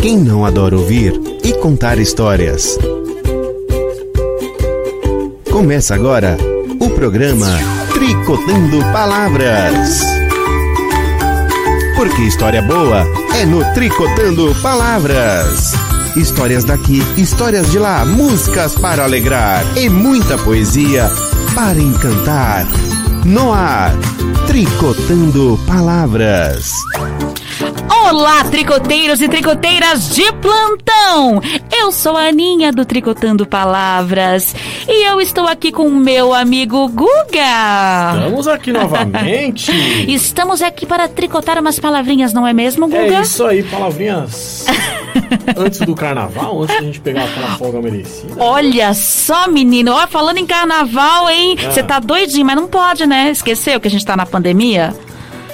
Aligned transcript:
Quem 0.00 0.16
não 0.16 0.46
adora 0.46 0.78
ouvir 0.78 1.12
e 1.44 1.52
contar 1.52 1.98
histórias? 1.98 2.78
Começa 5.52 5.94
agora 5.94 6.38
o 6.80 6.88
programa 6.88 7.46
Tricotando 7.92 8.78
Palavras. 8.94 10.00
Porque 11.96 12.22
história 12.22 12.62
boa 12.62 13.04
é 13.38 13.44
no 13.44 13.62
Tricotando 13.74 14.56
Palavras. 14.62 15.74
Histórias 16.16 16.64
daqui, 16.64 17.02
histórias 17.18 17.70
de 17.70 17.78
lá, 17.78 18.02
músicas 18.06 18.74
para 18.76 19.04
alegrar 19.04 19.62
e 19.76 19.90
muita 19.90 20.38
poesia 20.38 21.10
para 21.54 21.78
encantar. 21.78 22.66
No 23.26 23.52
ar, 23.52 23.92
Tricotando 24.46 25.60
Palavras. 25.66 26.72
Olá, 28.10 28.42
tricoteiros 28.42 29.20
e 29.20 29.28
tricoteiras 29.28 30.12
de 30.16 30.32
plantão! 30.32 31.40
Eu 31.72 31.92
sou 31.92 32.16
a 32.16 32.22
Aninha 32.22 32.72
do 32.72 32.84
Tricotando 32.84 33.46
Palavras 33.46 34.52
e 34.88 35.06
eu 35.08 35.20
estou 35.20 35.46
aqui 35.46 35.70
com 35.70 35.86
o 35.86 35.94
meu 35.94 36.34
amigo 36.34 36.88
Guga. 36.88 38.16
Estamos 38.16 38.48
aqui 38.48 38.72
novamente. 38.72 39.70
Estamos 40.12 40.60
aqui 40.60 40.84
para 40.86 41.06
tricotar 41.06 41.60
umas 41.60 41.78
palavrinhas, 41.78 42.32
não 42.32 42.44
é 42.44 42.52
mesmo, 42.52 42.88
Guga? 42.88 43.18
É 43.18 43.20
isso 43.20 43.46
aí, 43.46 43.62
palavrinhas. 43.62 44.66
antes 45.56 45.78
do 45.78 45.94
carnaval, 45.94 46.62
antes 46.62 46.74
da 46.74 46.82
gente 46.82 47.00
pegar 47.00 47.22
aquela 47.22 47.56
folga 47.58 47.80
merecida. 47.80 48.34
Olha 48.42 48.92
só, 48.92 49.46
menino, 49.46 49.92
ó, 49.92 50.08
falando 50.08 50.38
em 50.38 50.46
carnaval, 50.46 51.30
hein? 51.30 51.56
Ah. 51.64 51.70
Você 51.70 51.82
tá 51.84 52.00
doidinho, 52.00 52.44
mas 52.44 52.56
não 52.56 52.66
pode, 52.66 53.06
né? 53.06 53.30
Esqueceu 53.30 53.80
que 53.80 53.86
a 53.86 53.90
gente 53.90 54.04
tá 54.04 54.16
na 54.16 54.26
pandemia? 54.26 54.92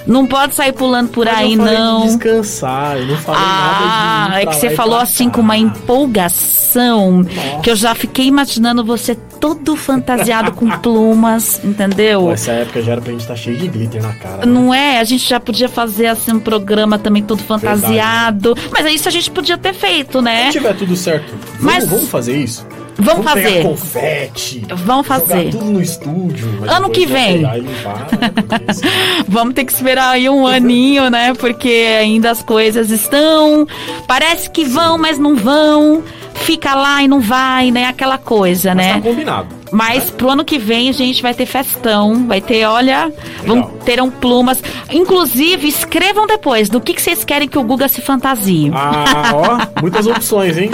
Não 0.07 0.25
pode 0.27 0.55
sair 0.55 0.73
pulando 0.73 1.09
por 1.09 1.27
Mas 1.27 1.39
aí, 1.39 1.53
eu 1.55 1.59
falei 1.59 1.79
não. 1.79 2.01
De 2.03 2.07
descansar, 2.07 2.97
eu 2.99 3.07
não 3.07 3.17
falei 3.17 3.41
Ah, 3.45 4.27
nada 4.29 4.35
de. 4.35 4.41
ir 4.41 4.43
é 4.43 4.47
que 4.47 4.55
você 4.57 4.71
falou 4.71 4.99
assim 4.99 5.29
com 5.29 5.41
uma 5.41 5.57
empolgação 5.57 7.25
que 7.63 7.71
eu 7.71 7.77
já 7.77 7.95
fiquei 7.95 8.27
imaginando 8.27 8.85
você 8.85 9.15
todo 9.15 9.77
fantasiado 9.77 10.53
com 10.53 10.69
plumas, 10.81 11.61
entendeu? 11.65 12.21
Pô, 12.23 12.33
essa 12.33 12.53
época 12.53 12.83
já 12.83 12.93
era 12.93 13.01
pra 13.01 13.13
gente 13.13 13.21
estar 13.23 13.37
cheio 13.37 13.57
de 13.57 13.69
glitter 13.69 14.03
na 14.03 14.13
cara. 14.15 14.39
né? 14.39 14.47
Não 14.47 14.73
é? 14.73 14.99
A 15.01 15.05
gente 15.05 15.29
já 15.29 15.41
podia 15.41 15.69
fazer 15.69 16.07
assim 16.07 16.33
um 16.33 16.41
programa 16.41 16.99
também 16.99 17.23
todo 17.23 17.43
fantasiado. 17.43 18.57
Mas 18.71 18.87
isso 18.95 19.09
a 19.09 19.13
gente 19.13 19.31
podia 19.31 19.59
ter 19.59 19.75
feito, 19.75 20.21
né? 20.23 20.47
Se 20.47 20.53
tiver 20.53 20.75
tudo 20.77 20.97
certo, 20.97 21.35
vamos, 21.59 21.61
Mas- 21.61 21.89
vamos 21.89 22.09
fazer 22.09 22.37
isso? 22.37 22.67
Vamos 22.99 23.31
pegar 23.33 23.49
fazer. 23.49 23.63
confete. 23.63 24.63
Vamos 24.75 25.07
fazer. 25.07 25.51
tudo 25.51 25.65
no 25.67 25.83
estúdio. 25.83 26.49
Ano 26.67 26.91
que 26.91 27.05
vem. 27.07 27.43
Vamos 29.29 29.55
ter 29.55 29.65
que 29.65 29.73
esperar 29.73 30.11
aí 30.11 30.29
um 30.29 30.47
aninho, 30.47 31.11
né? 31.11 31.35
Porque 31.35 31.97
ainda 32.01 32.31
as 32.31 32.43
coisas 32.43 32.91
estão. 32.91 33.67
Parece 34.07 34.51
que 34.51 34.65
vão, 34.65 34.97
mas 34.99 35.19
não 35.19 35.37
vão. 35.37 36.03
Fica 36.35 36.75
lá 36.75 37.03
e 37.03 37.09
não 37.09 37.21
vai, 37.21 37.71
né? 37.71 37.87
Aquela 37.87 38.19
coisa, 38.19 38.75
Mas 38.75 38.87
né? 38.87 38.93
tá 38.95 39.01
combinado. 39.01 39.49
Mas 39.73 40.11
pro 40.11 40.31
ano 40.31 40.45
que 40.45 40.59
vem 40.59 40.89
a 40.89 40.93
gente 40.93 41.23
vai 41.23 41.35
ter 41.35 41.47
festão, 41.47 42.27
vai 42.27 42.41
ter, 42.41 42.65
olha, 42.67 43.13
vão, 43.45 43.63
terão 43.85 44.11
plumas. 44.11 44.63
Inclusive, 44.91 45.67
escrevam 45.69 46.27
depois 46.27 46.69
do 46.69 46.81
que, 46.81 46.95
que 46.95 47.03
vocês 47.03 47.25
querem 47.25 47.49
que 47.49 47.59
o 47.59 47.63
Guga 47.63 47.89
se 47.89 48.01
fantasie. 48.01 48.71
Ah, 48.73 49.33
ó, 49.35 49.81
muitas 49.81 50.07
opções, 50.07 50.57
hein? 50.57 50.71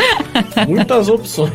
Muitas 0.69 1.09
opções. 1.09 1.53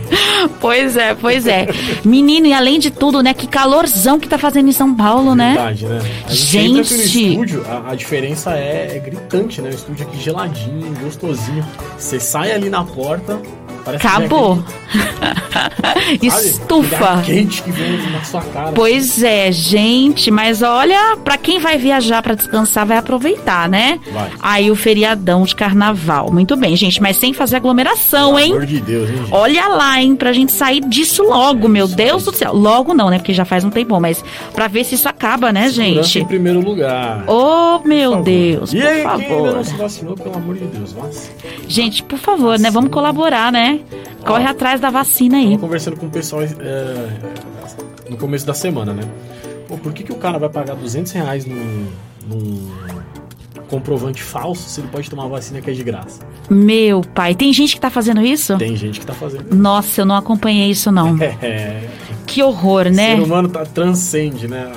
Pois 0.60 0.98
é, 0.98 1.14
pois 1.14 1.48
é. 1.48 1.68
Menino, 2.04 2.48
e 2.48 2.54
além 2.54 2.80
de 2.80 2.92
tudo, 2.92 3.22
né? 3.22 3.34
Que 3.34 3.48
calorzão 3.48 4.20
que 4.20 4.28
tá 4.28 4.38
fazendo 4.38 4.70
em 4.70 4.72
São 4.72 4.96
Paulo, 4.96 5.36
né? 5.36 5.54
Verdade, 5.54 5.86
né? 5.86 6.02
A 6.26 6.34
gente, 6.34 6.74
no 6.74 6.84
Gente. 6.84 7.32
estúdio, 7.32 7.66
a, 7.68 7.92
a 7.92 7.96
diferença 7.96 8.56
é, 8.56 8.98
é 8.98 9.00
gritante, 9.00 9.62
né? 9.62 9.70
O 9.70 9.74
estúdio 9.74 10.08
aqui 10.08 10.20
geladinho, 10.20 10.94
gostosinho. 11.02 11.66
Você 11.98 12.20
sai 12.20 12.52
ali 12.52 12.70
na 12.70 12.84
porta, 12.84 13.40
parece 13.88 14.08
Acabou. 14.08 14.58
que 14.58 14.98
é 14.98 15.90
aquele, 15.90 16.32
sabe, 16.32 16.48
Estufa. 16.48 17.22
quente 17.26 17.64
que 17.64 17.72
vem 17.72 18.12
na 18.12 18.24
sua 18.24 18.42
cara. 18.42 18.72
Pois 18.74 19.24
é, 19.24 19.52
gente, 19.52 20.30
mas 20.30 20.62
olha, 20.62 21.18
pra 21.24 21.38
quem 21.38 21.60
vai 21.60 21.78
viajar 21.78 22.22
pra 22.22 22.36
descansar, 22.36 22.86
vai 22.86 22.98
aproveitar, 22.98 23.68
né? 23.70 24.00
Vai. 24.12 24.30
Aí 24.42 24.72
o 24.72 24.76
feriadão 24.76 25.44
de 25.44 25.56
carnaval. 25.56 26.32
Muito 26.32 26.56
bem, 26.56 26.76
gente, 26.76 27.02
mas 27.02 27.18
sem 27.18 27.34
fazer 27.34 27.56
aglomeração, 27.58 28.36
Pelo 28.36 28.40
hein? 28.40 28.52
amor 28.52 28.66
de 28.66 28.80
Deus, 28.82 29.10
hein, 29.10 29.18
gente? 29.18 29.34
Olha 29.34 29.68
lá, 29.68 30.02
hein, 30.02 30.16
pra 30.16 30.34
gente 30.34 30.52
sair 30.52 30.82
disso 30.82 31.24
logo, 31.24 31.68
meu 31.68 31.88
Deus 31.88 32.24
do 32.26 32.34
céu. 32.34 32.54
Logo 32.54 32.94
não, 32.94 33.10
né? 33.10 33.18
Porque 33.20 33.34
já 33.34 33.46
faz 33.46 33.64
um 33.64 33.70
tempão, 33.70 34.00
mas 34.00 34.24
pra 34.54 34.68
ver 34.68 34.84
se 34.84 34.96
isso 34.96 35.08
acaba, 35.08 35.52
né, 35.52 35.70
Segurança 35.70 36.04
gente? 36.10 36.20
em 36.20 36.26
primeiro 36.26 36.60
lugar. 36.60 37.24
Oh, 37.28 37.80
meu 37.88 38.12
Por 38.12 38.18
favor. 38.18 38.24
Deus, 38.26 38.74
por 38.74 38.82
aí, 38.86 38.94
quem 38.96 39.04
favor. 39.04 39.56
não 39.56 39.64
se 39.64 39.74
vacinou, 39.76 40.16
pelo 40.16 40.36
amor 40.36 40.56
de 40.56 40.66
Deus, 40.66 40.92
vacina. 40.94 41.34
Gente, 41.68 42.04
por 42.04 42.20
favor, 42.20 42.58
né? 42.60 42.70
Vamos 42.70 42.90
colaborar, 42.92 43.52
né? 43.52 43.77
Corre 44.26 44.46
atrás 44.46 44.80
da 44.82 44.90
vacina 44.90 45.38
aí. 45.38 45.58
Conversando 45.58 45.98
com 45.98 46.06
o 46.08 46.10
pessoal 46.10 46.42
é, 46.44 46.50
no 48.10 48.18
começo 48.18 48.46
da 48.46 48.54
semana, 48.54 48.94
né? 48.94 49.04
Pô, 49.68 49.78
por 49.78 49.94
que, 49.94 50.04
que 50.04 50.12
o 50.12 50.16
cara 50.16 50.38
vai 50.40 50.50
pagar 50.50 50.76
200 50.76 51.12
reais 51.12 51.46
num, 51.46 51.88
num 52.28 52.72
comprovante 53.70 54.22
falso 54.24 54.70
se 54.70 54.80
ele 54.80 54.88
pode 54.88 55.10
tomar 55.10 55.28
vacina 55.28 55.62
que 55.62 55.70
é 55.70 55.74
de 55.74 55.84
graça? 55.84 56.22
Meu 56.50 57.02
pai, 57.02 57.36
tem 57.36 57.52
gente 57.52 57.76
que 57.76 57.82
tá 57.82 57.90
fazendo 57.90 58.22
isso? 58.22 58.58
Tem 58.58 58.76
gente 58.76 59.00
que 59.00 59.06
tá 59.06 59.14
fazendo. 59.14 59.54
Nossa, 59.54 60.02
eu 60.02 60.06
não 60.06 60.16
acompanhei 60.16 60.70
isso, 60.70 60.92
não. 60.92 61.18
É, 61.42 61.88
Que 62.26 62.42
horror, 62.44 62.88
o 62.88 62.90
né? 62.90 63.16
ser 63.16 63.22
humano 63.22 63.48
tá, 63.50 63.66
transcende, 63.66 64.48
né, 64.48 64.72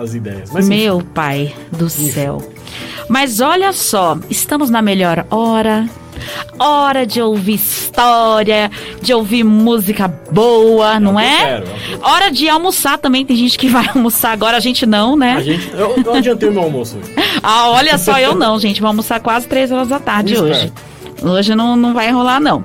as 0.00 0.14
ideias. 0.14 0.50
Mas 0.50 0.68
enfim, 0.68 0.82
Meu 0.82 1.02
pai 1.02 1.54
do 1.72 1.88
céu. 1.88 2.42
Mas 3.08 3.40
olha 3.40 3.72
só, 3.72 4.18
estamos 4.30 4.70
na 4.70 4.80
melhor 4.80 5.26
hora. 5.30 5.86
Hora 6.58 7.06
de 7.06 7.20
ouvir 7.20 7.54
história, 7.54 8.70
de 9.00 9.12
ouvir 9.12 9.44
música 9.44 10.08
boa, 10.30 10.98
não 11.00 11.12
eu 11.12 11.18
é? 11.20 11.38
quero, 11.38 11.66
é 11.66 11.74
o 11.74 11.78
que 11.78 11.92
eu 11.92 12.00
Hora 12.02 12.30
de 12.30 12.48
almoçar 12.48 12.98
também. 12.98 13.24
Tem 13.24 13.36
gente 13.36 13.58
que 13.58 13.68
vai 13.70 13.88
almoçar 13.88 14.32
agora, 14.32 14.56
a 14.56 14.60
gente 14.60 14.86
não, 14.86 15.16
né? 15.16 15.34
a 15.36 15.42
gente, 15.42 15.70
eu, 15.70 16.02
eu 16.04 16.14
adiantei 16.14 16.48
o 16.48 16.52
meu 16.52 16.62
almoço 16.62 16.96
hoje. 16.98 17.12
Ah, 17.42 17.68
olha 17.70 17.98
só, 17.98 18.18
eu 18.18 18.34
não, 18.34 18.58
gente. 18.58 18.80
Vou 18.80 18.88
almoçar 18.88 19.20
quase 19.20 19.46
três 19.46 19.70
horas 19.70 19.88
da 19.88 19.98
tarde 19.98 20.34
Muito 20.34 20.46
hoje. 20.46 20.72
Hoje 21.24 21.54
não, 21.54 21.76
não 21.76 21.94
vai 21.94 22.10
rolar, 22.10 22.40
não. 22.40 22.64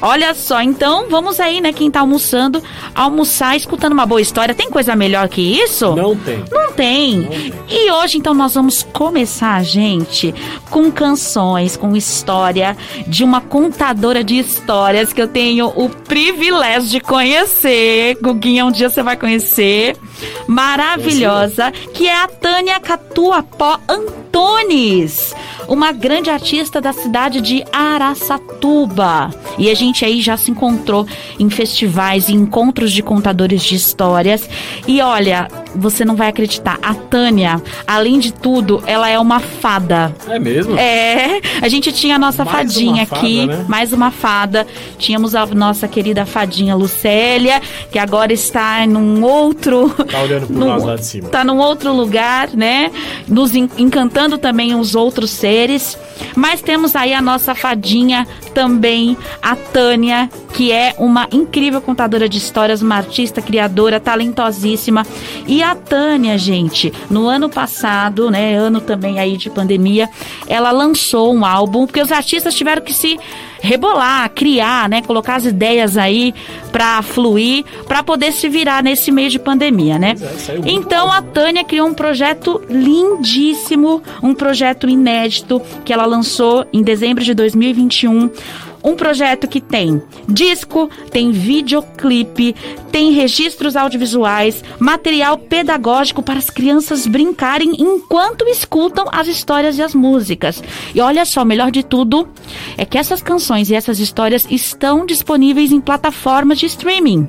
Olha 0.00 0.34
só, 0.34 0.60
então 0.62 1.06
vamos 1.08 1.40
aí, 1.40 1.60
né? 1.60 1.72
Quem 1.72 1.90
tá 1.90 2.00
almoçando, 2.00 2.62
almoçar 2.94 3.56
escutando 3.56 3.92
uma 3.92 4.06
boa 4.06 4.20
história. 4.20 4.54
Tem 4.54 4.70
coisa 4.70 4.94
melhor 4.94 5.28
que 5.28 5.40
isso? 5.40 5.94
Não 5.94 6.16
tem. 6.16 6.44
Não 6.50 6.72
tem. 6.72 7.20
Não 7.20 7.28
tem. 7.28 7.52
E 7.68 7.90
hoje, 7.90 8.18
então, 8.18 8.34
nós 8.34 8.54
vamos 8.54 8.82
começar, 8.82 9.62
gente, 9.64 10.34
com 10.70 10.90
canções, 10.90 11.76
com 11.76 11.96
história 11.96 12.76
de 13.06 13.24
uma 13.24 13.40
contadora 13.40 14.22
de 14.22 14.38
histórias 14.38 15.12
que 15.12 15.20
eu 15.20 15.28
tenho 15.28 15.66
o 15.74 15.88
privilégio 15.88 16.88
de 16.88 17.00
conhecer. 17.00 18.16
Guguinha, 18.20 18.64
um 18.64 18.70
dia 18.70 18.88
você 18.88 19.02
vai 19.02 19.16
conhecer. 19.16 19.96
Maravilhosa, 20.46 21.72
que 21.92 22.06
é 22.08 22.22
a 22.22 22.28
Tânia 22.28 22.78
Catuapó 22.80 23.78
Antunes. 23.88 25.34
Uma 25.68 25.92
grande 25.92 26.30
artista 26.30 26.80
da 26.80 26.92
cidade 26.92 27.40
de 27.40 27.64
Araçatuba. 27.72 29.30
E 29.58 29.70
a 29.70 29.74
gente 29.74 30.04
aí 30.04 30.20
já 30.20 30.36
se 30.36 30.50
encontrou 30.50 31.06
em 31.38 31.50
festivais 31.50 32.28
e 32.28 32.34
encontros 32.34 32.92
de 32.92 33.02
contadores 33.02 33.62
de 33.64 33.74
histórias. 33.74 34.48
E 34.86 35.00
olha, 35.00 35.48
você 35.76 36.04
não 36.04 36.16
vai 36.16 36.28
acreditar, 36.28 36.78
a 36.82 36.94
Tânia, 36.94 37.62
além 37.86 38.18
de 38.18 38.32
tudo, 38.32 38.82
ela 38.86 39.08
é 39.08 39.18
uma 39.18 39.40
fada. 39.40 40.14
É 40.28 40.38
mesmo? 40.38 40.76
É, 40.78 41.40
a 41.60 41.68
gente 41.68 41.92
tinha 41.92 42.16
a 42.16 42.18
nossa 42.18 42.44
Mais 42.44 42.56
fadinha 42.56 43.06
fada, 43.06 43.20
aqui, 43.20 43.46
né? 43.46 43.64
mais 43.68 43.92
uma 43.92 44.10
fada. 44.10 44.66
Tínhamos 44.98 45.34
a 45.34 45.46
nossa 45.46 45.86
querida 45.86 46.24
fadinha 46.26 46.74
Lucélia, 46.74 47.60
que 47.90 47.98
agora 47.98 48.32
está 48.32 48.86
num 48.86 49.22
outro. 49.22 49.88
Tá 49.90 50.20
olhando 50.22 50.46
por 50.46 50.52
num- 50.56 50.66
nós 50.66 50.84
lá 50.84 50.96
de 50.96 51.06
cima. 51.06 51.28
Tá 51.28 51.44
num 51.44 51.58
outro 51.58 51.92
lugar, 51.92 52.48
né? 52.54 52.90
Nos 53.28 53.54
en- 53.54 53.68
encantando 53.78 54.38
também 54.38 54.74
os 54.74 54.94
outros 54.94 55.30
seres. 55.30 55.98
Mas 56.34 56.60
temos 56.62 56.96
aí 56.96 57.12
a 57.14 57.20
nossa 57.22 57.54
fadinha 57.54 58.26
também, 58.56 59.18
a 59.42 59.54
Tânia, 59.54 60.30
que 60.54 60.72
é 60.72 60.94
uma 60.96 61.28
incrível 61.30 61.78
contadora 61.78 62.26
de 62.26 62.38
histórias, 62.38 62.80
uma 62.80 62.96
artista, 62.96 63.42
criadora, 63.42 64.00
talentosíssima. 64.00 65.06
E 65.46 65.62
a 65.62 65.74
Tânia, 65.74 66.38
gente, 66.38 66.90
no 67.10 67.26
ano 67.26 67.50
passado, 67.50 68.30
né, 68.30 68.54
ano 68.54 68.80
também 68.80 69.20
aí 69.20 69.36
de 69.36 69.50
pandemia, 69.50 70.08
ela 70.46 70.70
lançou 70.70 71.34
um 71.34 71.44
álbum, 71.44 71.86
porque 71.86 72.00
os 72.00 72.10
artistas 72.10 72.54
tiveram 72.54 72.80
que 72.80 72.94
se 72.94 73.18
rebolar, 73.60 74.30
criar, 74.34 74.88
né, 74.88 75.02
colocar 75.02 75.36
as 75.36 75.44
ideias 75.44 75.96
aí 75.96 76.34
pra 76.72 77.02
fluir, 77.02 77.64
pra 77.86 78.02
poder 78.02 78.32
se 78.32 78.48
virar 78.48 78.82
nesse 78.82 79.10
mês 79.10 79.32
de 79.32 79.38
pandemia, 79.38 79.98
né? 79.98 80.14
É, 80.48 80.60
Então 80.66 81.10
a 81.10 81.16
álbum. 81.16 81.30
Tânia 81.32 81.64
criou 81.64 81.88
um 81.88 81.94
projeto 81.94 82.60
lindíssimo, 82.68 84.02
um 84.22 84.34
projeto 84.34 84.88
inédito 84.88 85.60
que 85.84 85.92
ela 85.92 86.06
lançou 86.06 86.66
em 86.72 86.82
dezembro 86.82 87.24
de 87.24 87.34
2021. 87.34 88.30
Um 88.86 88.94
projeto 88.94 89.48
que 89.48 89.60
tem 89.60 90.00
disco, 90.28 90.88
tem 91.10 91.32
videoclipe, 91.32 92.54
tem 92.92 93.10
registros 93.10 93.74
audiovisuais, 93.74 94.62
material 94.78 95.36
pedagógico 95.36 96.22
para 96.22 96.38
as 96.38 96.48
crianças 96.48 97.04
brincarem 97.04 97.72
enquanto 97.76 98.46
escutam 98.46 99.06
as 99.10 99.26
histórias 99.26 99.76
e 99.76 99.82
as 99.82 99.92
músicas. 99.92 100.62
E 100.94 101.00
olha 101.00 101.24
só, 101.24 101.44
melhor 101.44 101.72
de 101.72 101.82
tudo 101.82 102.28
é 102.78 102.84
que 102.84 102.96
essas 102.96 103.20
canções 103.20 103.70
e 103.70 103.74
essas 103.74 103.98
histórias 103.98 104.46
estão 104.48 105.04
disponíveis 105.04 105.72
em 105.72 105.80
plataformas 105.80 106.60
de 106.60 106.66
streaming. 106.66 107.28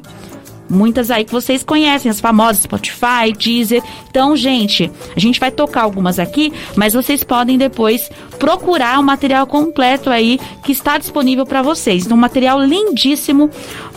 Muitas 0.70 1.10
aí 1.10 1.24
que 1.24 1.32
vocês 1.32 1.64
conhecem, 1.64 2.10
as 2.10 2.20
famosas 2.20 2.64
Spotify, 2.64 3.32
Deezer. 3.38 3.82
Então, 4.10 4.36
gente, 4.36 4.92
a 5.16 5.20
gente 5.20 5.40
vai 5.40 5.52
tocar 5.52 5.84
algumas 5.84 6.20
aqui, 6.20 6.52
mas 6.76 6.94
vocês 6.94 7.24
podem 7.24 7.58
depois 7.58 8.10
procurar 8.38 9.00
o 9.00 9.04
material 9.04 9.48
completo 9.48 10.10
aí 10.10 10.40
que 10.64 10.72
está 10.72 10.98
disponível 10.98 11.46
para 11.46 11.62
vocês. 11.62 12.10
Um 12.12 12.18
material 12.18 12.62
lindíssimo, 12.62 13.50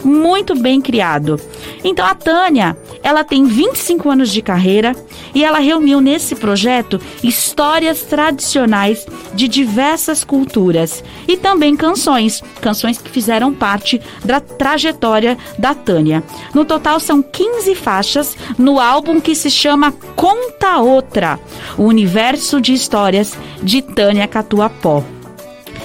muito 0.04 0.54
bem 0.54 0.80
criado. 0.80 1.40
Então, 1.84 2.04
a 2.04 2.14
Tânia, 2.14 2.76
ela 3.02 3.24
tem 3.24 3.44
25 3.44 4.10
anos 4.10 4.30
de 4.30 4.42
carreira 4.42 4.94
e 5.34 5.44
ela 5.44 5.58
reuniu 5.58 6.00
nesse 6.00 6.34
projeto 6.34 7.00
histórias 7.22 8.02
tradicionais 8.02 9.06
de 9.34 9.48
diversas 9.48 10.24
culturas 10.24 11.02
e 11.26 11.36
também 11.36 11.76
canções, 11.76 12.42
canções 12.60 12.98
que 12.98 13.10
fizeram 13.10 13.52
parte 13.52 14.00
da 14.24 14.40
trajetória 14.40 15.36
da 15.58 15.74
Tânia. 15.74 16.22
No 16.54 16.64
total 16.64 17.00
são 17.00 17.22
15 17.22 17.74
faixas 17.74 18.36
no 18.58 18.78
álbum 18.80 19.20
que 19.20 19.34
se 19.34 19.50
chama 19.50 19.92
Conta 20.16 20.78
Outra, 20.78 21.38
o 21.76 21.84
universo 21.84 22.60
de 22.60 22.72
histórias 22.72 23.36
de 23.62 23.82
Tânia 23.82 24.26
Catuapó. 24.26 25.04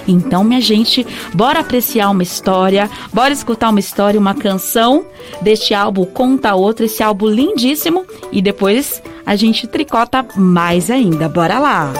Então, 0.07 0.43
minha 0.43 0.61
gente, 0.61 1.05
bora 1.33 1.59
apreciar 1.59 2.09
uma 2.09 2.23
história, 2.23 2.89
bora 3.11 3.33
escutar 3.33 3.69
uma 3.69 3.79
história, 3.79 4.19
uma 4.19 4.35
canção 4.35 5.05
deste 5.41 5.73
álbum 5.73 6.05
Conta 6.05 6.53
Outra, 6.55 6.85
esse 6.85 7.01
álbum 7.01 7.27
lindíssimo, 7.27 8.05
e 8.31 8.41
depois 8.41 9.01
a 9.25 9.35
gente 9.35 9.67
tricota 9.67 10.25
mais 10.35 10.91
ainda. 10.91 11.27
Bora 11.27 11.59
lá! 11.59 11.93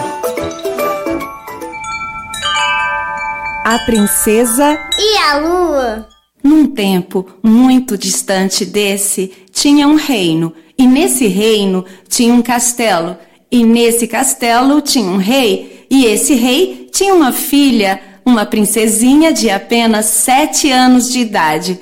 A 3.64 3.78
Princesa 3.80 4.78
e 4.96 5.18
a 5.18 5.38
Lua. 5.38 6.08
Num 6.42 6.68
tempo 6.68 7.26
muito 7.42 7.98
distante 7.98 8.64
desse, 8.64 9.32
tinha 9.52 9.88
um 9.88 9.96
reino, 9.96 10.52
e 10.78 10.86
nesse 10.86 11.26
reino 11.26 11.84
tinha 12.08 12.32
um 12.32 12.40
castelo, 12.40 13.16
e 13.50 13.64
nesse 13.64 14.06
castelo 14.06 14.80
tinha 14.80 15.10
um 15.10 15.16
rei, 15.16 15.75
e 15.90 16.04
esse 16.06 16.34
rei 16.34 16.88
tinha 16.92 17.14
uma 17.14 17.32
filha, 17.32 18.00
uma 18.24 18.44
princesinha 18.44 19.32
de 19.32 19.50
apenas 19.50 20.06
sete 20.06 20.70
anos 20.70 21.10
de 21.10 21.20
idade. 21.20 21.78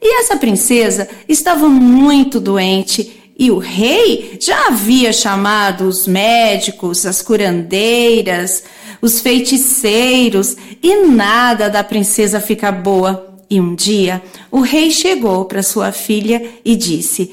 E 0.00 0.20
essa 0.20 0.36
princesa 0.36 1.08
estava 1.28 1.68
muito 1.68 2.38
doente 2.38 3.32
e 3.38 3.50
o 3.50 3.58
rei 3.58 4.36
já 4.40 4.66
havia 4.66 5.12
chamado 5.12 5.86
os 5.86 6.06
médicos, 6.06 7.06
as 7.06 7.22
curandeiras, 7.22 8.64
os 9.00 9.20
feiticeiros 9.20 10.56
e 10.82 11.06
nada 11.06 11.68
da 11.68 11.84
princesa 11.84 12.40
ficar 12.40 12.72
boa. 12.72 13.26
E 13.50 13.60
um 13.60 13.74
dia 13.74 14.22
o 14.50 14.60
rei 14.60 14.90
chegou 14.90 15.44
para 15.44 15.62
sua 15.62 15.92
filha 15.92 16.50
e 16.64 16.76
disse: 16.76 17.32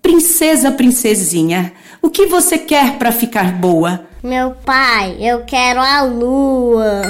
Princesa, 0.00 0.70
princesinha, 0.70 1.72
o 2.00 2.10
que 2.10 2.26
você 2.26 2.56
quer 2.58 2.98
para 2.98 3.10
ficar 3.10 3.52
boa? 3.52 4.06
Meu 4.26 4.56
pai, 4.64 5.18
eu 5.20 5.44
quero 5.44 5.80
a 5.80 6.02
lua. 6.02 7.02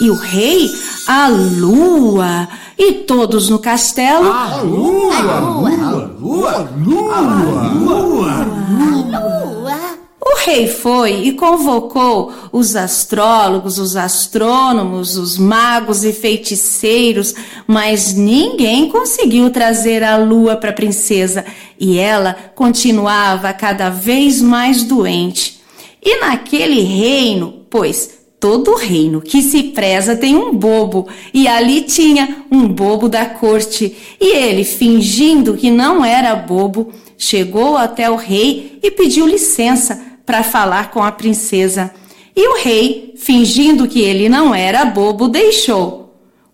E 0.00 0.08
o 0.08 0.14
rei, 0.14 0.70
a 1.08 1.26
lua. 1.26 2.48
E 2.78 2.92
todos 2.92 3.50
no 3.50 3.58
castelo. 3.58 4.30
A 4.30 4.62
lua! 4.62 5.16
A 5.16 5.40
lua! 5.40 5.70
A 5.70 5.90
lua! 6.20 6.52
A 6.52 6.60
lua! 6.60 7.16
A 7.56 7.72
lua! 7.72 8.32
A 8.32 9.18
lua! 9.18 9.98
O 10.20 10.44
rei 10.44 10.68
foi 10.68 11.24
e 11.24 11.32
convocou 11.32 12.32
os 12.52 12.76
astrólogos, 12.76 13.78
os 13.78 13.96
astrônomos, 13.96 15.16
os 15.16 15.36
magos 15.36 16.04
e 16.04 16.12
feiticeiros, 16.12 17.34
mas 17.66 18.14
ninguém 18.14 18.88
conseguiu 18.88 19.50
trazer 19.50 20.04
a 20.04 20.16
lua 20.16 20.54
para 20.54 20.70
a 20.70 20.74
princesa 20.74 21.44
e 21.80 21.98
ela 21.98 22.36
continuava 22.54 23.52
cada 23.52 23.90
vez 23.90 24.40
mais 24.40 24.84
doente. 24.84 25.59
E 26.02 26.20
naquele 26.20 26.80
reino, 26.80 27.66
pois 27.68 28.20
todo 28.40 28.74
reino 28.74 29.20
que 29.20 29.42
se 29.42 29.64
preza 29.64 30.16
tem 30.16 30.34
um 30.34 30.54
bobo, 30.54 31.06
e 31.32 31.46
ali 31.46 31.82
tinha 31.82 32.44
um 32.50 32.66
bobo 32.66 33.08
da 33.08 33.26
corte, 33.26 33.94
e 34.18 34.34
ele, 34.34 34.64
fingindo 34.64 35.56
que 35.56 35.70
não 35.70 36.02
era 36.02 36.34
bobo, 36.34 36.90
chegou 37.18 37.76
até 37.76 38.10
o 38.10 38.16
rei 38.16 38.78
e 38.82 38.90
pediu 38.90 39.26
licença 39.26 40.00
para 40.24 40.42
falar 40.42 40.90
com 40.90 41.02
a 41.02 41.12
princesa. 41.12 41.92
E 42.34 42.48
o 42.48 42.62
rei, 42.62 43.12
fingindo 43.16 43.86
que 43.86 44.00
ele 44.00 44.28
não 44.28 44.54
era 44.54 44.86
bobo, 44.86 45.28
deixou. 45.28 46.00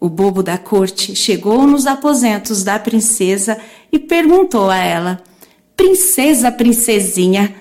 O 0.00 0.08
bobo 0.08 0.42
da 0.42 0.58
corte 0.58 1.14
chegou 1.14 1.66
nos 1.66 1.86
aposentos 1.86 2.64
da 2.64 2.78
princesa 2.78 3.58
e 3.92 3.98
perguntou 3.98 4.68
a 4.68 4.76
ela: 4.76 5.22
Princesa, 5.76 6.50
princesinha, 6.50 7.54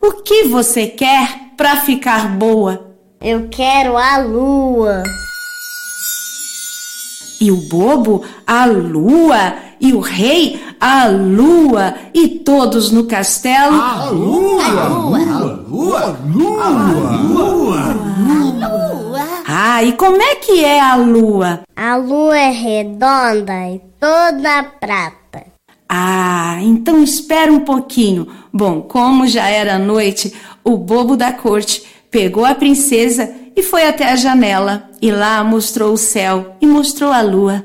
o 0.00 0.12
que 0.22 0.44
você 0.44 0.86
quer 0.86 1.52
para 1.56 1.76
ficar 1.76 2.28
boa? 2.36 2.94
Eu 3.20 3.48
quero 3.48 3.96
a 3.96 4.18
lua. 4.18 5.02
E 7.40 7.50
o 7.50 7.56
bobo, 7.68 8.24
a 8.46 8.64
lua, 8.64 9.54
e 9.80 9.92
o 9.92 10.00
rei, 10.00 10.62
a 10.80 11.06
lua, 11.06 11.94
e 12.14 12.28
todos 12.28 12.90
no 12.90 13.04
castelo. 13.04 13.74
A 13.80 14.10
lua! 14.10 14.64
A 14.64 14.88
lua! 14.88 15.18
A 15.18 15.48
lua! 15.66 16.00
A 16.00 16.08
lua! 16.08 17.80
A 17.80 17.92
lua! 17.92 18.06
Ah, 19.48 19.82
e 19.82 19.92
como 19.92 20.20
é 20.20 20.36
que 20.36 20.64
é 20.64 20.80
a 20.80 20.96
lua? 20.96 21.60
A 21.74 21.96
lua 21.96 22.38
é 22.38 22.50
redonda 22.50 23.68
e 23.70 23.80
toda 24.00 24.62
prata. 24.80 25.25
Ah, 25.88 26.58
então 26.62 27.02
espera 27.02 27.52
um 27.52 27.60
pouquinho. 27.60 28.26
Bom, 28.52 28.82
como 28.82 29.26
já 29.26 29.48
era 29.48 29.78
noite, 29.78 30.32
o 30.64 30.76
bobo 30.76 31.16
da 31.16 31.32
corte 31.32 31.84
pegou 32.10 32.44
a 32.44 32.54
princesa 32.54 33.32
e 33.54 33.62
foi 33.62 33.86
até 33.86 34.10
a 34.10 34.16
janela 34.16 34.90
e 35.00 35.10
lá 35.10 35.42
mostrou 35.44 35.92
o 35.92 35.98
céu 35.98 36.56
e 36.60 36.66
mostrou 36.66 37.12
a 37.12 37.20
lua. 37.20 37.64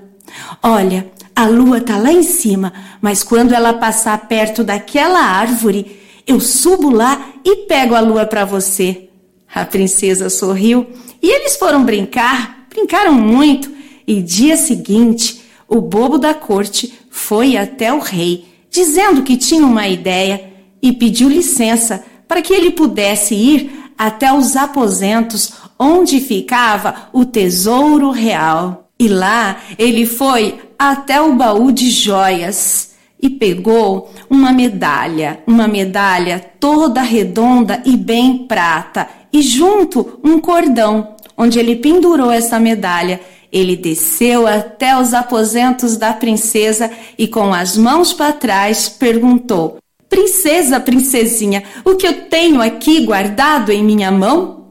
Olha, 0.62 1.12
a 1.36 1.48
lua 1.48 1.82
tá 1.82 1.98
lá 1.98 2.12
em 2.12 2.24
cima, 2.24 2.72
mas 3.02 3.24
quando 3.24 3.54
ela 3.54 3.74
passar 3.74 4.28
perto 4.28 4.64
daquela 4.64 5.20
árvore, 5.20 6.00
eu 6.28 6.40
subo 6.40 6.90
lá 6.90 7.32
e 7.44 7.66
pego 7.66 7.96
a 7.96 8.00
lua 8.00 8.26
para 8.26 8.46
você. 8.46 9.10
A 9.54 9.66
princesa 9.66 10.30
sorriu 10.30 10.88
e 11.22 11.30
eles 11.30 11.56
foram 11.58 11.84
brincar, 11.84 12.68
brincaram 12.70 13.14
muito, 13.14 13.72
e 14.08 14.22
dia 14.22 14.58
seguinte, 14.58 15.41
o 15.72 15.80
bobo 15.80 16.18
da 16.18 16.34
corte 16.34 16.94
foi 17.10 17.56
até 17.56 17.94
o 17.94 18.00
rei, 18.00 18.46
dizendo 18.70 19.24
que 19.24 19.38
tinha 19.38 19.66
uma 19.66 19.88
ideia 19.88 20.52
e 20.82 20.92
pediu 20.92 21.30
licença 21.30 22.04
para 22.28 22.42
que 22.42 22.54
ele 22.54 22.72
pudesse 22.72 23.34
ir 23.34 23.72
até 23.98 24.34
os 24.34 24.58
aposentos 24.58 25.54
onde 25.80 26.20
ficava 26.20 27.10
o 27.14 27.24
tesouro 27.24 28.12
real. 28.12 28.90
E 29.00 29.08
lá 29.08 29.62
ele 29.80 30.06
foi 30.06 30.60
até 30.78 31.22
o 31.22 31.36
baú 31.36 31.72
de 31.72 31.90
joias 31.90 32.92
e 33.22 33.30
pegou 33.30 34.12
uma 34.30 34.52
medalha, 34.52 35.42
uma 35.48 35.70
medalha 35.70 36.40
toda 36.60 37.02
redonda 37.02 37.82
e 37.86 37.96
bem 37.96 38.40
prata, 38.40 39.08
e 39.32 39.42
junto 39.42 40.20
um 40.22 40.38
cordão, 40.40 41.16
onde 41.38 41.58
ele 41.60 41.78
pendurou 41.78 42.30
essa 42.30 42.60
medalha. 42.60 43.22
Ele 43.52 43.76
desceu 43.76 44.48
até 44.48 44.98
os 44.98 45.14
aposentos 45.14 45.98
da 45.98 46.14
princesa 46.14 46.90
e, 47.18 47.28
com 47.28 47.54
as 47.54 47.76
mãos 47.76 48.14
para 48.14 48.32
trás, 48.32 48.88
perguntou: 48.88 49.78
Princesa, 50.10 50.80
princesinha, 50.80 51.64
o 51.84 51.96
que 51.96 52.08
eu 52.08 52.26
tenho 52.30 52.62
aqui 52.62 53.06
guardado 53.06 53.72
em 53.72 53.84
minha 53.84 54.12
mão? 54.12 54.68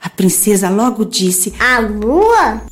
A 0.00 0.08
princesa 0.08 0.70
logo 0.70 1.04
disse: 1.04 1.52
A 1.58 1.80
lua? 1.80 2.62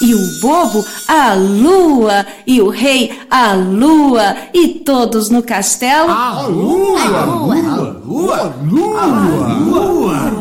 E 0.00 0.14
o 0.14 0.40
bobo, 0.40 0.84
a 1.06 1.34
lua, 1.34 2.26
e 2.46 2.62
o 2.62 2.70
rei, 2.70 3.12
a 3.30 3.52
lua, 3.52 4.36
e 4.54 4.80
todos 4.80 5.28
no 5.28 5.42
castelo. 5.42 6.10
A 6.10 6.46
lua! 6.46 7.00
A 7.00 7.24
lua! 7.24 7.56
A 7.56 7.76
lua! 8.04 8.38
A 8.40 8.44
lua! 8.64 9.00
A 9.00 9.52
lua! 9.52 10.31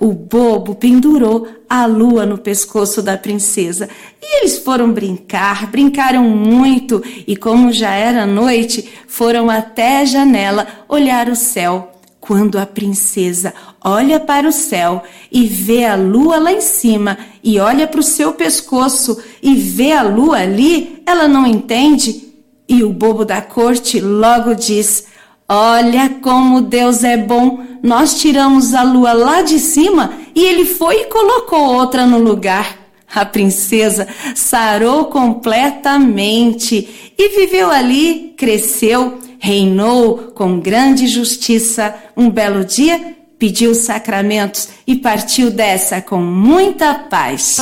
O 0.00 0.12
bobo 0.12 0.76
pendurou 0.76 1.48
a 1.68 1.84
lua 1.84 2.24
no 2.24 2.38
pescoço 2.38 3.02
da 3.02 3.18
princesa 3.18 3.88
e 4.22 4.38
eles 4.38 4.58
foram 4.58 4.92
brincar, 4.92 5.66
brincaram 5.66 6.22
muito 6.22 7.02
e, 7.26 7.36
como 7.36 7.72
já 7.72 7.90
era 7.90 8.24
noite, 8.24 8.88
foram 9.08 9.50
até 9.50 9.98
a 9.98 10.04
janela 10.04 10.68
olhar 10.88 11.28
o 11.28 11.34
céu. 11.34 11.92
Quando 12.20 12.58
a 12.58 12.66
princesa 12.66 13.52
olha 13.82 14.20
para 14.20 14.46
o 14.46 14.52
céu 14.52 15.02
e 15.32 15.46
vê 15.46 15.84
a 15.84 15.96
lua 15.96 16.38
lá 16.38 16.52
em 16.52 16.60
cima 16.60 17.18
e 17.42 17.58
olha 17.58 17.86
para 17.86 18.00
o 18.00 18.02
seu 18.02 18.32
pescoço 18.34 19.20
e 19.42 19.54
vê 19.54 19.92
a 19.92 20.02
lua 20.02 20.36
ali, 20.38 21.02
ela 21.06 21.26
não 21.26 21.44
entende. 21.44 22.34
E 22.68 22.84
o 22.84 22.90
bobo 22.90 23.24
da 23.24 23.40
corte 23.40 23.98
logo 23.98 24.54
diz: 24.54 25.06
Olha 25.50 26.10
como 26.20 26.60
Deus 26.60 27.02
é 27.02 27.16
bom. 27.16 27.60
Nós 27.82 28.20
tiramos 28.20 28.74
a 28.74 28.82
lua 28.82 29.14
lá 29.14 29.40
de 29.40 29.58
cima 29.58 30.12
e 30.34 30.44
ele 30.44 30.66
foi 30.66 31.02
e 31.02 31.06
colocou 31.06 31.74
outra 31.74 32.04
no 32.04 32.18
lugar. 32.18 32.76
A 33.14 33.24
princesa 33.24 34.06
sarou 34.34 35.06
completamente 35.06 37.14
e 37.16 37.28
viveu 37.30 37.70
ali, 37.70 38.34
cresceu, 38.36 39.18
reinou 39.38 40.32
com 40.34 40.60
grande 40.60 41.06
justiça. 41.06 41.94
Um 42.14 42.28
belo 42.28 42.62
dia, 42.62 43.16
pediu 43.38 43.74
sacramentos 43.74 44.68
e 44.86 44.96
partiu 44.96 45.50
dessa 45.50 46.02
com 46.02 46.18
muita 46.18 46.94
paz. 46.94 47.56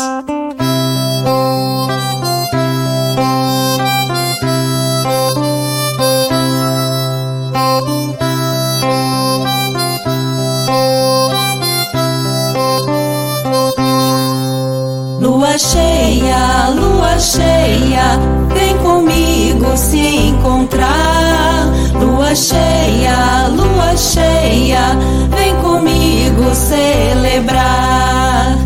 Lua 15.57 15.71
cheia, 15.71 16.69
lua 16.69 17.19
cheia, 17.19 18.21
vem 18.53 18.77
comigo 18.77 19.75
se 19.75 20.29
encontrar. 20.29 21.73
Lua 21.95 22.35
cheia, 22.35 23.49
lua 23.49 23.97
cheia, 23.97 24.95
vem 25.31 25.57
comigo 25.63 26.55
celebrar. 26.55 28.59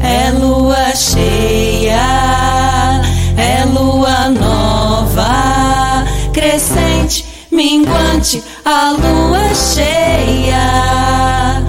É 0.00 0.30
lua 0.38 0.94
cheia, 0.94 1.98
é 3.36 3.64
lua 3.64 4.28
nova, 4.28 6.04
crescente, 6.32 7.24
minguante, 7.50 8.40
a 8.64 8.92
lua 8.92 9.52
cheia, 9.52 11.60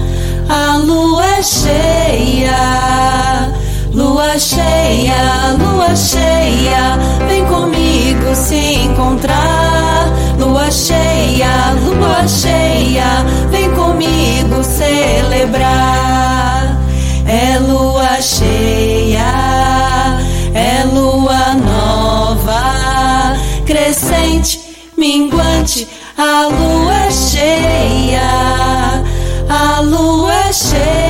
a 0.47 0.77
lua 0.77 1.41
cheia. 1.41 2.86
Lua 4.37 4.45
cheia, 4.45 5.55
lua 5.57 5.95
cheia, 5.95 6.95
vem 7.27 7.43
comigo 7.47 8.35
se 8.35 8.75
encontrar. 8.83 10.13
Lua 10.37 10.69
cheia, 10.69 11.73
lua 11.83 12.27
cheia, 12.27 13.25
vem 13.49 13.71
comigo 13.71 14.63
celebrar. 14.63 15.65
É 17.25 17.57
lua 17.57 18.21
cheia, 18.21 19.25
é 20.53 20.83
lua 20.83 21.55
nova, 21.55 23.35
crescente, 23.65 24.59
minguante, 24.95 25.87
a 26.15 26.45
lua 26.45 27.09
cheia, 27.09 28.21
a 29.49 29.81
lua 29.81 30.53
cheia, 30.53 31.06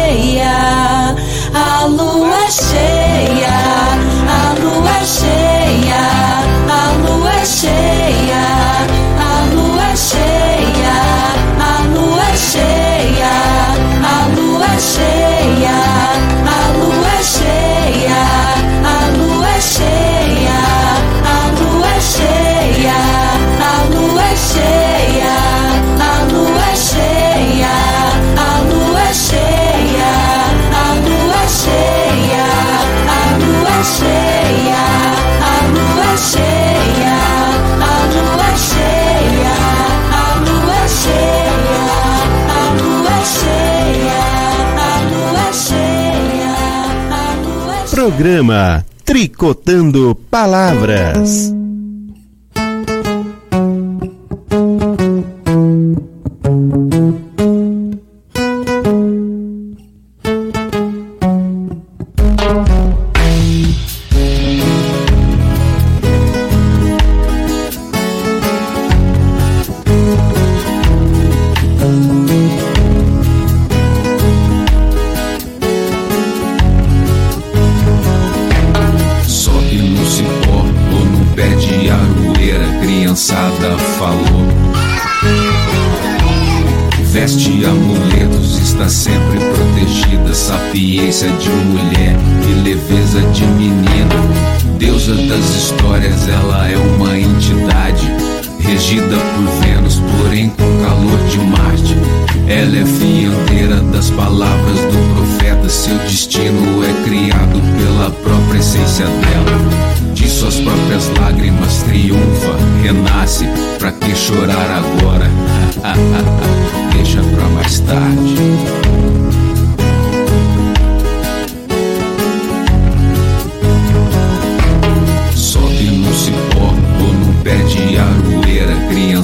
Programa 48.08 48.86
Tricotando 49.04 50.16
Palavras. 50.32 51.57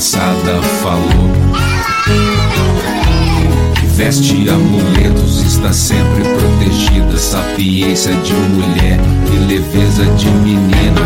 Criançada 0.04 0.62
falou. 0.82 1.32
Veste 3.96 4.50
amuletos, 4.50 5.42
está 5.44 5.72
sempre 5.72 6.24
protegida. 6.24 7.18
Sapiência 7.18 8.14
de 8.16 8.34
mulher 8.34 9.00
e 9.32 9.38
leveza 9.46 10.06
de 10.18 10.30
menina. 10.30 11.02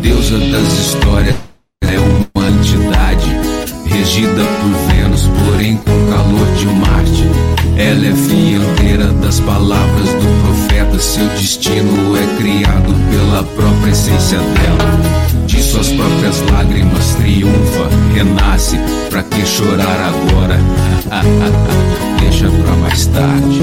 Deusa 0.00 0.38
das 0.38 0.72
histórias 0.72 1.34
é 1.84 1.98
uma 1.98 2.48
entidade. 2.48 3.30
Regida 3.84 4.42
por 4.42 4.94
Vênus, 4.94 5.28
porém 5.44 5.76
com 5.76 6.10
calor 6.10 6.46
de 6.56 6.66
Marte. 6.66 7.28
Ela 7.76 8.06
é 8.06 8.14
fiandeira 8.14 9.12
das 9.20 9.38
palavras 9.40 10.08
do 10.08 10.42
profeta. 10.46 10.98
Seu 10.98 11.28
destino 11.28 12.16
é 12.16 12.36
criado 12.38 12.94
pela 13.10 13.42
própria 13.42 13.90
essência 13.90 14.38
dela. 14.38 15.19
Suas 15.70 15.88
próprias 15.90 16.40
lágrimas 16.50 17.14
triunfa, 17.14 17.88
renasce. 18.12 18.76
Pra 19.08 19.22
que 19.22 19.46
chorar 19.46 20.00
agora? 20.00 20.58
Deixa 22.18 22.50
pra 22.50 22.74
mais 22.74 23.06
tarde. 23.06 23.60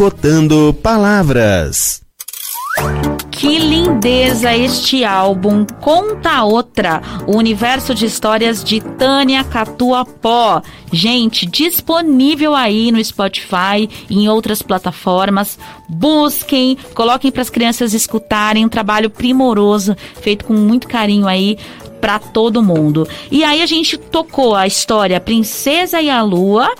Tricotando 0.00 0.74
Palavras. 0.82 2.00
Que 3.30 3.58
lindeza 3.58 4.56
este 4.56 5.04
álbum 5.04 5.66
Conta 5.78 6.42
Outra, 6.42 7.02
o 7.26 7.36
universo 7.36 7.94
de 7.94 8.06
histórias 8.06 8.64
de 8.64 8.80
Tânia 8.80 9.44
Catuapó. 9.44 10.62
Gente, 10.90 11.44
disponível 11.44 12.54
aí 12.54 12.90
no 12.90 13.04
Spotify 13.04 13.90
e 14.08 14.20
em 14.20 14.26
outras 14.26 14.62
plataformas. 14.62 15.58
Busquem, 15.86 16.78
coloquem 16.94 17.30
para 17.30 17.42
as 17.42 17.50
crianças 17.50 17.92
escutarem, 17.92 18.64
um 18.64 18.70
trabalho 18.70 19.10
primoroso, 19.10 19.94
feito 20.22 20.46
com 20.46 20.54
muito 20.54 20.88
carinho 20.88 21.28
aí 21.28 21.58
para 22.00 22.18
todo 22.18 22.62
mundo. 22.62 23.06
E 23.30 23.44
aí 23.44 23.60
a 23.60 23.66
gente 23.66 23.98
tocou 23.98 24.54
a 24.54 24.66
história 24.66 25.20
Princesa 25.20 26.00
e 26.00 26.08
a 26.08 26.22
Lua, 26.22 26.74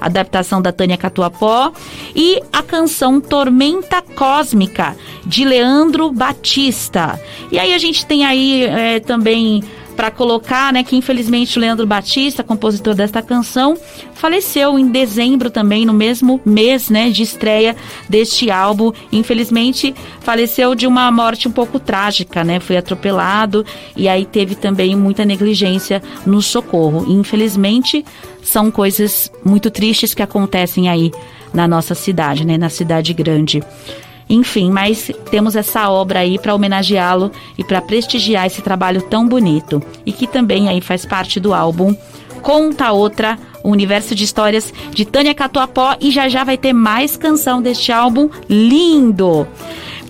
adaptação 0.00 0.62
da 0.62 0.72
Tânia 0.72 0.96
Catuapó, 0.96 1.72
e 2.14 2.40
a 2.52 2.62
canção 2.62 3.20
Tormenta 3.20 4.02
Cósmica, 4.02 4.96
de 5.24 5.44
Leandro 5.44 6.10
Batista. 6.10 7.20
E 7.50 7.58
aí 7.58 7.74
a 7.74 7.78
gente 7.78 8.06
tem 8.06 8.24
aí 8.24 8.64
é, 8.64 9.00
também 9.00 9.62
para 10.00 10.10
colocar, 10.10 10.72
né, 10.72 10.82
que 10.82 10.96
infelizmente 10.96 11.58
o 11.58 11.60
Leandro 11.60 11.86
Batista, 11.86 12.42
compositor 12.42 12.94
desta 12.94 13.20
canção, 13.20 13.76
faleceu 14.14 14.78
em 14.78 14.88
dezembro 14.88 15.50
também, 15.50 15.84
no 15.84 15.92
mesmo 15.92 16.40
mês, 16.42 16.88
né, 16.88 17.10
de 17.10 17.22
estreia 17.22 17.76
deste 18.08 18.50
álbum. 18.50 18.92
Infelizmente, 19.12 19.94
faleceu 20.20 20.74
de 20.74 20.86
uma 20.86 21.10
morte 21.10 21.46
um 21.46 21.52
pouco 21.52 21.78
trágica, 21.78 22.42
né? 22.42 22.58
Foi 22.60 22.78
atropelado 22.78 23.62
e 23.94 24.08
aí 24.08 24.24
teve 24.24 24.54
também 24.54 24.96
muita 24.96 25.22
negligência 25.22 26.02
no 26.24 26.40
socorro. 26.40 27.04
Infelizmente, 27.06 28.02
são 28.42 28.70
coisas 28.70 29.30
muito 29.44 29.70
tristes 29.70 30.14
que 30.14 30.22
acontecem 30.22 30.88
aí 30.88 31.10
na 31.52 31.68
nossa 31.68 31.94
cidade, 31.94 32.42
né, 32.46 32.56
na 32.56 32.70
cidade 32.70 33.12
grande. 33.12 33.62
Enfim, 34.30 34.70
mas 34.70 35.10
temos 35.28 35.56
essa 35.56 35.90
obra 35.90 36.20
aí 36.20 36.38
para 36.38 36.54
homenageá-lo 36.54 37.32
e 37.58 37.64
para 37.64 37.82
prestigiar 37.82 38.46
esse 38.46 38.62
trabalho 38.62 39.02
tão 39.02 39.26
bonito. 39.26 39.82
E 40.06 40.12
que 40.12 40.26
também 40.26 40.68
aí 40.68 40.80
faz 40.80 41.04
parte 41.04 41.40
do 41.40 41.52
álbum 41.52 41.94
Conta 42.40 42.92
Outra, 42.92 43.38
o 43.62 43.70
universo 43.70 44.14
de 44.14 44.24
histórias 44.24 44.72
de 44.92 45.04
Tânia 45.04 45.34
Catuapó. 45.34 45.96
E 46.00 46.10
já 46.10 46.28
já 46.28 46.44
vai 46.44 46.56
ter 46.56 46.72
mais 46.72 47.16
canção 47.16 47.60
deste 47.60 47.92
álbum. 47.92 48.30
Lindo. 48.48 49.46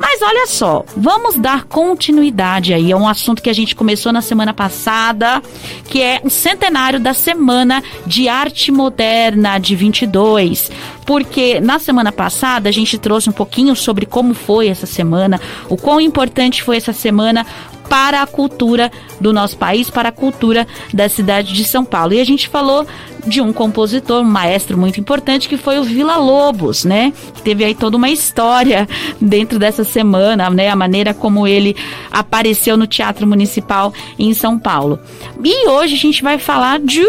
Mas 0.00 0.22
olha 0.22 0.46
só, 0.46 0.82
vamos 0.96 1.34
dar 1.36 1.64
continuidade 1.64 2.72
aí 2.72 2.90
a 2.90 2.96
um 2.96 3.06
assunto 3.06 3.42
que 3.42 3.50
a 3.50 3.52
gente 3.52 3.76
começou 3.76 4.10
na 4.10 4.22
semana 4.22 4.54
passada, 4.54 5.42
que 5.90 6.00
é 6.00 6.22
o 6.24 6.30
centenário 6.30 6.98
da 6.98 7.12
Semana 7.12 7.82
de 8.06 8.26
Arte 8.26 8.72
Moderna 8.72 9.58
de 9.58 9.76
22. 9.76 10.70
Porque 11.04 11.60
na 11.60 11.78
semana 11.78 12.10
passada 12.10 12.70
a 12.70 12.72
gente 12.72 12.96
trouxe 12.96 13.28
um 13.28 13.32
pouquinho 13.32 13.76
sobre 13.76 14.06
como 14.06 14.32
foi 14.32 14.68
essa 14.68 14.86
semana, 14.86 15.38
o 15.68 15.76
quão 15.76 16.00
importante 16.00 16.62
foi 16.62 16.78
essa 16.78 16.94
semana 16.94 17.44
para 17.90 18.22
a 18.22 18.26
cultura 18.26 18.88
do 19.20 19.32
nosso 19.32 19.58
país, 19.58 19.90
para 19.90 20.10
a 20.10 20.12
cultura 20.12 20.64
da 20.94 21.08
cidade 21.08 21.52
de 21.52 21.64
São 21.64 21.84
Paulo. 21.84 22.12
E 22.14 22.20
a 22.20 22.24
gente 22.24 22.48
falou 22.48 22.86
de 23.26 23.40
um 23.40 23.52
compositor, 23.52 24.22
um 24.22 24.24
maestro 24.24 24.78
muito 24.78 25.00
importante, 25.00 25.48
que 25.48 25.56
foi 25.56 25.80
o 25.80 25.82
Vila 25.82 26.16
Lobos, 26.16 26.84
né? 26.84 27.12
Que 27.34 27.42
teve 27.42 27.64
aí 27.64 27.74
toda 27.74 27.96
uma 27.96 28.08
história 28.08 28.88
dentro 29.20 29.58
dessa 29.58 29.82
semana, 29.82 30.48
né? 30.50 30.68
A 30.68 30.76
maneira 30.76 31.12
como 31.12 31.48
ele 31.48 31.76
apareceu 32.12 32.76
no 32.76 32.86
Teatro 32.86 33.26
Municipal 33.26 33.92
em 34.16 34.32
São 34.34 34.56
Paulo. 34.56 35.00
E 35.42 35.68
hoje 35.68 35.94
a 35.96 35.98
gente 35.98 36.22
vai 36.22 36.38
falar 36.38 36.78
de 36.78 37.04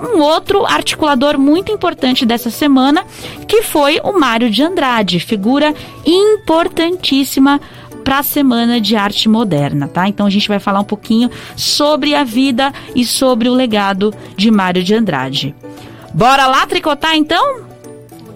um 0.00 0.20
outro 0.20 0.64
articulador 0.64 1.38
muito 1.38 1.70
importante 1.70 2.26
dessa 2.26 2.50
semana, 2.50 3.04
que 3.46 3.62
foi 3.62 4.00
o 4.02 4.18
Mário 4.18 4.50
de 4.50 4.62
Andrade, 4.62 5.20
figura 5.20 5.74
importantíssima 6.04 7.60
para 8.04 8.18
a 8.18 8.22
Semana 8.22 8.80
de 8.80 8.94
Arte 8.94 9.28
Moderna, 9.28 9.88
tá? 9.88 10.06
Então 10.06 10.26
a 10.26 10.30
gente 10.30 10.46
vai 10.46 10.60
falar 10.60 10.80
um 10.80 10.84
pouquinho 10.84 11.30
sobre 11.56 12.14
a 12.14 12.22
vida 12.22 12.72
e 12.94 13.04
sobre 13.04 13.48
o 13.48 13.54
legado 13.54 14.14
de 14.36 14.50
Mário 14.50 14.84
de 14.84 14.94
Andrade. 14.94 15.54
Bora 16.12 16.46
lá 16.46 16.66
tricotar 16.66 17.16
então? 17.16 17.64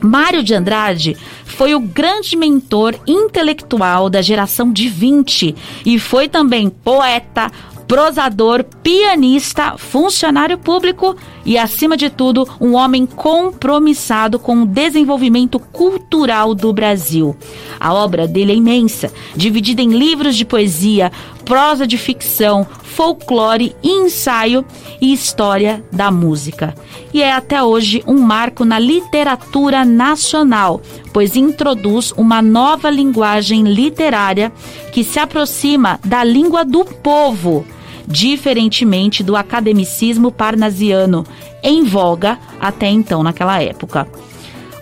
Mário 0.00 0.42
de 0.42 0.54
Andrade 0.54 1.16
foi 1.44 1.74
o 1.74 1.80
grande 1.80 2.36
mentor 2.36 2.94
intelectual 3.06 4.08
da 4.08 4.22
geração 4.22 4.72
de 4.72 4.88
20 4.88 5.54
e 5.84 5.98
foi 5.98 6.28
também 6.28 6.70
poeta, 6.70 7.50
prosador, 7.86 8.64
pianista, 8.82 9.76
funcionário 9.76 10.56
público 10.56 11.16
e, 11.48 11.56
acima 11.56 11.96
de 11.96 12.10
tudo, 12.10 12.46
um 12.60 12.74
homem 12.74 13.06
compromissado 13.06 14.38
com 14.38 14.64
o 14.64 14.66
desenvolvimento 14.66 15.58
cultural 15.58 16.54
do 16.54 16.74
Brasil. 16.74 17.34
A 17.80 17.94
obra 17.94 18.28
dele 18.28 18.52
é 18.52 18.54
imensa, 18.54 19.10
dividida 19.34 19.80
em 19.80 19.88
livros 19.88 20.36
de 20.36 20.44
poesia, 20.44 21.10
prosa 21.46 21.86
de 21.86 21.96
ficção, 21.96 22.66
folclore, 22.82 23.74
ensaio 23.82 24.62
e 25.00 25.10
história 25.10 25.82
da 25.90 26.10
música. 26.10 26.74
E 27.14 27.22
é 27.22 27.32
até 27.32 27.62
hoje 27.62 28.04
um 28.06 28.18
marco 28.18 28.62
na 28.62 28.78
literatura 28.78 29.86
nacional, 29.86 30.82
pois 31.14 31.34
introduz 31.34 32.12
uma 32.12 32.42
nova 32.42 32.90
linguagem 32.90 33.62
literária 33.62 34.52
que 34.92 35.02
se 35.02 35.18
aproxima 35.18 35.98
da 36.04 36.22
língua 36.22 36.62
do 36.62 36.84
povo 36.84 37.64
diferentemente 38.08 39.22
do 39.22 39.36
academicismo 39.36 40.32
parnasiano, 40.32 41.24
em 41.62 41.84
voga 41.84 42.38
até 42.58 42.88
então 42.88 43.22
naquela 43.22 43.62
época. 43.62 44.08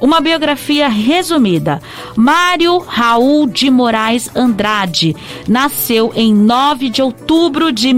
Uma 0.01 0.21
biografia 0.21 0.89
resumida. 0.89 1.81
Mário 2.15 2.79
Raul 2.79 3.47
de 3.47 3.71
Moraes 3.71 4.31
Andrade 4.37 5.17
nasceu 5.49 6.13
em 6.15 6.35
9 6.35 6.91
de 6.91 7.03
outubro 7.03 7.73
de 7.73 7.93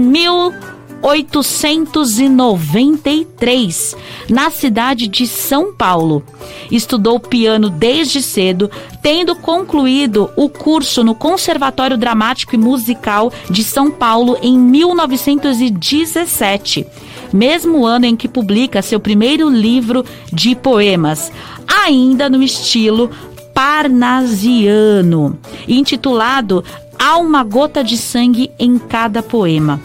1893, 1.01 3.95
na 4.29 4.49
cidade 4.49 5.07
de 5.07 5.25
São 5.25 5.73
Paulo. 5.73 6.21
Estudou 6.69 7.17
piano 7.19 7.69
desde 7.69 8.21
cedo, 8.21 8.69
tendo 9.01 9.33
concluído 9.35 10.29
o 10.35 10.49
curso 10.49 11.01
no 11.03 11.15
Conservatório 11.15 11.97
Dramático 11.97 12.53
e 12.55 12.57
Musical 12.57 13.31
de 13.49 13.63
São 13.63 13.89
Paulo 13.89 14.37
em 14.41 14.57
1917, 14.57 16.85
mesmo 17.31 17.85
ano 17.85 18.05
em 18.05 18.15
que 18.15 18.27
publica 18.27 18.81
seu 18.81 18.99
primeiro 18.99 19.47
livro 19.49 20.03
de 20.31 20.55
poemas, 20.55 21.31
ainda 21.67 22.29
no 22.29 22.41
estilo 22.43 23.09
parnasiano, 23.53 25.37
intitulado 25.67 26.63
Há 27.01 27.17
uma 27.17 27.45
gota 27.45 27.81
de 27.81 27.97
sangue 27.97 28.51
em 28.59 28.77
cada 28.77 29.23
poema. 29.23 29.79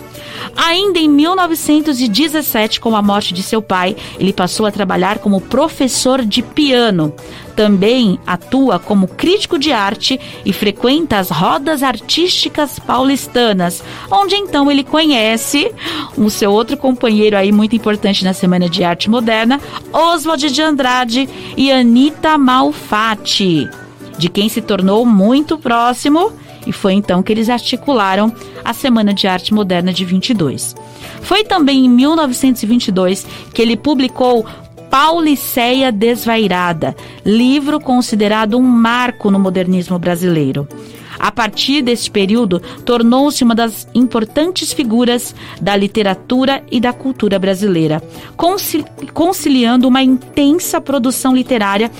Ainda 0.56 0.98
em 0.98 1.08
1917, 1.08 2.80
com 2.80 2.94
a 2.96 3.02
morte 3.02 3.34
de 3.34 3.42
seu 3.42 3.60
pai, 3.60 3.96
ele 4.18 4.32
passou 4.32 4.66
a 4.66 4.72
trabalhar 4.72 5.18
como 5.18 5.40
professor 5.40 6.24
de 6.24 6.42
piano. 6.42 7.14
Também 7.54 8.18
atua 8.26 8.78
como 8.78 9.06
crítico 9.06 9.58
de 9.58 9.72
arte 9.72 10.20
e 10.44 10.52
frequenta 10.52 11.18
as 11.18 11.30
rodas 11.30 11.82
artísticas 11.82 12.78
paulistanas, 12.78 13.82
onde 14.10 14.34
então 14.34 14.70
ele 14.70 14.82
conhece 14.82 15.70
o 16.16 16.28
seu 16.30 16.50
outro 16.50 16.76
companheiro 16.76 17.36
aí 17.36 17.52
muito 17.52 17.76
importante 17.76 18.24
na 18.24 18.32
Semana 18.32 18.68
de 18.68 18.82
Arte 18.82 19.08
Moderna, 19.08 19.60
Oswald 19.92 20.50
de 20.50 20.62
Andrade 20.62 21.28
e 21.56 21.70
Anita 21.70 22.36
Malfatti, 22.36 23.68
de 24.18 24.28
quem 24.28 24.48
se 24.48 24.60
tornou 24.60 25.06
muito 25.06 25.56
próximo 25.56 26.32
e 26.66 26.72
foi 26.72 26.94
então 26.94 27.22
que 27.22 27.32
eles 27.32 27.48
articularam 27.48 28.32
a 28.64 28.72
Semana 28.72 29.12
de 29.12 29.26
Arte 29.26 29.52
Moderna 29.52 29.92
de 29.92 30.04
22. 30.04 30.74
Foi 31.22 31.44
também 31.44 31.86
em 31.86 31.88
1922 31.88 33.26
que 33.52 33.62
ele 33.62 33.76
publicou 33.76 34.46
Pauliceia 34.90 35.90
Desvairada, 35.90 36.94
livro 37.24 37.80
considerado 37.80 38.56
um 38.56 38.62
marco 38.62 39.30
no 39.30 39.38
modernismo 39.38 39.98
brasileiro. 39.98 40.68
A 41.18 41.32
partir 41.32 41.82
desse 41.82 42.10
período, 42.10 42.60
tornou-se 42.84 43.42
uma 43.42 43.54
das 43.54 43.88
importantes 43.94 44.72
figuras 44.72 45.34
da 45.60 45.74
literatura 45.74 46.62
e 46.70 46.80
da 46.80 46.92
cultura 46.92 47.38
brasileira, 47.38 48.02
conciliando 49.12 49.88
uma 49.88 50.02
intensa 50.02 50.80
produção 50.80 51.34
literária 51.34 51.90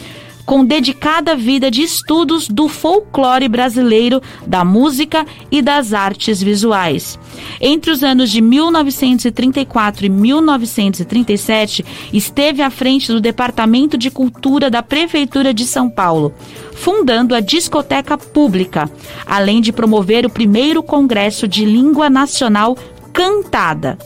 com 0.44 0.64
dedicada 0.64 1.37
vida 1.37 1.70
de 1.70 1.83
estudos 1.83 2.48
do 2.48 2.68
folclore 2.68 3.48
brasileiro, 3.48 4.20
da 4.46 4.64
música 4.64 5.26
e 5.50 5.62
das 5.62 5.92
artes 5.92 6.42
visuais. 6.42 7.18
Entre 7.61 7.90
os 7.90 8.02
anos 8.02 8.30
de 8.30 8.40
1934 8.40 10.07
e 10.07 10.09
1937, 10.09 11.85
esteve 12.12 12.62
à 12.62 12.70
frente 12.70 13.11
do 13.12 13.20
Departamento 13.20 13.96
de 13.96 14.11
Cultura 14.11 14.70
da 14.70 14.83
Prefeitura 14.83 15.54
de 15.54 15.64
São 15.64 15.88
Paulo, 15.88 16.35
fundando 16.72 17.35
a 17.35 17.40
Discoteca 17.40 18.18
Pública, 18.18 18.90
além 19.26 19.61
de 19.61 19.72
promover 19.72 20.26
o 20.26 20.30
primeiro 20.30 20.83
Congresso 20.83 21.48
de 21.48 21.64
Língua 21.64 22.11
Nacional 22.11 22.76
cantada. 23.14 23.96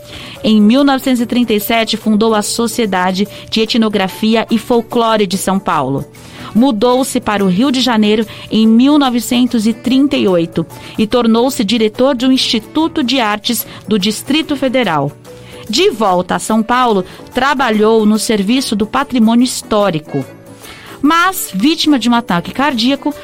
Em 0.44 0.60
1937, 0.60 1.96
fundou 1.96 2.34
a 2.34 2.42
Sociedade 2.42 3.26
de 3.50 3.62
Etnografia 3.62 4.46
e 4.50 4.58
Folclore 4.58 5.26
de 5.26 5.38
São 5.38 5.58
Paulo. 5.58 6.04
mudou-se 6.54 7.20
para 7.20 7.44
o 7.44 7.48
Rio 7.48 7.70
de 7.70 7.78
Janeiro 7.80 8.26
em 8.50 8.66
1938 8.66 10.66
e 10.96 11.06
tornou-se 11.06 11.62
diretor 11.62 12.14
do 12.14 12.32
Instituto 12.32 13.04
de 13.04 13.20
Artes 13.20 13.66
do 13.86 13.98
Distrito 13.98 14.56
Federal. 14.56 15.12
De 15.68 15.90
volta 15.90 16.36
a 16.36 16.38
São 16.38 16.62
Paulo, 16.62 17.04
trabalhou 17.34 18.06
no 18.06 18.18
serviço 18.18 18.74
do 18.74 18.86
patrimônio 18.86 19.44
histórico. 19.44 20.24
Mas, 21.02 21.50
vítima 21.54 21.98
de 21.98 22.08
um 22.08 22.14
ataque 22.14 22.50
cardíaco, 22.50 23.14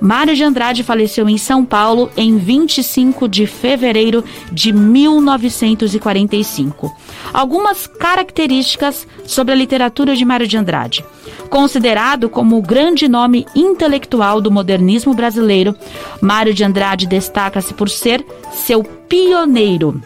Mário 0.00 0.34
de 0.34 0.44
Andrade 0.44 0.82
faleceu 0.82 1.28
em 1.28 1.38
São 1.38 1.64
Paulo 1.64 2.10
em 2.16 2.36
25 2.36 3.28
de 3.28 3.46
fevereiro 3.46 4.24
de 4.52 4.72
1945. 4.72 6.94
Algumas 7.32 7.86
características 7.86 9.06
sobre 9.24 9.52
a 9.52 9.56
literatura 9.56 10.14
de 10.14 10.24
Mário 10.24 10.46
de 10.46 10.56
Andrade. 10.56 11.04
Considerado 11.48 12.28
como 12.28 12.58
o 12.58 12.62
grande 12.62 13.08
nome 13.08 13.46
intelectual 13.54 14.40
do 14.40 14.50
modernismo 14.50 15.14
brasileiro, 15.14 15.74
Mário 16.20 16.52
de 16.52 16.64
Andrade 16.64 17.06
destaca-se 17.06 17.72
por 17.74 17.88
ser 17.88 18.24
seu 18.52 18.82
pioneiro 18.82 20.00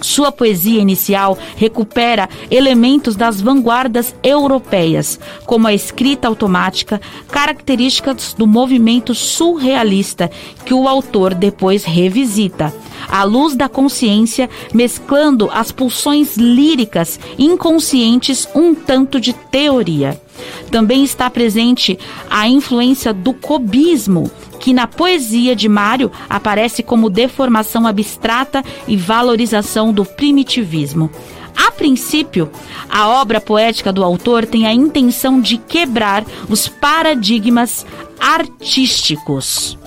sua 0.00 0.32
poesia 0.32 0.80
inicial 0.80 1.38
recupera 1.56 2.28
elementos 2.50 3.16
das 3.16 3.40
vanguardas 3.40 4.14
europeias, 4.22 5.18
como 5.46 5.66
a 5.66 5.74
escrita 5.74 6.28
automática, 6.28 7.00
características 7.30 8.34
do 8.36 8.46
movimento 8.46 9.14
surrealista 9.14 10.30
que 10.64 10.74
o 10.74 10.88
autor 10.88 11.34
depois 11.34 11.84
revisita. 11.84 12.74
À 13.08 13.24
luz 13.24 13.54
da 13.56 13.68
consciência, 13.68 14.48
mesclando 14.74 15.50
as 15.52 15.72
pulsões 15.72 16.36
líricas 16.36 17.18
inconscientes 17.38 18.46
um 18.54 18.74
tanto 18.74 19.18
de 19.18 19.32
teoria. 19.32 20.20
Também 20.70 21.02
está 21.04 21.28
presente 21.28 21.98
a 22.28 22.48
influência 22.48 23.12
do 23.12 23.32
cubismo, 23.32 24.30
que 24.60 24.72
na 24.72 24.86
poesia 24.86 25.56
de 25.56 25.68
Mário 25.68 26.12
aparece 26.28 26.82
como 26.82 27.10
deformação 27.10 27.86
abstrata 27.86 28.62
e 28.86 28.96
valorização 28.96 29.92
do 29.92 30.04
primitivismo. 30.04 31.10
A 31.56 31.72
princípio, 31.72 32.48
a 32.88 33.08
obra 33.08 33.40
poética 33.40 33.92
do 33.92 34.04
autor 34.04 34.46
tem 34.46 34.66
a 34.66 34.72
intenção 34.72 35.40
de 35.40 35.56
quebrar 35.56 36.24
os 36.48 36.68
paradigmas 36.68 37.84
artísticos 38.20 39.79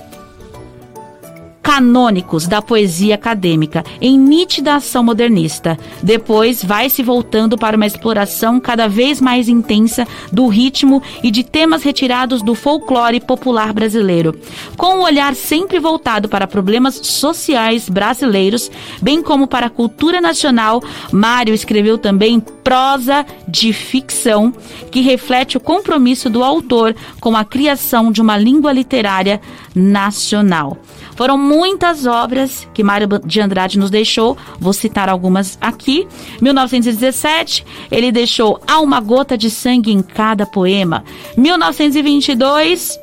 canônicos 1.64 2.46
da 2.46 2.60
poesia 2.60 3.14
acadêmica, 3.14 3.82
em 3.98 4.18
nítida 4.18 4.74
ação 4.74 5.02
modernista. 5.02 5.78
Depois 6.02 6.62
vai 6.62 6.90
se 6.90 7.02
voltando 7.02 7.56
para 7.56 7.74
uma 7.74 7.86
exploração 7.86 8.60
cada 8.60 8.86
vez 8.86 9.18
mais 9.18 9.48
intensa 9.48 10.06
do 10.30 10.46
ritmo 10.46 11.02
e 11.22 11.30
de 11.30 11.42
temas 11.42 11.82
retirados 11.82 12.42
do 12.42 12.54
folclore 12.54 13.18
popular 13.18 13.72
brasileiro, 13.72 14.38
com 14.76 14.96
o 14.96 14.98
um 14.98 15.02
olhar 15.04 15.34
sempre 15.34 15.80
voltado 15.80 16.28
para 16.28 16.46
problemas 16.46 16.96
sociais 16.96 17.88
brasileiros, 17.88 18.70
bem 19.00 19.22
como 19.22 19.46
para 19.46 19.66
a 19.66 19.70
cultura 19.70 20.20
nacional. 20.20 20.82
Mário 21.10 21.54
escreveu 21.54 21.96
também 21.96 22.40
prosa 22.40 23.24
de 23.48 23.72
ficção 23.72 24.52
que 24.90 25.00
reflete 25.00 25.56
o 25.56 25.60
compromisso 25.60 26.28
do 26.28 26.44
autor 26.44 26.94
com 27.20 27.34
a 27.34 27.44
criação 27.44 28.12
de 28.12 28.20
uma 28.20 28.36
língua 28.36 28.70
literária 28.70 29.40
nacional. 29.74 30.78
Foram 31.14 31.38
muitas 31.54 32.04
obras 32.04 32.66
que 32.74 32.82
Mário 32.82 33.06
de 33.24 33.40
Andrade 33.40 33.78
nos 33.78 33.90
deixou, 33.90 34.36
vou 34.58 34.72
citar 34.72 35.08
algumas 35.08 35.56
aqui. 35.60 36.06
1917, 36.40 37.64
ele 37.90 38.10
deixou 38.10 38.60
Há 38.66 38.80
uma 38.80 39.00
gota 39.00 39.38
de 39.38 39.50
sangue 39.50 39.92
em 39.92 40.02
cada 40.02 40.44
poema. 40.44 41.04
1922, 41.36 42.98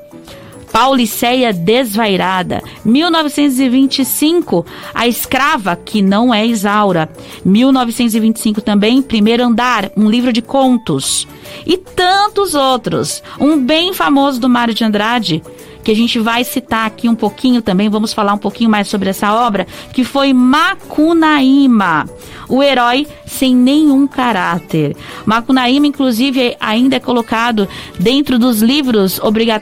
Pauliceia 0.72 1.54
Desvairada. 1.54 2.62
1925, 2.84 4.66
A 4.94 5.08
Escrava, 5.08 5.76
que 5.76 6.02
não 6.02 6.34
é 6.34 6.46
Isaura. 6.46 7.10
1925 7.46 8.62
também, 8.62 9.02
Primeiro 9.02 9.44
Andar, 9.44 9.92
um 9.96 10.10
livro 10.10 10.34
de 10.34 10.42
contos. 10.42 11.26
E 11.66 11.78
tantos 11.78 12.54
outros. 12.54 13.24
Um 13.40 13.58
bem 13.58 13.94
famoso 13.94 14.40
do 14.40 14.50
Mário 14.50 14.74
de 14.74 14.84
Andrade, 14.84 15.42
que 15.84 15.92
a 15.92 15.96
gente 15.96 16.20
vai 16.20 16.44
citar 16.44 16.86
aqui 16.86 17.08
um 17.10 17.16
pouquinho 17.16 17.62
também, 17.62 17.90
vamos 17.90 18.14
falar 18.14 18.34
um 18.34 18.38
pouquinho 18.38 18.70
mais 18.70 18.88
sobre 18.88 19.10
essa 19.10 19.34
obra, 19.34 19.66
que 19.94 20.04
foi 20.04 20.34
Macunaíma, 20.34 22.08
o 22.48 22.62
herói 22.62 23.08
sem 23.26 23.56
nenhum 23.56 24.08
caráter. 24.08 24.96
Macunaíma, 25.26 25.88
inclusive, 25.88 26.56
ainda 26.60 26.98
é 26.98 27.00
colocado 27.00 27.68
dentro 28.00 28.38
dos 28.38 28.62
livros 28.62 29.20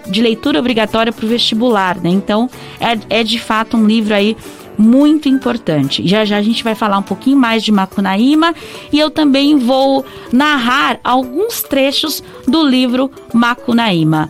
de 0.08 0.22
leitura 0.22 0.60
obrigatória 0.60 1.12
para 1.14 1.26
o 1.26 1.30
vestibular, 1.30 1.98
né? 1.98 2.10
Então, 2.10 2.50
é, 2.80 3.20
é 3.20 3.24
de 3.24 3.40
fato 3.40 3.78
um 3.78 3.86
livro 3.86 4.14
aí 4.14 4.36
muito 4.80 5.28
importante. 5.28 6.08
Já 6.08 6.24
já 6.24 6.38
a 6.38 6.42
gente 6.42 6.64
vai 6.64 6.74
falar 6.74 6.98
um 6.98 7.04
pouquinho 7.04 7.38
mais 7.38 7.64
de 7.64 7.72
Macunaíma 7.72 8.56
e 8.94 8.98
eu 8.98 9.12
também 9.12 9.58
vou 9.58 10.06
narrar 10.32 11.00
alguns 11.04 11.62
trechos 11.62 12.24
do 12.48 12.64
livro 12.64 13.12
Macunaíma. 13.34 14.30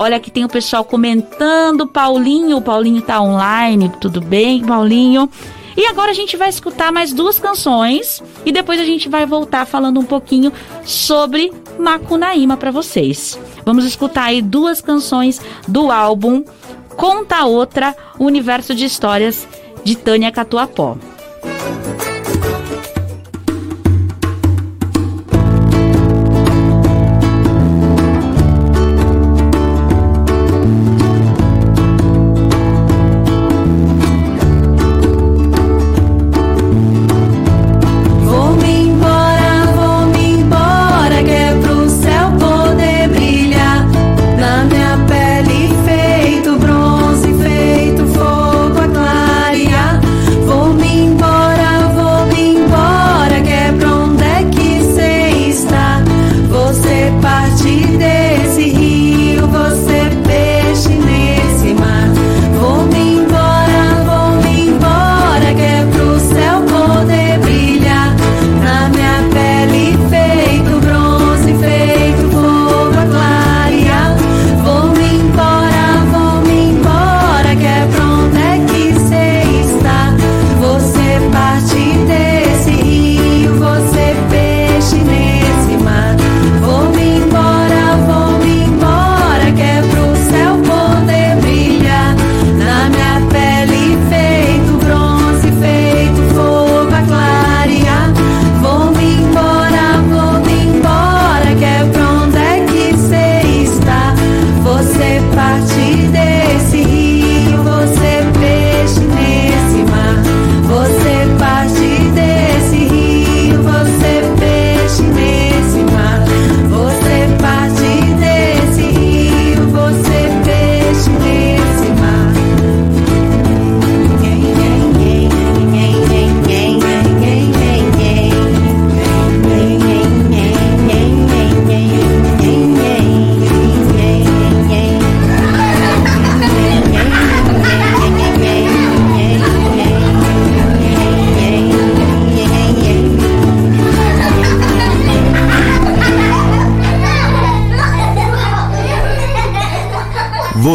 Olha 0.00 0.18
que 0.18 0.30
tem 0.30 0.46
o 0.46 0.48
pessoal 0.48 0.82
comentando, 0.82 1.86
Paulinho, 1.86 2.58
Paulinho 2.62 3.02
tá 3.02 3.20
online, 3.20 3.92
tudo 4.00 4.18
bem, 4.18 4.64
Paulinho? 4.64 5.28
E 5.76 5.84
agora 5.84 6.10
a 6.10 6.14
gente 6.14 6.38
vai 6.38 6.48
escutar 6.48 6.90
mais 6.90 7.12
duas 7.12 7.38
canções 7.38 8.22
e 8.42 8.50
depois 8.50 8.80
a 8.80 8.84
gente 8.84 9.10
vai 9.10 9.26
voltar 9.26 9.66
falando 9.66 10.00
um 10.00 10.04
pouquinho 10.04 10.54
sobre 10.86 11.52
Macunaíma 11.78 12.56
para 12.56 12.70
vocês. 12.70 13.38
Vamos 13.62 13.84
escutar 13.84 14.24
aí 14.24 14.40
duas 14.40 14.80
canções 14.80 15.38
do 15.68 15.90
álbum 15.90 16.44
Conta 16.96 17.44
Outra, 17.44 17.94
Universo 18.18 18.74
de 18.74 18.86
Histórias 18.86 19.46
de 19.84 19.96
Tânia 19.96 20.32
Catuapó. 20.32 20.96
me 21.44 22.09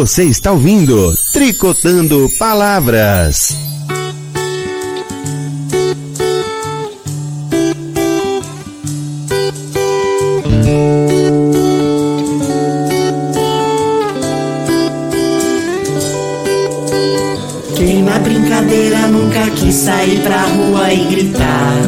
Você 0.06 0.22
está 0.22 0.52
ouvindo 0.52 1.12
Tricotando 1.32 2.30
Palavras. 2.38 3.56
Quem 17.74 18.04
na 18.04 18.16
brincadeira 18.20 19.08
nunca 19.08 19.50
quis 19.56 19.74
sair 19.74 20.20
pra 20.20 20.42
rua 20.42 20.94
e 20.94 21.04
gritar, 21.06 21.82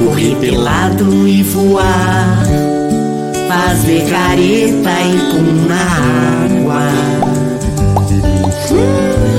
correr 0.00 0.34
pelado 0.40 1.28
e 1.28 1.44
voar, 1.44 2.42
fazer 3.46 4.10
careta 4.10 4.90
e 4.90 5.30
pum 5.30 5.68
na 5.68 5.84
água. 6.46 7.13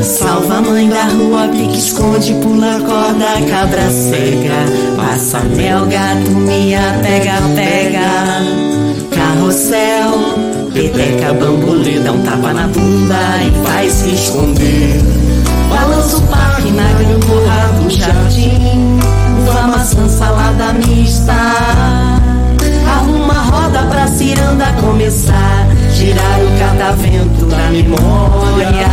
Salva 0.04 0.58
a 0.58 0.62
mãe 0.62 0.88
da 0.88 1.04
rua, 1.06 1.48
pique, 1.50 1.78
esconde, 1.78 2.34
pula 2.36 2.80
corda, 2.80 3.42
cabra 3.50 3.90
cega. 3.90 4.66
Passa 4.96 5.40
mel, 5.40 5.86
gato, 5.88 6.32
mia, 6.32 7.00
pega, 7.02 7.42
pega. 7.56 8.06
Carrossel, 9.16 10.70
peteca, 10.74 11.34
bambolê, 11.34 12.00
dá 12.00 12.12
um 12.12 12.22
tapa 12.22 12.54
na 12.54 12.68
bunda 12.68 13.16
e 13.46 13.50
vai 13.68 13.90
se 13.90 14.14
esconder. 14.14 15.02
Balança 15.70 16.18
o 16.18 16.22
parque 16.28 16.72
na 16.72 16.84
gangorra 16.94 17.68
do 17.82 17.90
jardim. 17.90 19.00
Uva, 19.42 19.68
maçã, 19.68 20.08
salada 20.08 20.74
mista. 20.74 21.34
Arruma 22.88 23.34
roda 23.34 23.84
pra 23.90 24.08
ciranda 24.08 24.66
começar. 24.80 25.75
Girar 25.96 26.40
o 26.42 26.60
catavento 26.60 27.46
da 27.46 27.70
memória. 27.72 28.90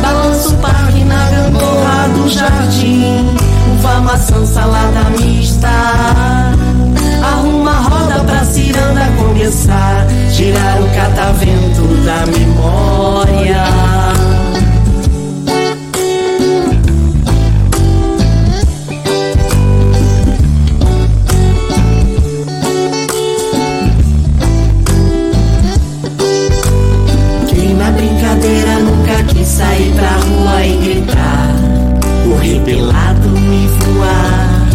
Balança 0.00 0.50
o 0.50 0.56
parque 0.58 1.02
na 1.04 1.28
gangorra 1.28 2.08
do 2.14 2.28
jardim. 2.28 3.26
Uva, 3.72 4.00
maçã, 4.02 4.46
salada 4.46 5.10
mista. 5.18 5.68
Arruma 7.20 7.72
roda 7.72 8.20
pra 8.20 8.44
ciranda 8.44 9.08
começar. 9.18 10.06
Girar 10.30 10.80
o 10.80 10.88
catavento 10.94 11.82
da 12.04 12.24
memória. 12.26 13.64
Pelado 32.68 33.32
e 33.34 33.66
voar, 33.80 34.68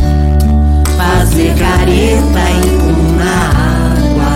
fazer 0.97 1.53
careta 1.53 2.43
e 2.49 2.61
pum 2.79 3.01
na 3.19 3.37
água. 4.09 4.33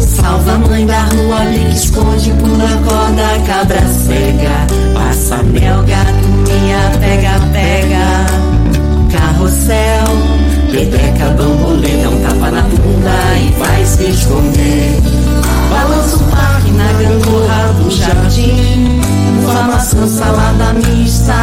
Salva 0.00 0.52
a 0.52 0.58
mãe 0.58 0.86
da 0.86 1.00
rua, 1.00 1.40
pique, 1.50 1.74
esconde, 1.74 2.30
pula 2.34 2.68
corda, 2.86 3.36
cabra 3.48 3.82
cega, 3.88 4.64
passa 4.94 5.42
mel, 5.42 5.82
gato, 5.82 6.28
minha, 6.46 6.92
pega, 7.00 7.40
pega, 7.52 8.06
carrossel, 9.10 10.06
peteca, 10.70 11.30
bambolê, 11.30 11.96
dá 12.00 12.10
um 12.10 12.20
tapa 12.22 12.48
na 12.52 12.62
bunda 12.62 13.38
e 13.40 13.50
vai 13.58 13.84
se 13.84 14.04
esconder. 14.04 15.00
Balança 15.68 16.16
o 16.16 16.20
parque 16.30 16.70
na 16.70 16.92
gangorra 16.92 17.72
do 17.72 17.90
jardim. 17.90 18.91
Uva, 19.42 19.62
maçã, 19.62 20.06
salada 20.06 20.72
mista. 20.74 21.34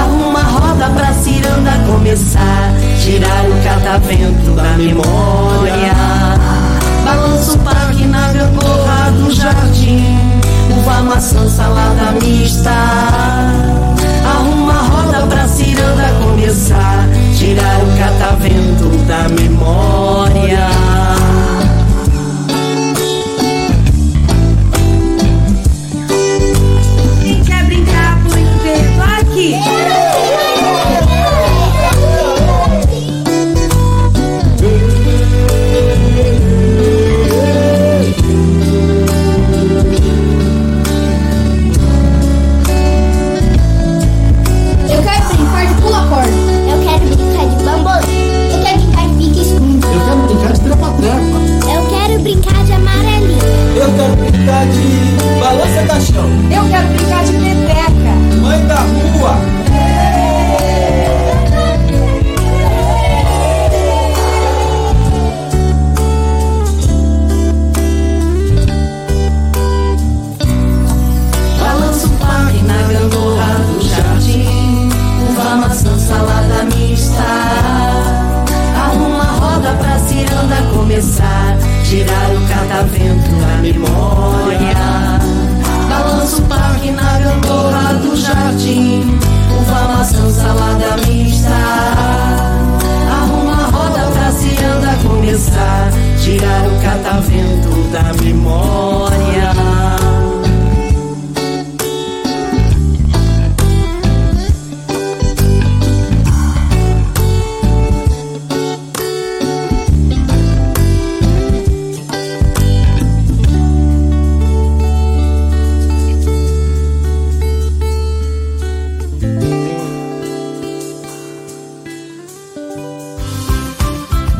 Arruma 0.00 0.42
roda 0.42 0.88
pra 0.90 1.12
ciranda 1.12 1.72
começar. 1.86 2.72
Tirar 3.02 3.44
o 3.46 3.62
catavento 3.62 4.50
da 4.52 4.76
memória. 4.76 6.65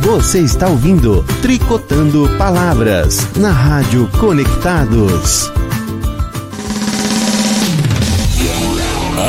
Você 0.06 0.38
está 0.38 0.68
ouvindo 0.68 1.24
Tricotando 1.42 2.30
Palavras 2.38 3.26
na 3.38 3.50
Rádio 3.50 4.08
Conectados. 4.20 5.50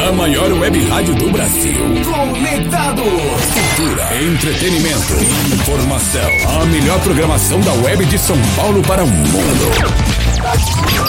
A 0.07 0.11
maior 0.11 0.53
web 0.53 0.87
rádio 0.87 1.15
do 1.15 1.31
Brasil. 1.31 1.73
Conectados. 2.05 3.03
Cultura, 3.03 4.21
entretenimento, 4.21 5.13
informação. 5.51 6.61
A 6.61 6.65
melhor 6.67 6.99
programação 7.01 7.59
da 7.61 7.73
web 7.73 8.05
de 8.05 8.19
São 8.19 8.37
Paulo 8.55 8.83
para 8.83 9.03
o 9.03 9.07
mundo. 9.07 9.97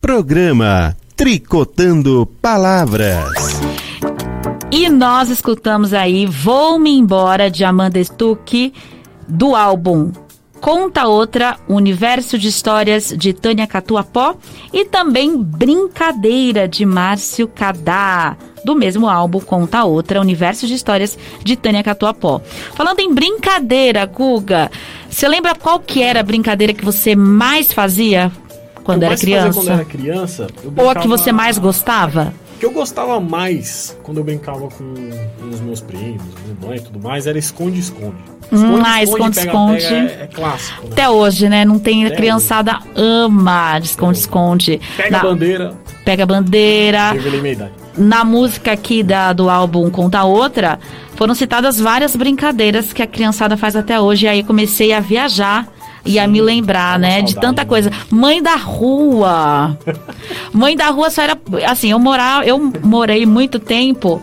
Programa 0.00 0.96
Tricotando 1.14 2.26
Palavras. 2.40 3.60
E 4.72 4.88
nós 4.88 5.28
escutamos 5.28 5.92
aí 5.92 6.24
Vou-me 6.24 6.90
Embora 6.90 7.50
de 7.50 7.64
Amanda 7.64 8.02
Stuck 8.02 8.72
do 9.28 9.54
álbum 9.54 10.10
Conta 10.58 11.06
Outra, 11.06 11.58
Universo 11.68 12.38
de 12.38 12.48
Histórias 12.48 13.14
de 13.16 13.34
Tânia 13.34 13.66
Catuapó 13.66 14.36
e 14.72 14.86
também 14.86 15.36
Brincadeira 15.36 16.66
de 16.66 16.86
Márcio 16.86 17.46
Cadá, 17.46 18.38
do 18.64 18.74
mesmo 18.74 19.08
álbum 19.08 19.38
Conta 19.40 19.84
Outra, 19.84 20.20
Universo 20.20 20.66
de 20.66 20.74
Histórias 20.74 21.18
de 21.44 21.56
Tânia 21.56 21.82
Catuapó. 21.82 22.40
Falando 22.74 23.00
em 23.00 23.12
brincadeira, 23.12 24.06
Guga, 24.06 24.70
você 25.10 25.28
lembra 25.28 25.54
qual 25.54 25.78
que 25.78 26.02
era 26.02 26.20
a 26.20 26.24
brincadeira 26.24 26.72
que 26.72 26.84
você 26.84 27.14
mais 27.14 27.70
fazia 27.70 28.32
quando 28.84 29.02
era 29.02 29.16
criança? 29.16 29.60
Quando 29.60 29.70
era 29.70 29.84
criança. 29.84 30.46
Ou 30.76 30.90
a 30.90 30.94
que 30.94 31.08
você 31.08 31.32
mais 31.32 31.58
gostava? 31.58 32.32
O 32.56 32.58
que 32.60 32.66
eu 32.66 32.72
gostava 32.72 33.18
mais 33.20 33.96
quando 34.02 34.18
eu 34.18 34.24
brincava 34.24 34.68
com 34.68 34.94
os 35.50 35.60
meus 35.60 35.80
primos, 35.80 36.22
minha 36.44 36.68
mãe 36.68 36.76
e 36.76 36.80
tudo 36.80 37.00
mais, 37.00 37.26
era 37.26 37.38
esconde-esconde. 37.38 38.16
Hum, 38.52 38.82
ah, 38.84 39.02
esconde-esconde. 39.02 39.84
É, 39.86 40.18
é 40.22 40.26
clássico. 40.26 40.82
Né? 40.82 40.88
Até 40.92 41.08
hoje, 41.08 41.48
né? 41.48 41.64
Não 41.64 41.78
tem. 41.78 42.04
A 42.04 42.08
Até 42.08 42.16
criançada 42.16 42.78
ama 42.94 43.78
de 43.78 43.86
esconde-esconde. 43.86 44.80
Pega 44.96 45.10
Na- 45.10 45.18
a 45.20 45.22
bandeira, 45.22 45.74
Pega 46.04 46.22
a 46.24 46.26
bandeira. 46.26 47.12
revelei 47.12 47.40
minha 47.40 47.52
idade. 47.54 47.72
Na 47.96 48.24
música 48.24 48.72
aqui 48.72 49.02
da, 49.02 49.32
do 49.32 49.48
álbum 49.50 49.88
Conta 49.90 50.22
Outra, 50.24 50.78
foram 51.16 51.34
citadas 51.34 51.78
várias 51.80 52.14
brincadeiras 52.16 52.92
que 52.92 53.02
a 53.02 53.06
criançada 53.06 53.56
faz 53.56 53.74
até 53.76 54.00
hoje. 54.00 54.26
E 54.26 54.28
aí 54.28 54.42
comecei 54.42 54.92
a 54.92 55.00
viajar 55.00 55.66
e 56.04 56.18
a 56.18 56.26
me 56.26 56.40
lembrar, 56.40 56.98
né, 56.98 57.22
de 57.22 57.32
saudade, 57.32 57.46
tanta 57.46 57.62
né? 57.62 57.68
coisa. 57.68 57.90
Mãe 58.10 58.42
da 58.42 58.56
rua. 58.56 59.76
Mãe 60.52 60.76
da 60.76 60.88
rua 60.90 61.10
só 61.10 61.22
era. 61.22 61.38
Assim, 61.68 61.90
eu, 61.90 61.98
morar, 61.98 62.46
eu 62.46 62.58
morei 62.82 63.26
muito 63.26 63.58
tempo 63.58 64.22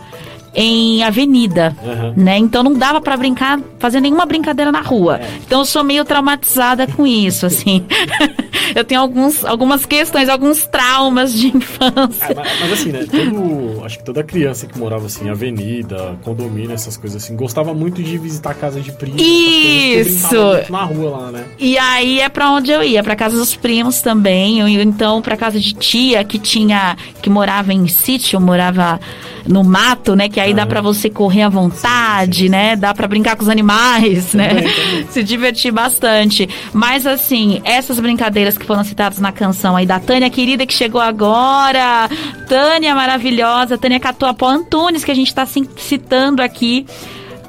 em 0.59 1.03
avenida, 1.03 1.75
Aham. 1.85 2.13
né? 2.17 2.37
Então 2.37 2.63
não 2.63 2.73
dava 2.73 2.99
pra 2.99 3.15
brincar, 3.15 3.59
fazer 3.77 4.01
nenhuma 4.01 4.25
brincadeira 4.25 4.71
na 4.71 4.81
rua. 4.81 5.17
É. 5.17 5.27
Então 5.45 5.59
eu 5.59 5.65
sou 5.65 5.83
meio 5.83 6.03
traumatizada 6.03 6.87
com 6.87 7.05
isso, 7.05 7.45
assim. 7.45 7.85
eu 8.75 8.83
tenho 8.83 9.01
alguns, 9.01 9.43
algumas 9.43 9.85
questões, 9.85 10.29
alguns 10.29 10.65
traumas 10.65 11.33
de 11.33 11.47
infância. 11.55 12.31
É, 12.31 12.33
mas, 12.33 12.59
mas 12.61 12.71
assim, 12.73 12.91
né? 12.91 13.05
Todo, 13.09 13.85
acho 13.85 13.97
que 13.97 14.03
toda 14.03 14.23
criança 14.23 14.67
que 14.67 14.77
morava 14.77 15.05
assim, 15.05 15.29
avenida, 15.29 16.17
condomínio, 16.23 16.73
essas 16.73 16.97
coisas 16.97 17.23
assim, 17.23 17.35
gostava 17.35 17.73
muito 17.73 18.01
de 18.01 18.17
visitar 18.17 18.51
a 18.51 18.55
casa 18.55 18.79
de 18.81 18.91
primos. 18.91 19.21
Isso. 19.21 20.35
Na 20.69 20.83
rua 20.83 21.09
lá, 21.09 21.31
né? 21.31 21.45
E 21.59 21.77
aí 21.77 22.19
é 22.19 22.29
pra 22.29 22.51
onde 22.51 22.71
eu 22.71 22.83
ia, 22.83 23.03
pra 23.03 23.15
casa 23.15 23.37
dos 23.37 23.55
primos 23.55 24.01
também, 24.01 24.61
ou 24.61 24.67
então 24.67 25.21
pra 25.21 25.37
casa 25.37 25.59
de 25.59 25.73
tia 25.73 26.23
que 26.23 26.39
tinha 26.39 26.95
que 27.21 27.29
morava 27.29 27.73
em 27.73 27.87
sítio, 27.87 28.39
morava 28.39 28.99
no 29.47 29.63
mato, 29.63 30.15
né, 30.15 30.27
que 30.27 30.39
aí 30.39 30.53
dá 30.53 30.65
pra 30.65 30.81
você 30.81 31.09
correr 31.09 31.43
à 31.43 31.49
vontade, 31.49 32.49
né? 32.49 32.75
Dá 32.75 32.93
pra 32.93 33.07
brincar 33.07 33.35
com 33.35 33.43
os 33.43 33.49
animais, 33.49 34.33
né? 34.33 34.63
Se 35.09 35.23
divertir 35.23 35.71
bastante. 35.71 36.49
Mas 36.73 37.07
assim, 37.07 37.61
essas 37.63 37.99
brincadeiras 37.99 38.46
que 38.55 38.65
foram 38.67 38.83
citadas 38.83 39.17
na 39.17 39.31
canção 39.31 39.75
aí 39.75 39.87
da 39.87 39.99
Tânia 39.99 40.29
querida 40.29 40.63
que 40.67 40.73
chegou 40.73 41.01
agora, 41.01 42.07
Tânia 42.47 42.93
maravilhosa, 42.93 43.79
Tânia 43.79 43.99
Catuapó 43.99 44.47
Antunes 44.47 45.03
que 45.03 45.09
a 45.09 45.15
gente 45.15 45.33
tá 45.33 45.43
sim- 45.47 45.67
citando 45.75 46.43
aqui 46.43 46.85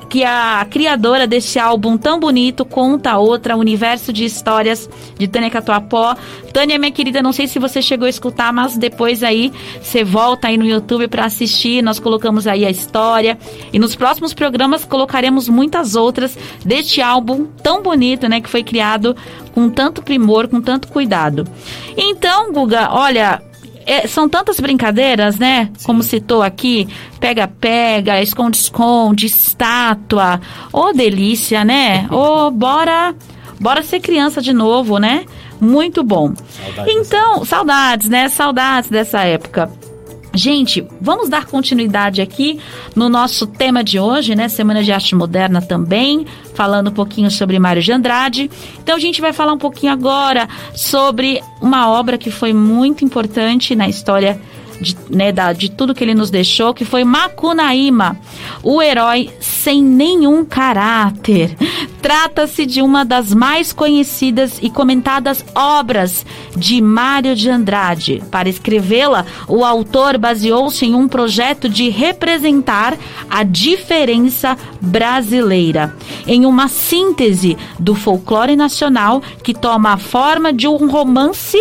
que 0.09 0.25
a 0.25 0.67
criadora 0.71 1.27
desse 1.27 1.59
álbum 1.59 1.97
tão 1.99 2.19
bonito 2.19 2.65
conta 2.65 3.19
outra, 3.19 3.57
Universo 3.57 4.13
de 4.13 4.25
Histórias 4.25 4.89
de 5.19 5.29
Tânia 5.29 5.51
Catuapó. 5.51 6.17
Tânia, 6.53 6.79
minha 6.79 6.91
querida, 6.91 7.23
não 7.23 7.33
sei 7.33 7.47
se 7.47 7.59
você 7.59 7.83
chegou 7.83 8.07
a 8.07 8.11
escutar, 8.11 8.53
mas 8.53 8.79
depois 8.79 9.23
aí 9.23 9.53
você 9.81 10.03
volta 10.03 10.49
aí 10.49 10.57
no 10.57 10.65
YouTube 10.65 11.09
para 11.09 11.27
assistir. 11.27 11.83
Nós 11.83 11.99
colocamos 11.99 12.47
aí 12.47 12.65
a 12.65 12.71
história 12.71 13.39
e 13.73 13.79
nos 13.79 13.95
próximos 13.95 14.33
programas 14.33 14.85
colocaremos 14.85 15.49
muitas 15.49 15.95
outras 15.95 16.37
deste 16.65 17.03
álbum 17.03 17.47
tão 17.63 17.83
bonito, 17.83 18.29
né, 18.29 18.41
que 18.41 18.49
foi 18.49 18.63
criado 18.63 19.15
com 19.55 19.69
tanto 19.69 20.03
primor, 20.03 20.49
com 20.49 20.61
tanto 20.61 20.89
cuidado. 20.89 21.47
Então, 21.97 22.53
Guga, 22.53 22.89
olha, 22.93 23.43
é, 23.89 24.07
são 24.07 24.29
tantas 24.29 24.61
brincadeiras, 24.61 25.39
né? 25.39 25.71
Como 25.83 26.03
citou 26.03 26.43
aqui, 26.43 26.87
pega-pega, 27.19 28.21
esconde-esconde, 28.21 29.27
estátua. 29.27 30.41
Ô, 30.71 30.93
delícia, 30.93 31.65
né? 31.65 32.07
Ô, 32.11 32.51
bora, 32.53 33.15
bora 33.59 33.83
ser 33.83 34.01
criança 34.01 34.43
de 34.43 34.53
novo, 34.53 34.99
né? 34.99 35.25
Muito 35.59 36.05
bom. 36.05 36.35
Saudades 36.37 36.95
então, 36.95 37.45
saudades, 37.47 38.09
né? 38.11 38.29
Saudades 38.29 38.91
dessa 38.91 39.23
época. 39.23 39.71
Gente, 40.39 40.87
vamos 41.01 41.29
dar 41.29 41.47
continuidade 41.47 42.23
aqui 42.23 42.61
no 42.95 43.09
nosso 43.09 43.45
tema 43.45 43.83
de 43.83 43.99
hoje, 43.99 44.37
né? 44.37 44.49
Semana 44.49 44.85
de 44.85 44.93
Arte 44.93 45.17
Moderna 45.17 45.61
também, 45.61 46.25
falando 46.55 46.91
um 46.91 46.93
pouquinho 46.93 47.29
sobre 47.29 47.59
Mário 47.59 47.83
de 47.83 47.91
Andrade. 47.91 48.49
Então 48.81 48.95
a 48.95 49.01
gente 49.01 49.21
vai 49.21 49.33
falar 49.33 49.53
um 49.53 49.59
pouquinho 49.59 49.93
agora 49.93 50.49
sobre 50.73 51.43
uma 51.61 51.91
obra 51.91 52.17
que 52.17 52.31
foi 52.31 52.53
muito 52.53 53.05
importante 53.05 53.75
na 53.75 53.89
história 53.89 54.41
de, 54.81 54.97
né, 55.11 55.33
da- 55.33 55.53
de 55.53 55.71
tudo 55.71 55.95
que 55.95 56.03
ele 56.05 56.15
nos 56.15 56.31
deixou, 56.31 56.73
que 56.75 56.85
foi 56.85 57.05
Macunaíma, 57.05 58.19
o 58.63 58.81
herói 58.83 59.31
sem 59.41 59.83
nenhum 59.83 60.45
caráter. 60.45 61.57
Trata-se 62.01 62.65
de 62.65 62.81
uma 62.81 63.05
das 63.05 63.35
mais 63.35 63.73
conhecidas 63.73 64.59
e 64.63 64.71
comentadas 64.71 65.45
obras 65.55 66.25
de 66.57 66.81
Mário 66.81 67.35
de 67.35 67.51
Andrade. 67.51 68.23
Para 68.31 68.49
escrevê-la, 68.49 69.27
o 69.49 69.65
autor 69.65 70.17
baseou-se 70.17 70.85
em 70.87 70.95
um 70.95 71.09
projeto 71.09 71.69
de 71.69 71.89
representar 71.91 72.97
a 73.29 73.43
diferença 73.43 74.57
brasileira, 74.81 75.95
em 76.27 76.47
uma 76.47 76.69
síntese 76.69 77.57
do 77.79 77.95
folclore 77.95 78.55
nacional 78.57 79.21
que 79.43 79.53
toma 79.53 79.95
a 79.95 79.99
forma 79.99 80.53
de 80.53 80.69
um 80.69 80.89
romance 80.89 81.59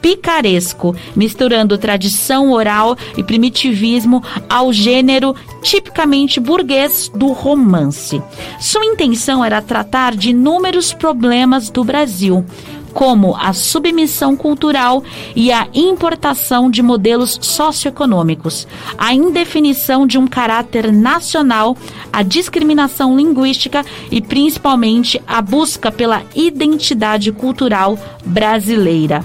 picaresco, 0.00 0.94
misturando 1.14 1.78
tradição 1.78 2.50
oral 2.52 2.96
e 3.16 3.22
primitivismo 3.22 4.22
ao 4.48 4.72
gênero 4.72 5.34
tipicamente 5.62 6.40
burguês 6.40 7.10
do 7.14 7.28
romance. 7.28 8.22
Sua 8.60 8.84
intenção 8.84 9.44
era 9.44 9.60
tratar 9.60 10.14
de 10.14 10.30
inúmeros 10.30 10.92
problemas 10.92 11.70
do 11.70 11.84
Brasil, 11.84 12.44
como 12.92 13.36
a 13.36 13.52
submissão 13.52 14.36
cultural 14.36 15.02
e 15.36 15.52
a 15.52 15.68
importação 15.74 16.70
de 16.70 16.82
modelos 16.82 17.38
socioeconômicos, 17.40 18.66
a 18.96 19.14
indefinição 19.14 20.06
de 20.06 20.18
um 20.18 20.26
caráter 20.26 20.92
nacional, 20.92 21.76
a 22.12 22.22
discriminação 22.22 23.16
linguística 23.16 23.84
e 24.10 24.20
principalmente 24.20 25.22
a 25.26 25.40
busca 25.40 25.92
pela 25.92 26.22
identidade 26.34 27.30
cultural 27.30 27.98
brasileira. 28.24 29.24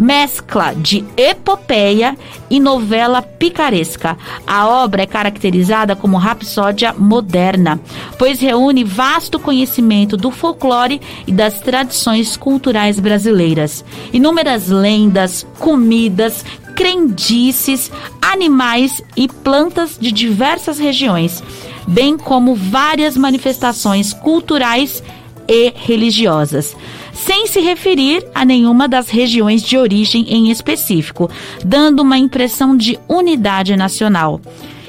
Mescla 0.00 0.72
de 0.74 1.04
epopeia 1.16 2.16
e 2.48 2.58
novela 2.58 3.20
picaresca. 3.20 4.16
A 4.46 4.66
obra 4.66 5.02
é 5.02 5.06
caracterizada 5.06 5.94
como 5.94 6.16
rapsódia 6.16 6.94
moderna, 6.96 7.78
pois 8.18 8.40
reúne 8.40 8.82
vasto 8.82 9.38
conhecimento 9.38 10.16
do 10.16 10.30
folclore 10.30 11.00
e 11.26 11.32
das 11.32 11.60
tradições 11.60 12.36
culturais 12.36 12.98
brasileiras. 12.98 13.84
Inúmeras 14.12 14.68
lendas, 14.68 15.46
comidas, 15.58 16.44
crendices, 16.74 17.92
animais 18.22 19.02
e 19.14 19.28
plantas 19.28 19.98
de 20.00 20.10
diversas 20.10 20.78
regiões, 20.78 21.42
bem 21.86 22.16
como 22.16 22.54
várias 22.54 23.18
manifestações 23.18 24.14
culturais 24.14 25.02
e 25.46 25.74
religiosas, 25.76 26.76
sem 27.20 27.46
se 27.46 27.60
referir 27.60 28.26
a 28.34 28.44
nenhuma 28.44 28.88
das 28.88 29.10
regiões 29.10 29.62
de 29.62 29.76
origem 29.76 30.24
em 30.28 30.50
específico, 30.50 31.30
dando 31.62 32.00
uma 32.00 32.16
impressão 32.16 32.74
de 32.74 32.98
unidade 33.06 33.76
nacional. 33.76 34.40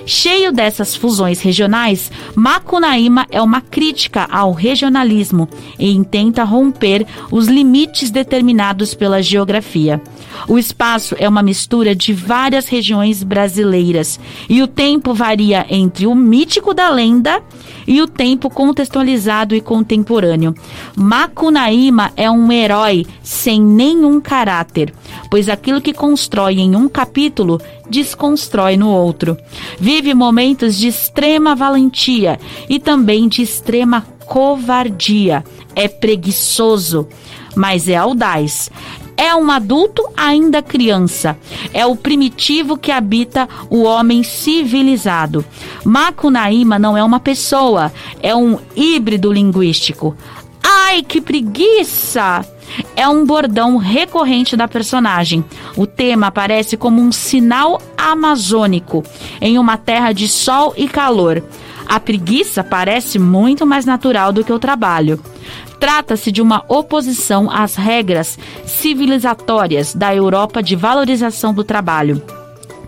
Cheio 0.05 0.51
dessas 0.51 0.95
fusões 0.95 1.41
regionais, 1.41 2.11
Macunaíma 2.35 3.27
é 3.29 3.41
uma 3.41 3.61
crítica 3.61 4.27
ao 4.31 4.51
regionalismo 4.51 5.47
e 5.77 5.91
intenta 5.91 6.43
romper 6.43 7.05
os 7.31 7.47
limites 7.47 8.09
determinados 8.09 8.93
pela 8.93 9.21
geografia. 9.21 10.01
O 10.47 10.57
espaço 10.57 11.15
é 11.19 11.29
uma 11.29 11.43
mistura 11.43 11.95
de 11.95 12.13
várias 12.13 12.67
regiões 12.67 13.23
brasileiras 13.23 14.19
e 14.49 14.61
o 14.61 14.67
tempo 14.67 15.13
varia 15.13 15.65
entre 15.69 16.07
o 16.07 16.15
mítico 16.15 16.73
da 16.73 16.89
lenda 16.89 17.41
e 17.87 18.01
o 18.01 18.07
tempo 18.07 18.49
contextualizado 18.49 19.55
e 19.55 19.61
contemporâneo. 19.61 20.55
Macunaíma 20.95 22.11
é 22.15 22.29
um 22.29 22.51
herói 22.51 23.05
sem 23.21 23.61
nenhum 23.61 24.19
caráter, 24.19 24.93
pois 25.29 25.49
aquilo 25.49 25.81
que 25.81 25.93
constrói 25.93 26.59
em 26.59 26.75
um 26.75 26.87
capítulo 26.87 27.59
desconstrói 27.89 28.77
no 28.77 28.89
outro. 28.89 29.37
Vive 29.93 30.13
momentos 30.13 30.77
de 30.77 30.87
extrema 30.87 31.53
valentia 31.53 32.39
e 32.69 32.79
também 32.79 33.27
de 33.27 33.41
extrema 33.41 34.07
covardia. 34.25 35.43
É 35.75 35.89
preguiçoso, 35.89 37.09
mas 37.57 37.89
é 37.89 37.97
audaz. 37.97 38.71
É 39.17 39.35
um 39.35 39.51
adulto 39.51 40.01
ainda 40.15 40.61
criança. 40.61 41.37
É 41.73 41.85
o 41.85 41.93
primitivo 41.93 42.77
que 42.77 42.89
habita 42.89 43.49
o 43.69 43.83
homem 43.83 44.23
civilizado. 44.23 45.43
Macunaíma 45.83 46.79
não 46.79 46.95
é 46.95 47.03
uma 47.03 47.19
pessoa, 47.19 47.91
é 48.23 48.33
um 48.33 48.57
híbrido 48.73 49.29
linguístico. 49.29 50.15
Ai, 50.63 51.03
que 51.03 51.21
preguiça! 51.21 52.45
É 52.95 53.07
um 53.07 53.25
bordão 53.25 53.77
recorrente 53.77 54.55
da 54.55 54.67
personagem. 54.67 55.43
O 55.75 55.85
tema 55.85 56.27
aparece 56.27 56.77
como 56.77 57.01
um 57.01 57.11
sinal 57.11 57.81
amazônico 57.97 59.03
em 59.41 59.57
uma 59.57 59.77
terra 59.77 60.13
de 60.13 60.27
sol 60.27 60.73
e 60.77 60.87
calor. 60.87 61.43
A 61.85 61.99
preguiça 61.99 62.63
parece 62.63 63.19
muito 63.19 63.65
mais 63.65 63.85
natural 63.85 64.31
do 64.31 64.43
que 64.43 64.53
o 64.53 64.59
trabalho. 64.59 65.19
Trata-se 65.79 66.31
de 66.31 66.41
uma 66.41 66.63
oposição 66.67 67.49
às 67.49 67.75
regras 67.75 68.37
civilizatórias 68.65 69.93
da 69.93 70.15
Europa 70.15 70.61
de 70.61 70.75
valorização 70.75 71.53
do 71.53 71.63
trabalho 71.63 72.21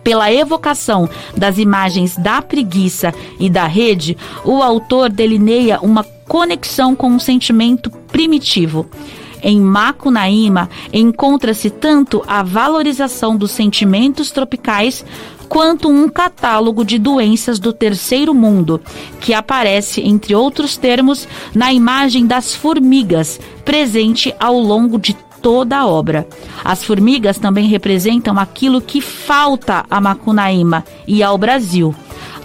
pela 0.03 0.32
evocação 0.32 1.09
das 1.36 1.57
imagens 1.57 2.17
da 2.17 2.41
preguiça 2.41 3.13
e 3.39 3.49
da 3.49 3.65
rede, 3.65 4.17
o 4.43 4.61
autor 4.61 5.09
delineia 5.09 5.80
uma 5.80 6.03
conexão 6.28 6.95
com 6.95 7.07
um 7.07 7.19
sentimento 7.19 7.89
primitivo. 7.89 8.88
Em 9.41 9.59
Macunaíma 9.59 10.69
encontra-se 10.93 11.69
tanto 11.69 12.24
a 12.26 12.41
valorização 12.41 13.36
dos 13.36 13.51
sentimentos 13.51 14.32
tropicais 14.32 15.05
quanto 15.49 15.89
um 15.89 16.07
catálogo 16.07 16.86
de 16.86 16.97
doenças 16.97 17.59
do 17.59 17.74
terceiro 17.74 18.34
mundo, 18.34 18.82
que 19.19 19.34
aparece, 19.34 20.01
entre 20.01 20.34
outros 20.34 20.78
termos, 20.78 21.28
na 21.53 21.74
imagem 21.74 22.26
das 22.26 22.55
formigas, 22.55 23.39
presente 23.65 24.34
ao 24.39 24.57
longo 24.57 24.97
de 24.97 25.13
toda 25.41 25.78
a 25.78 25.86
obra. 25.86 26.26
As 26.63 26.84
formigas 26.84 27.38
também 27.38 27.67
representam 27.67 28.39
aquilo 28.39 28.82
que 28.82 29.01
falta 29.01 29.86
a 29.89 29.99
Macunaíma 29.99 30.86
e 31.05 31.21
ao 31.21 31.38
Brasil 31.38 31.93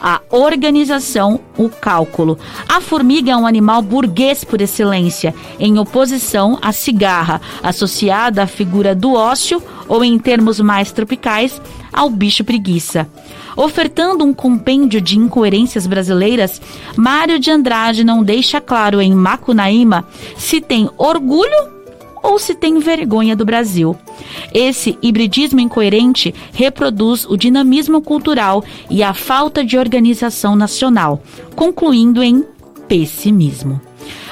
a 0.01 0.21
organização, 0.31 1.41
o 1.57 1.69
cálculo. 1.69 2.39
A 2.69 2.81
formiga 2.81 3.33
é 3.33 3.37
um 3.37 3.47
animal 3.47 3.83
burguês 3.83 4.45
por 4.45 4.61
excelência, 4.61 5.35
em 5.59 5.79
oposição 5.79 6.59
à 6.63 6.73
cigarra, 6.73 7.41
associada 7.63 8.43
à 8.43 8.47
figura 8.47 8.95
do 8.95 9.13
ócio 9.15 9.63
ou, 9.87 10.05
em 10.05 10.19
termos 10.19 10.61
mais 10.61 10.93
tropicais, 10.93 11.61
ao 11.93 12.11
bicho 12.11 12.45
preguiça. 12.45 13.09
Ofertando 13.57 14.25
um 14.25 14.33
compêndio 14.33 15.01
de 15.01 15.19
incoerências 15.19 15.87
brasileiras, 15.87 16.61
Mário 16.97 17.39
de 17.41 17.51
Andrade 17.51 18.05
não 18.05 18.23
deixa 18.23 18.61
claro 18.61 19.01
em 19.01 19.13
Macunaíma 19.13 20.07
se 20.37 20.61
tem 20.61 20.89
orgulho 20.97 21.79
ou 22.23 22.39
se 22.39 22.55
tem 22.55 22.79
vergonha 22.79 23.35
do 23.35 23.45
Brasil. 23.45 23.97
Esse 24.53 24.99
hibridismo 25.03 25.61
incoerente 25.61 26.35
reproduz 26.53 27.25
o 27.25 27.37
dinamismo 27.37 28.01
cultural 28.01 28.65
e 28.91 29.03
a 29.03 29.15
falta 29.15 29.65
de 29.65 29.79
organização 29.79 30.57
nacional, 30.57 31.23
concluindo 31.55 32.23
em 32.23 32.45
pessimismo. 32.87 33.81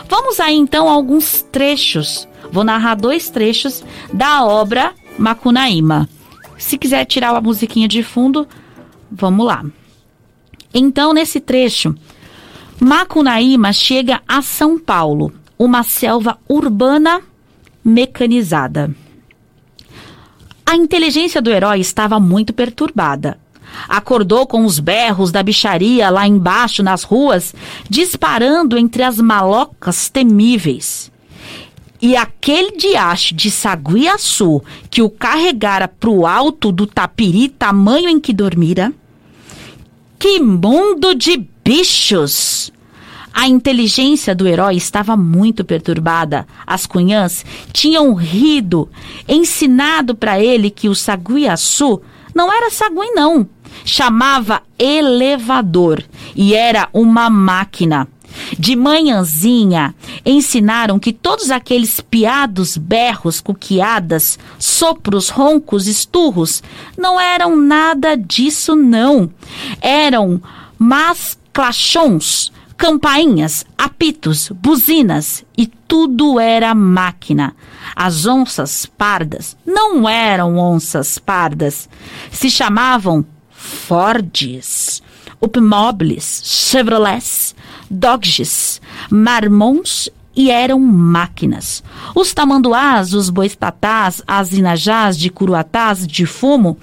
Vamos 0.08 0.40
aí 0.40 0.54
então 0.54 0.88
a 0.88 0.92
alguns 0.92 1.42
trechos. 1.42 2.28
Vou 2.50 2.64
narrar 2.64 2.94
dois 2.94 3.28
trechos 3.28 3.84
da 4.12 4.44
obra 4.44 4.92
Macunaíma. 5.18 6.08
Se 6.56 6.78
quiser 6.78 7.04
tirar 7.04 7.34
a 7.34 7.40
musiquinha 7.40 7.88
de 7.88 8.02
fundo, 8.02 8.46
vamos 9.10 9.46
lá. 9.46 9.64
Então, 10.72 11.12
nesse 11.12 11.40
trecho, 11.40 11.94
Macunaíma 12.80 13.72
chega 13.72 14.20
a 14.28 14.42
São 14.42 14.78
Paulo, 14.78 15.32
uma 15.58 15.82
selva 15.82 16.38
urbana 16.48 17.22
mecanizada. 17.84 18.94
A 20.68 20.74
inteligência 20.74 21.40
do 21.40 21.48
herói 21.48 21.78
estava 21.78 22.18
muito 22.18 22.52
perturbada. 22.52 23.38
Acordou 23.88 24.46
com 24.46 24.64
os 24.64 24.80
berros 24.80 25.30
da 25.30 25.42
bicharia 25.42 26.10
lá 26.10 26.26
embaixo 26.26 26.82
nas 26.82 27.04
ruas, 27.04 27.54
disparando 27.88 28.76
entre 28.76 29.04
as 29.04 29.20
malocas 29.20 30.08
temíveis. 30.08 31.10
E 32.02 32.16
aquele 32.16 32.76
diacho 32.76 33.34
de 33.34 33.50
saguiaçu 33.50 34.60
que 34.90 35.02
o 35.02 35.08
carregara 35.08 35.88
pro 35.88 36.26
alto 36.26 36.72
do 36.72 36.86
tapiri 36.86 37.48
tamanho 37.48 38.08
em 38.08 38.18
que 38.18 38.32
dormira? 38.32 38.92
Que 40.18 40.40
mundo 40.40 41.14
de 41.14 41.46
bichos! 41.64 42.72
A 43.38 43.46
inteligência 43.46 44.34
do 44.34 44.48
herói 44.48 44.76
estava 44.76 45.14
muito 45.14 45.62
perturbada. 45.62 46.46
As 46.66 46.86
cunhãs 46.86 47.44
tinham 47.70 48.14
rido, 48.14 48.88
ensinado 49.28 50.14
para 50.14 50.40
ele 50.40 50.70
que 50.70 50.88
o 50.88 50.94
saguiaçu 50.94 52.00
não 52.34 52.50
era 52.50 52.70
sagui, 52.70 53.10
não. 53.14 53.46
Chamava 53.84 54.62
elevador 54.78 56.02
e 56.34 56.54
era 56.54 56.88
uma 56.94 57.28
máquina. 57.28 58.08
De 58.58 58.74
manhãzinha, 58.74 59.94
ensinaram 60.24 60.98
que 60.98 61.12
todos 61.12 61.50
aqueles 61.50 62.00
piados, 62.00 62.78
berros, 62.78 63.38
cuquiadas, 63.42 64.38
sopros, 64.58 65.28
roncos, 65.28 65.86
esturros, 65.86 66.62
não 66.96 67.20
eram 67.20 67.54
nada 67.54 68.16
disso, 68.16 68.74
não. 68.74 69.30
Eram 69.82 70.40
masclachons, 70.78 72.50
campainhas, 72.76 73.64
apitos, 73.76 74.50
buzinas 74.50 75.44
e 75.56 75.66
tudo 75.66 76.38
era 76.38 76.74
máquina. 76.74 77.54
As 77.94 78.26
onças 78.26 78.86
pardas 78.86 79.56
não 79.64 80.08
eram 80.08 80.58
onças 80.58 81.18
pardas, 81.18 81.88
se 82.30 82.50
chamavam 82.50 83.24
Fords, 83.50 85.02
Upmobiles, 85.40 86.42
Chevrolets, 86.44 87.54
Dodges, 87.90 88.80
Marmons 89.10 90.10
e 90.34 90.50
eram 90.50 90.78
máquinas. 90.78 91.82
Os 92.14 92.32
tamanduás, 92.34 93.14
os 93.14 93.30
boitatás, 93.30 94.22
as 94.26 94.52
inajás 94.52 95.18
de 95.18 95.30
curuatás 95.30 96.06
de 96.06 96.26
fumo, 96.26 96.76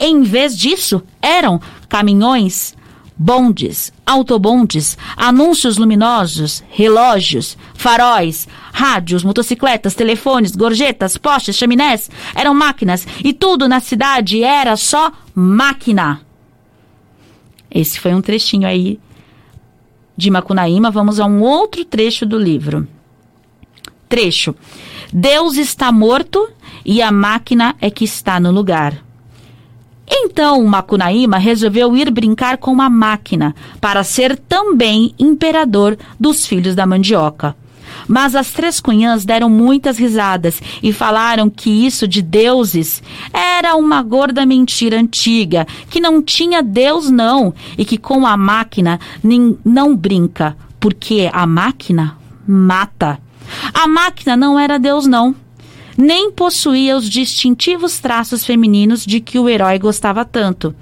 em 0.00 0.22
vez 0.22 0.56
disso, 0.56 1.02
eram 1.20 1.60
caminhões, 1.88 2.74
bondes, 3.16 3.92
autobondes, 4.04 4.98
anúncios 5.16 5.78
luminosos, 5.78 6.64
relógios, 6.70 7.56
faróis, 7.74 8.48
rádios, 8.72 9.22
motocicletas, 9.22 9.94
telefones, 9.94 10.56
gorjetas, 10.56 11.16
postes, 11.16 11.56
chaminés, 11.56 12.10
eram 12.34 12.54
máquinas 12.54 13.06
e 13.22 13.32
tudo 13.32 13.68
na 13.68 13.80
cidade 13.80 14.42
era 14.42 14.76
só 14.76 15.12
máquina. 15.34 16.20
Esse 17.70 17.98
foi 17.98 18.14
um 18.14 18.20
trechinho 18.20 18.66
aí 18.66 19.00
de 20.16 20.30
Macunaíma. 20.30 20.90
Vamos 20.90 21.18
a 21.18 21.26
um 21.26 21.40
outro 21.42 21.84
trecho 21.84 22.24
do 22.24 22.38
livro. 22.38 22.86
Trecho. 24.08 24.54
Deus 25.12 25.56
está 25.56 25.90
morto 25.90 26.48
e 26.84 27.02
a 27.02 27.10
máquina 27.10 27.74
é 27.80 27.90
que 27.90 28.04
está 28.04 28.38
no 28.38 28.52
lugar. 28.52 29.02
Então 30.06 30.64
Macunaíma 30.64 31.38
resolveu 31.38 31.96
ir 31.96 32.10
brincar 32.10 32.58
com 32.58 32.80
a 32.80 32.90
máquina 32.90 33.54
para 33.80 34.04
ser 34.04 34.36
também 34.36 35.14
imperador 35.18 35.96
dos 36.18 36.46
filhos 36.46 36.74
da 36.74 36.86
mandioca. 36.86 37.56
Mas 38.06 38.34
as 38.34 38.50
três 38.50 38.80
cunhãs 38.80 39.24
deram 39.24 39.48
muitas 39.48 39.98
risadas 39.98 40.60
e 40.82 40.92
falaram 40.92 41.48
que 41.48 41.70
isso 41.70 42.06
de 42.06 42.20
deuses 42.20 43.02
era 43.32 43.76
uma 43.76 44.02
gorda 44.02 44.44
mentira 44.44 44.98
antiga, 44.98 45.66
que 45.88 46.00
não 46.00 46.20
tinha 46.20 46.62
Deus 46.62 47.08
não 47.08 47.54
e 47.78 47.84
que 47.84 47.96
com 47.96 48.26
a 48.26 48.36
máquina 48.36 49.00
não 49.64 49.96
brinca, 49.96 50.56
porque 50.78 51.30
a 51.32 51.46
máquina 51.46 52.18
mata. 52.46 53.18
A 53.72 53.86
máquina 53.86 54.36
não 54.36 54.58
era 54.58 54.78
Deus 54.78 55.06
não 55.06 55.34
nem 55.96 56.30
possuía 56.30 56.96
os 56.96 57.08
distintivos 57.08 57.98
traços 57.98 58.44
femininos 58.44 59.04
de 59.04 59.20
que 59.20 59.38
o 59.38 59.48
herói 59.48 59.78
gostava 59.78 60.24
tanto. 60.24 60.74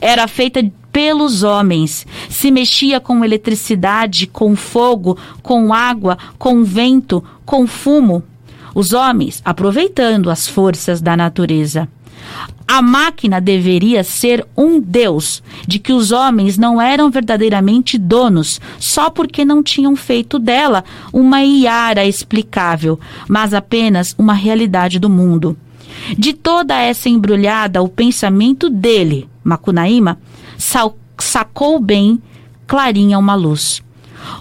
Era 0.00 0.26
feita 0.28 0.60
pelos 0.92 1.42
homens, 1.42 2.06
se 2.28 2.50
mexia 2.50 2.98
com 2.98 3.24
eletricidade, 3.24 4.26
com 4.26 4.56
fogo, 4.56 5.16
com 5.42 5.72
água, 5.72 6.18
com 6.38 6.64
vento, 6.64 7.22
com 7.44 7.66
fumo. 7.66 8.22
Os 8.74 8.92
homens 8.92 9.40
aproveitando 9.44 10.30
as 10.30 10.46
forças 10.46 11.00
da 11.00 11.16
natureza. 11.16 11.88
A 12.66 12.82
máquina 12.82 13.40
deveria 13.40 14.04
ser 14.04 14.46
um 14.56 14.78
Deus, 14.78 15.42
de 15.66 15.78
que 15.78 15.92
os 15.92 16.12
homens 16.12 16.58
não 16.58 16.80
eram 16.80 17.10
verdadeiramente 17.10 17.96
donos, 17.96 18.60
só 18.78 19.08
porque 19.08 19.44
não 19.44 19.62
tinham 19.62 19.96
feito 19.96 20.38
dela 20.38 20.84
uma 21.12 21.42
iara 21.42 22.04
explicável, 22.04 23.00
mas 23.26 23.54
apenas 23.54 24.14
uma 24.18 24.34
realidade 24.34 24.98
do 24.98 25.08
mundo. 25.08 25.56
De 26.16 26.32
toda 26.32 26.80
essa 26.80 27.08
embrulhada, 27.08 27.82
o 27.82 27.88
pensamento 27.88 28.68
dele, 28.68 29.28
Macunaíma, 29.42 30.18
sacou 31.16 31.80
bem 31.80 32.20
clarinha 32.66 33.18
uma 33.18 33.34
luz. 33.34 33.82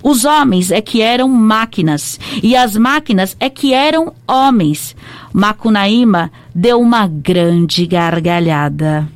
Os 0.03 0.25
homens 0.25 0.69
é 0.69 0.81
que 0.81 1.01
eram 1.01 1.29
máquinas 1.29 2.19
e 2.43 2.55
as 2.55 2.75
máquinas 2.75 3.37
é 3.39 3.49
que 3.49 3.73
eram 3.73 4.13
homens. 4.27 4.95
Macunaíma 5.37 6.31
deu 6.55 6.81
uma 6.81 7.05
grande 7.05 7.85
gargalhada. 7.85 9.07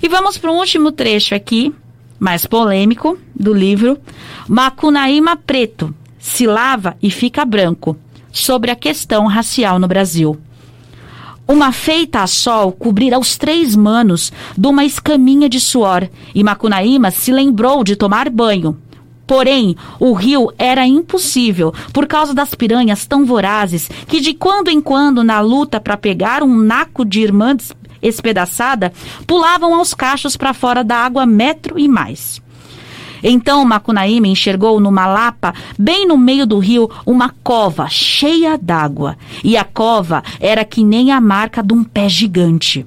E 0.00 0.08
vamos 0.08 0.38
para 0.38 0.52
um 0.52 0.58
último 0.58 0.92
trecho 0.92 1.34
aqui, 1.34 1.74
mais 2.20 2.46
polêmico, 2.46 3.18
do 3.34 3.52
livro 3.52 3.98
Macunaíma 4.46 5.34
Preto 5.34 5.92
se 6.20 6.46
lava 6.46 6.96
e 7.02 7.10
fica 7.10 7.44
branco, 7.44 7.96
sobre 8.30 8.70
a 8.70 8.76
questão 8.76 9.26
racial 9.26 9.80
no 9.80 9.88
Brasil. 9.88 10.38
Uma 11.48 11.72
feita 11.72 12.20
a 12.20 12.28
sol 12.28 12.70
cobrirá 12.70 13.18
os 13.18 13.36
três 13.36 13.74
manos 13.74 14.32
de 14.56 14.68
uma 14.68 14.84
escaminha 14.84 15.48
de 15.48 15.58
suor, 15.58 16.08
e 16.32 16.44
Macunaíma 16.44 17.10
se 17.10 17.32
lembrou 17.32 17.82
de 17.82 17.96
tomar 17.96 18.30
banho. 18.30 18.78
Porém, 19.28 19.76
o 20.00 20.14
rio 20.14 20.50
era 20.56 20.86
impossível 20.86 21.72
por 21.92 22.06
causa 22.06 22.32
das 22.32 22.54
piranhas 22.54 23.06
tão 23.06 23.26
vorazes 23.26 23.86
que 24.08 24.20
de 24.20 24.32
quando 24.32 24.68
em 24.68 24.80
quando, 24.80 25.22
na 25.22 25.38
luta 25.40 25.78
para 25.78 25.98
pegar 25.98 26.42
um 26.42 26.56
naco 26.56 27.04
de 27.04 27.20
irmã 27.20 27.54
espedaçada, 28.00 28.90
pulavam 29.26 29.74
aos 29.74 29.92
cachos 29.92 30.34
para 30.34 30.54
fora 30.54 30.82
da 30.82 30.96
água 30.96 31.26
metro 31.26 31.78
e 31.78 31.86
mais. 31.86 32.40
Então 33.22 33.62
Macunaíma 33.66 34.28
enxergou 34.28 34.80
numa 34.80 35.06
lapa, 35.06 35.52
bem 35.78 36.06
no 36.06 36.16
meio 36.16 36.46
do 36.46 36.58
rio, 36.58 36.90
uma 37.04 37.34
cova 37.44 37.86
cheia 37.86 38.56
d'água. 38.56 39.18
E 39.44 39.58
a 39.58 39.64
cova 39.64 40.22
era 40.40 40.64
que 40.64 40.82
nem 40.82 41.12
a 41.12 41.20
marca 41.20 41.62
de 41.62 41.74
um 41.74 41.84
pé 41.84 42.08
gigante 42.08 42.86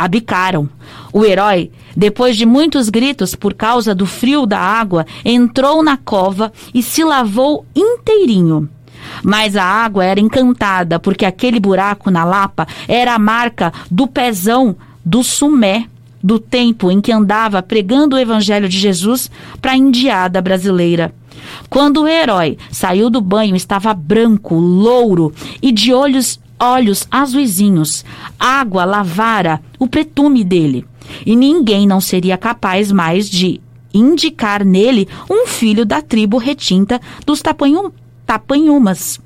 abicaram. 0.00 0.66
O 1.12 1.24
herói, 1.24 1.70
depois 1.96 2.36
de 2.36 2.46
muitos 2.46 2.88
gritos 2.88 3.34
por 3.34 3.54
causa 3.54 3.94
do 3.94 4.06
frio 4.06 4.46
da 4.46 4.58
água, 4.58 5.06
entrou 5.24 5.82
na 5.82 5.96
cova 5.96 6.52
e 6.72 6.82
se 6.82 7.02
lavou 7.04 7.64
inteirinho. 7.74 8.68
Mas 9.22 9.56
a 9.56 9.64
água 9.64 10.04
era 10.04 10.20
encantada, 10.20 10.98
porque 10.98 11.24
aquele 11.24 11.58
buraco 11.58 12.10
na 12.10 12.24
lapa 12.24 12.66
era 12.86 13.14
a 13.14 13.18
marca 13.18 13.72
do 13.90 14.06
pezão 14.06 14.76
do 15.04 15.22
sumé, 15.22 15.86
do 16.22 16.38
tempo 16.38 16.90
em 16.90 17.00
que 17.00 17.12
andava 17.12 17.62
pregando 17.62 18.16
o 18.16 18.18
evangelho 18.18 18.68
de 18.68 18.78
Jesus 18.78 19.30
para 19.60 19.72
a 19.72 19.76
indiada 19.76 20.40
brasileira. 20.40 21.14
Quando 21.68 22.02
o 22.02 22.08
herói 22.08 22.58
saiu 22.70 23.08
do 23.08 23.20
banho, 23.20 23.56
estava 23.56 23.94
branco, 23.94 24.54
louro 24.54 25.32
e 25.62 25.72
de 25.72 25.92
olhos 25.92 26.38
olhos 26.60 27.08
azuizinhos, 27.10 28.04
água 28.38 28.84
lavara 28.84 29.60
o 29.78 29.88
pretume 29.88 30.44
dele, 30.44 30.84
e 31.24 31.34
ninguém 31.34 31.86
não 31.86 32.00
seria 32.00 32.36
capaz 32.36 32.92
mais 32.92 33.28
de 33.28 33.60
indicar 33.92 34.64
nele 34.64 35.08
um 35.28 35.46
filho 35.46 35.84
da 35.84 36.00
tribo 36.00 36.36
retinta 36.36 37.00
dos 37.26 37.40
tapanhum, 37.40 37.90
tapanhumas. 38.26 39.18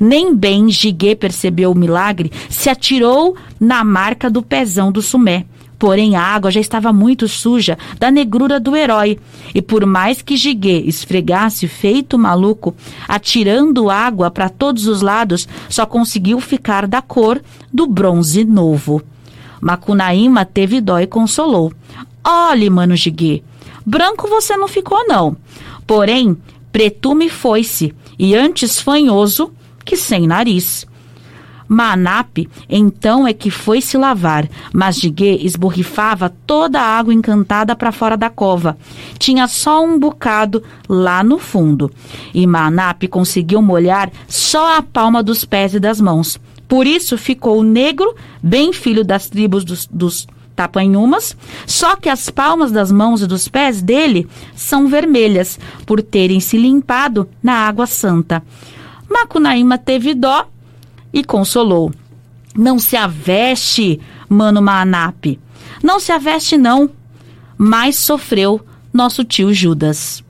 Nem 0.00 0.34
bem 0.34 0.70
Giguê 0.70 1.14
percebeu 1.14 1.72
o 1.72 1.76
milagre, 1.76 2.30
se 2.48 2.70
atirou 2.70 3.36
na 3.58 3.84
marca 3.84 4.30
do 4.30 4.42
pezão 4.42 4.92
do 4.92 5.02
sumé. 5.02 5.44
Porém, 5.80 6.14
a 6.14 6.22
água 6.22 6.50
já 6.50 6.60
estava 6.60 6.92
muito 6.92 7.26
suja 7.26 7.78
da 7.98 8.10
negrura 8.10 8.60
do 8.60 8.76
herói, 8.76 9.18
e 9.54 9.62
por 9.62 9.86
mais 9.86 10.20
que 10.20 10.36
Giguê 10.36 10.82
esfregasse 10.84 11.66
feito 11.66 12.18
maluco, 12.18 12.76
atirando 13.08 13.88
água 13.88 14.30
para 14.30 14.50
todos 14.50 14.86
os 14.86 15.00
lados, 15.00 15.48
só 15.70 15.86
conseguiu 15.86 16.38
ficar 16.38 16.86
da 16.86 17.00
cor 17.00 17.40
do 17.72 17.86
bronze 17.86 18.44
novo. 18.44 19.02
Macunaíma 19.58 20.44
teve 20.44 20.82
dó 20.82 21.00
e 21.00 21.06
consolou. 21.06 21.72
Olhe, 22.22 22.68
mano 22.68 22.94
Giguê, 22.94 23.42
branco 23.84 24.28
você 24.28 24.58
não 24.58 24.68
ficou 24.68 25.08
não. 25.08 25.34
Porém, 25.86 26.36
pretume 26.70 27.30
foi-se, 27.30 27.94
e 28.18 28.34
antes 28.34 28.78
fanhoso 28.78 29.50
que 29.82 29.96
sem 29.96 30.26
nariz. 30.26 30.86
Manap 31.72 32.48
então 32.68 33.28
é 33.28 33.32
que 33.32 33.48
foi 33.48 33.80
se 33.80 33.96
lavar, 33.96 34.48
mas 34.72 34.96
Diguê 34.96 35.36
esborrifava 35.36 36.34
toda 36.44 36.80
a 36.80 36.98
água 36.98 37.14
encantada 37.14 37.76
para 37.76 37.92
fora 37.92 38.16
da 38.16 38.28
cova. 38.28 38.76
Tinha 39.20 39.46
só 39.46 39.84
um 39.84 39.96
bocado 39.96 40.64
lá 40.88 41.22
no 41.22 41.38
fundo. 41.38 41.88
E 42.34 42.44
Manap 42.44 43.04
conseguiu 43.06 43.62
molhar 43.62 44.10
só 44.26 44.78
a 44.78 44.82
palma 44.82 45.22
dos 45.22 45.44
pés 45.44 45.72
e 45.72 45.78
das 45.78 46.00
mãos. 46.00 46.40
Por 46.66 46.88
isso 46.88 47.16
ficou 47.16 47.62
negro, 47.62 48.16
bem 48.42 48.72
filho 48.72 49.04
das 49.04 49.28
tribos 49.28 49.62
dos, 49.62 49.86
dos 49.86 50.26
tapanhumas, 50.56 51.36
só 51.66 51.94
que 51.94 52.08
as 52.08 52.30
palmas 52.30 52.72
das 52.72 52.90
mãos 52.90 53.22
e 53.22 53.28
dos 53.28 53.46
pés 53.46 53.80
dele 53.80 54.26
são 54.56 54.88
vermelhas, 54.88 55.58
por 55.86 56.02
terem 56.02 56.40
se 56.40 56.58
limpado 56.58 57.28
na 57.40 57.54
água 57.54 57.86
santa. 57.86 58.42
Macunaíma 59.08 59.78
teve 59.78 60.14
dó 60.14 60.46
e 61.12 61.24
consolou. 61.24 61.92
Não 62.54 62.78
se 62.78 62.96
aveste, 62.96 64.00
mano 64.28 64.60
Manap. 64.60 65.38
Não 65.82 66.00
se 66.00 66.12
aveste, 66.12 66.56
não. 66.56 66.90
Mas 67.56 67.96
sofreu 67.96 68.60
nosso 68.92 69.24
tio 69.24 69.52
Judas. 69.52 70.24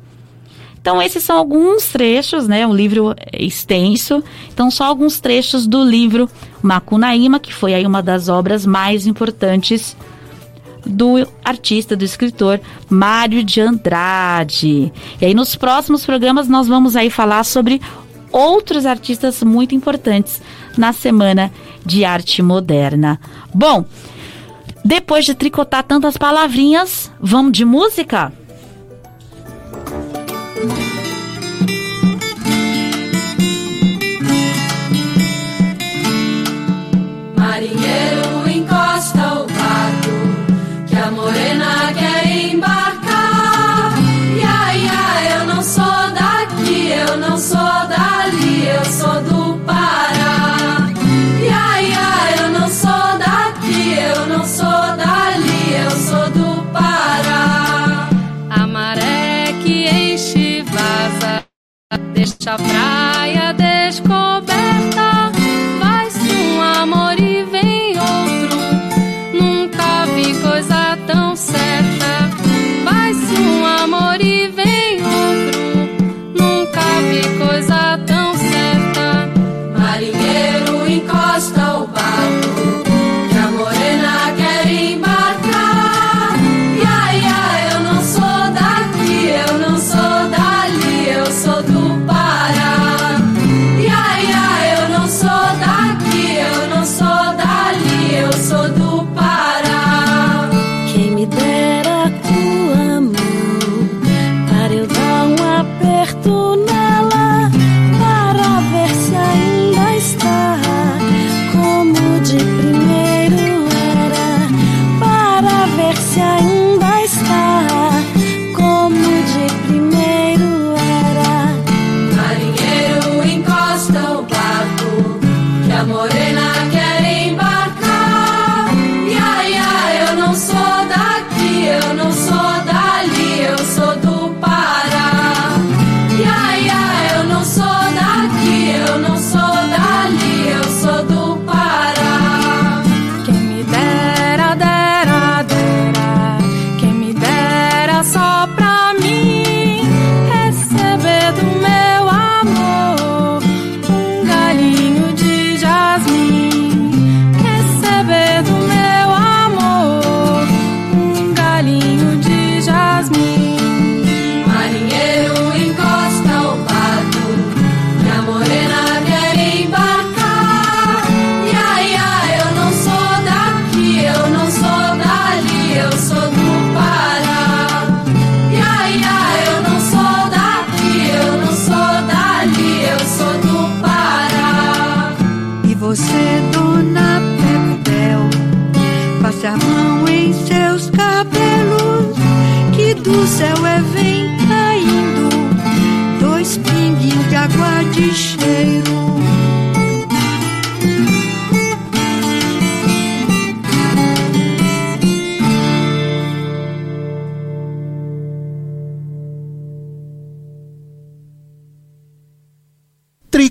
Então, 0.81 1.01
esses 1.01 1.23
são 1.23 1.37
alguns 1.37 1.89
trechos, 1.89 2.49
né? 2.49 2.67
Um 2.67 2.75
livro 2.75 3.15
extenso. 3.33 4.25
Então, 4.53 4.71
só 4.71 4.85
alguns 4.85 5.21
trechos 5.21 5.67
do 5.67 5.85
livro 5.85 6.29
Macunaíma, 6.63 7.39
que 7.39 7.53
foi 7.53 7.75
aí 7.75 7.87
uma 7.87 8.03
das 8.03 8.29
obras 8.29 8.65
mais 8.65 9.07
importantes 9.07 9.95
do 10.87 11.27
artista, 11.45 11.95
do 11.95 12.05
escritor 12.05 12.59
Mário 12.89 13.45
de 13.45 13.61
Andrade. 13.61 14.91
E 15.21 15.27
aí, 15.27 15.35
nos 15.35 15.55
próximos 15.55 16.07
programas, 16.07 16.49
nós 16.49 16.67
vamos 16.67 16.97
aí 16.97 17.11
falar 17.11 17.45
sobre 17.45 17.81
outros 18.33 18.87
artistas 18.87 19.43
muito 19.43 19.75
importantes 19.75 20.41
na 20.81 20.93
Semana 20.93 21.53
de 21.85 22.05
Arte 22.05 22.43
Moderna. 22.43 23.21
Bom, 23.55 23.85
depois 24.85 25.27
de 25.27 25.35
tricotar 25.35 25.85
tantas 25.85 26.17
palavrinhas, 26.17 27.13
vamos 27.21 27.53
de 27.53 27.65
música? 27.65 28.33
Deixa 62.21 62.53
a 62.53 62.59
praia 62.59 63.53
descoberta. 63.55 64.50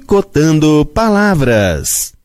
Tricotando 0.09 0.89
Palavras. 0.91 2.18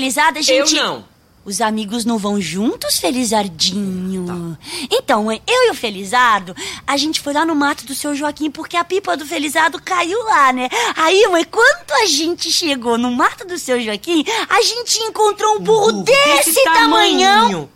Mãe? 0.00 0.10
É 0.10 0.34
que 0.34 0.34
eu 0.34 0.34
e 0.34 0.34
o 0.34 0.34
Felizardo, 0.34 0.38
a 0.38 0.42
gente... 0.42 0.76
Eu 0.76 0.82
não. 0.82 1.14
Os 1.44 1.60
amigos 1.60 2.06
não 2.06 2.16
vão 2.16 2.40
juntos, 2.40 2.98
Felizardinho? 2.98 4.56
Então, 4.90 5.24
mãe, 5.24 5.42
eu 5.46 5.68
e 5.68 5.70
o 5.72 5.74
Felizardo, 5.74 6.56
a 6.86 6.96
gente 6.96 7.20
foi 7.20 7.34
lá 7.34 7.44
no 7.44 7.54
mato 7.54 7.84
do 7.84 7.94
seu 7.94 8.14
Joaquim 8.14 8.50
porque 8.50 8.78
a 8.78 8.84
pipa 8.84 9.14
do 9.14 9.26
Felizardo 9.26 9.78
caiu 9.82 10.18
lá, 10.24 10.54
né? 10.54 10.70
Aí, 10.96 11.26
mãe, 11.28 11.44
quando 11.44 11.92
a 12.02 12.06
gente 12.06 12.50
chegou 12.50 12.96
no 12.96 13.12
mato 13.12 13.46
do 13.46 13.58
seu 13.58 13.78
Joaquim, 13.78 14.24
a 14.48 14.62
gente 14.62 14.98
encontrou 15.02 15.56
um 15.56 15.60
burro 15.60 15.92
desse, 16.02 16.46
desse 16.46 16.64
tamanhão. 16.64 17.46
tamanho. 17.48 17.70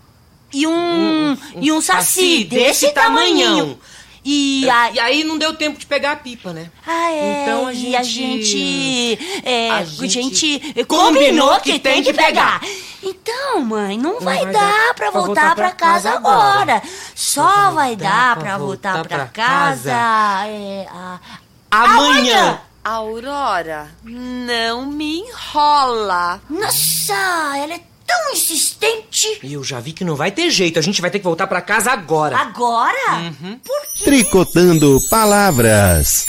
E 0.50 0.66
um, 0.66 1.36
e 1.60 1.70
um 1.70 1.80
saci 1.82 2.44
desse 2.44 2.90
tamanhinho. 2.92 3.78
E, 4.24 4.68
a... 4.68 4.90
E 4.90 5.00
aí 5.00 5.24
não 5.24 5.38
deu 5.38 5.54
tempo 5.54 5.78
de 5.78 5.86
pegar 5.86 6.12
a 6.12 6.16
pipa, 6.16 6.52
né? 6.52 6.70
Ah, 6.86 7.10
é. 7.12 7.42
Então 7.42 7.66
a 7.66 7.72
E 7.72 7.76
gente- 7.76 7.96
a 7.96 8.02
gente. 8.02 9.18
É, 9.44 9.70
A 9.70 9.84
gente 9.84 10.08
gente, 10.08 10.84
combinou 10.86 11.58
que 11.60 11.78
tem 11.78 12.02
que 12.02 12.12
pegar. 12.12 12.60
Então, 13.02 13.60
mãe, 13.60 13.96
não, 13.96 14.20
vai, 14.20 14.42
vai 14.44 14.52
dar 14.52 14.60
dar 14.60 14.94
pra 14.94 14.94
pra 14.94 15.10
voltar 15.12 15.26
voltar 15.26 15.54
pra 15.54 15.64
pra 15.68 15.72
casa 15.72 16.10
casa 16.10 16.18
agora. 16.18 16.62
agora. 16.74 16.82
Só 17.14 17.70
vai 17.70 17.94
dar 17.96 18.36
pra 18.38 18.58
voltar 18.58 19.04
pra 19.04 19.26
casa. 19.26 19.92
é, 20.46 20.86
a- 20.90 21.20
amanhã. 21.70 22.60
Aurora, 22.84 23.88
não 24.02 24.86
me 24.86 25.18
enrola. 25.20 26.40
Nossa, 26.48 27.12
ela 27.58 27.74
é 27.74 27.80
tão 28.08 28.32
insistente. 28.32 29.38
E 29.42 29.52
eu 29.52 29.62
já 29.62 29.78
vi 29.78 29.92
que 29.92 30.04
não 30.04 30.16
vai 30.16 30.32
ter 30.32 30.50
jeito. 30.50 30.78
A 30.78 30.82
gente 30.82 31.00
vai 31.00 31.10
ter 31.10 31.18
que 31.18 31.24
voltar 31.24 31.46
pra 31.46 31.60
casa 31.60 31.92
agora. 31.92 32.36
Agora? 32.38 33.18
Uhum. 33.42 33.60
Tricotando 34.02 34.98
Palavras. 35.10 36.26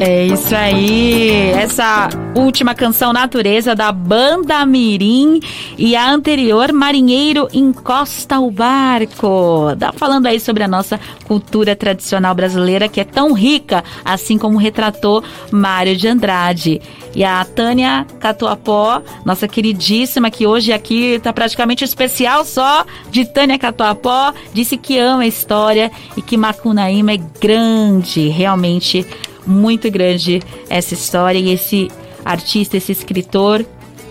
É 0.00 0.26
isso 0.26 0.54
aí. 0.54 1.50
Essa 1.50 2.08
última 2.36 2.72
canção 2.72 3.12
Natureza 3.12 3.74
da 3.74 3.90
Banda 3.90 4.64
Mirim 4.64 5.40
e 5.76 5.96
a 5.96 6.08
anterior 6.08 6.72
Marinheiro 6.72 7.48
Encosta 7.52 8.38
o 8.38 8.48
Barco. 8.48 9.74
Tá 9.76 9.92
falando 9.92 10.26
aí 10.26 10.38
sobre 10.38 10.62
a 10.62 10.68
nossa 10.68 11.00
cultura 11.24 11.74
tradicional 11.74 12.32
brasileira 12.32 12.88
que 12.88 13.00
é 13.00 13.04
tão 13.04 13.32
rica, 13.32 13.82
assim 14.04 14.38
como 14.38 14.56
retratou 14.56 15.22
Mário 15.50 15.96
de 15.96 16.06
Andrade. 16.06 16.80
E 17.14 17.24
a 17.24 17.44
Tânia 17.44 18.06
Catuapó, 18.20 19.02
nossa 19.24 19.48
queridíssima, 19.48 20.30
que 20.30 20.46
hoje 20.46 20.72
aqui 20.72 21.18
tá 21.20 21.32
praticamente 21.32 21.82
especial 21.82 22.44
só 22.44 22.84
de 23.10 23.24
Tânia 23.24 23.58
Catuapó, 23.58 24.32
disse 24.52 24.76
que 24.76 24.96
ama 24.98 25.22
a 25.22 25.26
história 25.26 25.90
e 26.16 26.22
que 26.22 26.36
Macunaíma 26.36 27.12
é 27.12 27.20
grande, 27.40 28.28
realmente 28.28 29.04
muito 29.48 29.90
grande 29.90 30.42
essa 30.68 30.94
história 30.94 31.38
e 31.38 31.50
esse 31.50 31.90
artista, 32.24 32.76
esse 32.76 32.92
escritor 32.92 33.64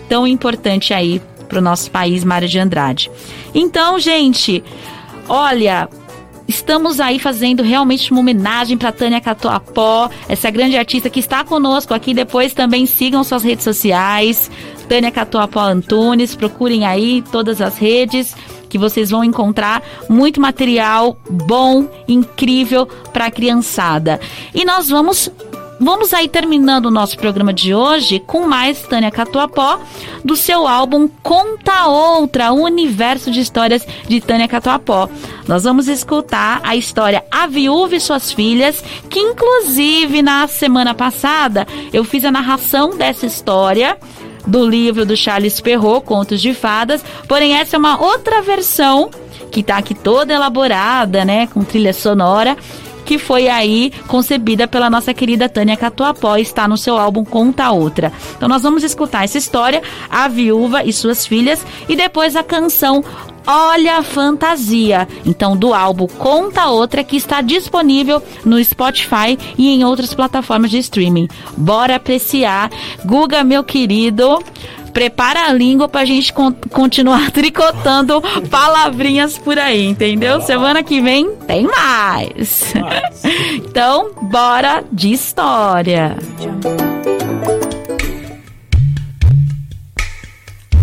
tão 0.08 0.26
importante 0.26 0.92
aí 0.92 1.20
pro 1.48 1.60
nosso 1.60 1.90
país, 1.90 2.24
Mário 2.24 2.48
de 2.48 2.58
Andrade. 2.58 3.10
Então, 3.54 3.98
gente, 3.98 4.62
olha, 5.28 5.88
Estamos 6.48 6.98
aí 6.98 7.18
fazendo 7.18 7.62
realmente 7.62 8.10
uma 8.10 8.20
homenagem 8.20 8.78
para 8.78 8.90
Tânia 8.90 9.20
Catuapó, 9.20 10.08
essa 10.30 10.50
grande 10.50 10.78
artista 10.78 11.10
que 11.10 11.20
está 11.20 11.44
conosco 11.44 11.92
aqui. 11.92 12.14
Depois 12.14 12.54
também 12.54 12.86
sigam 12.86 13.22
suas 13.22 13.42
redes 13.42 13.64
sociais, 13.64 14.50
Tânia 14.88 15.10
Catuapó 15.10 15.60
Antunes, 15.60 16.34
procurem 16.34 16.86
aí 16.86 17.22
todas 17.30 17.60
as 17.60 17.76
redes 17.76 18.34
que 18.68 18.78
vocês 18.78 19.10
vão 19.10 19.24
encontrar 19.24 19.82
muito 20.08 20.40
material 20.40 21.16
bom, 21.28 21.88
incrível 22.06 22.86
para 23.12 23.26
a 23.26 23.30
criançada. 23.30 24.20
E 24.54 24.64
nós 24.64 24.88
vamos 24.88 25.30
Vamos 25.80 26.12
aí 26.12 26.28
terminando 26.28 26.86
o 26.86 26.90
nosso 26.90 27.16
programa 27.16 27.52
de 27.52 27.72
hoje 27.72 28.18
com 28.18 28.48
mais 28.48 28.82
Tânia 28.82 29.12
Catuapó, 29.12 29.78
do 30.24 30.34
seu 30.34 30.66
álbum 30.66 31.08
Conta 31.22 31.86
Outra, 31.86 32.52
o 32.52 32.64
universo 32.64 33.30
de 33.30 33.40
histórias 33.40 33.86
de 34.08 34.20
Tânia 34.20 34.48
Catuapó. 34.48 35.08
Nós 35.46 35.62
vamos 35.62 35.86
escutar 35.86 36.60
a 36.64 36.74
história 36.74 37.24
A 37.30 37.46
Viúva 37.46 37.94
e 37.94 38.00
Suas 38.00 38.32
Filhas, 38.32 38.82
que 39.08 39.20
inclusive 39.20 40.20
na 40.20 40.48
semana 40.48 40.94
passada 40.94 41.64
eu 41.92 42.02
fiz 42.02 42.24
a 42.24 42.32
narração 42.32 42.96
dessa 42.96 43.24
história 43.24 43.96
do 44.48 44.68
livro 44.68 45.06
do 45.06 45.16
Charles 45.16 45.60
Perrault, 45.60 46.04
Contos 46.04 46.40
de 46.40 46.54
Fadas, 46.54 47.04
porém 47.28 47.54
essa 47.54 47.76
é 47.76 47.78
uma 47.78 48.02
outra 48.02 48.42
versão 48.42 49.10
que 49.50 49.60
está 49.60 49.76
aqui 49.76 49.94
toda 49.94 50.34
elaborada, 50.34 51.24
né, 51.24 51.46
com 51.46 51.62
trilha 51.62 51.92
sonora 51.92 52.56
que 53.04 53.16
foi 53.16 53.48
aí 53.48 53.90
concebida 54.06 54.68
pela 54.68 54.90
nossa 54.90 55.14
querida 55.14 55.48
Tânia 55.48 55.78
Catuapó, 55.78 56.36
está 56.36 56.68
no 56.68 56.76
seu 56.76 56.98
álbum 56.98 57.24
Conta 57.24 57.70
Outra. 57.70 58.12
Então 58.36 58.46
nós 58.46 58.62
vamos 58.62 58.84
escutar 58.84 59.24
essa 59.24 59.38
história, 59.38 59.82
A 60.10 60.28
Viúva 60.28 60.84
e 60.84 60.92
Suas 60.92 61.26
Filhas, 61.26 61.64
e 61.88 61.96
depois 61.96 62.36
a 62.36 62.42
canção 62.42 63.02
Olha 63.50 63.96
a 63.96 64.02
Fantasia. 64.02 65.08
Então, 65.24 65.56
do 65.56 65.72
álbum 65.72 66.06
Conta 66.06 66.66
Outra, 66.66 67.02
que 67.02 67.16
está 67.16 67.40
disponível 67.40 68.22
no 68.44 68.62
Spotify 68.62 69.38
e 69.56 69.70
em 69.70 69.84
outras 69.84 70.12
plataformas 70.12 70.70
de 70.70 70.76
streaming. 70.76 71.28
Bora 71.56 71.96
apreciar. 71.96 72.70
Guga, 73.06 73.42
meu 73.42 73.64
querido, 73.64 74.38
prepara 74.92 75.46
a 75.46 75.52
língua 75.52 75.88
pra 75.88 76.04
gente 76.04 76.30
con 76.30 76.52
continuar 76.70 77.30
tricotando 77.32 78.20
palavrinhas 78.50 79.38
por 79.38 79.58
aí, 79.58 79.86
entendeu? 79.86 80.42
Semana 80.42 80.82
que 80.82 81.00
vem 81.00 81.30
tem 81.46 81.66
mais. 81.66 82.74
então, 83.54 84.10
bora 84.22 84.84
de 84.92 85.10
história. 85.10 86.16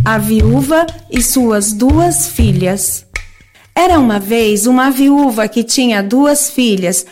A 0.05 0.19
viúva 0.19 0.85
e 1.09 1.19
suas 1.19 1.73
duas 1.73 2.27
filhas. 2.27 3.07
Era 3.73 3.99
uma 3.99 4.19
vez 4.19 4.67
uma 4.67 4.91
viúva 4.91 5.47
que 5.47 5.63
tinha 5.63 6.03
duas 6.03 6.47
filhas. 6.47 7.07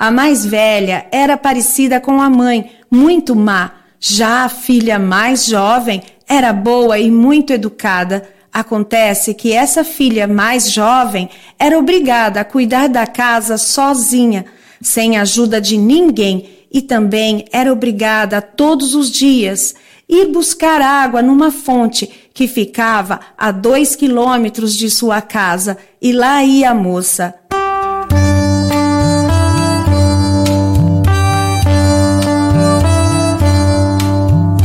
A 0.00 0.10
mais 0.10 0.44
velha 0.44 1.06
era 1.12 1.36
parecida 1.36 2.00
com 2.00 2.20
a 2.20 2.28
mãe, 2.28 2.72
muito 2.90 3.36
má. 3.36 3.70
Já 4.00 4.46
a 4.46 4.48
filha 4.48 4.98
mais 4.98 5.46
jovem 5.46 6.02
era 6.28 6.52
boa 6.52 6.98
e 6.98 7.08
muito 7.08 7.52
educada. 7.52 8.28
Acontece 8.52 9.32
que 9.32 9.52
essa 9.52 9.84
filha 9.84 10.26
mais 10.26 10.72
jovem 10.72 11.30
era 11.56 11.78
obrigada 11.78 12.40
a 12.40 12.44
cuidar 12.44 12.88
da 12.88 13.06
casa 13.06 13.56
sozinha, 13.56 14.44
sem 14.82 15.16
ajuda 15.18 15.60
de 15.60 15.78
ninguém, 15.78 16.48
e 16.72 16.82
também 16.82 17.44
era 17.52 17.72
obrigada 17.72 18.42
todos 18.42 18.96
os 18.96 19.08
dias 19.08 19.76
ir 20.08 20.30
buscar 20.30 20.80
água 20.80 21.22
numa 21.22 21.50
fonte 21.50 22.23
que 22.34 22.48
ficava 22.48 23.20
a 23.38 23.52
dois 23.52 23.94
quilômetros 23.94 24.74
de 24.74 24.90
sua 24.90 25.22
casa, 25.22 25.78
e 26.02 26.12
lá 26.12 26.42
ia 26.42 26.72
a 26.72 26.74
moça. 26.74 27.32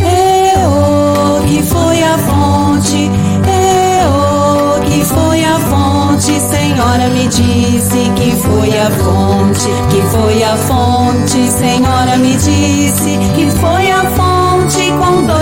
Eu 0.02 1.48
que 1.48 1.62
foi 1.62 2.04
a 2.04 2.18
fonte, 2.18 3.12
eu 3.46 4.84
que 4.86 5.06
foi 5.06 5.44
a 5.44 5.60
fonte, 5.60 6.40
Senhora 6.40 7.08
me 7.10 7.28
disse 7.28 8.10
que 8.16 8.36
foi 8.42 8.80
a 8.80 8.90
fonte, 8.90 9.70
que 9.92 10.02
foi 10.10 10.44
a 10.44 10.58
fonte, 10.58 11.52
Senhora 11.52 12.18
me 12.18 12.34
disse 12.34 13.20
que 13.36 13.52
foi 13.60 13.92
a 13.92 14.10
fonte 14.10 14.29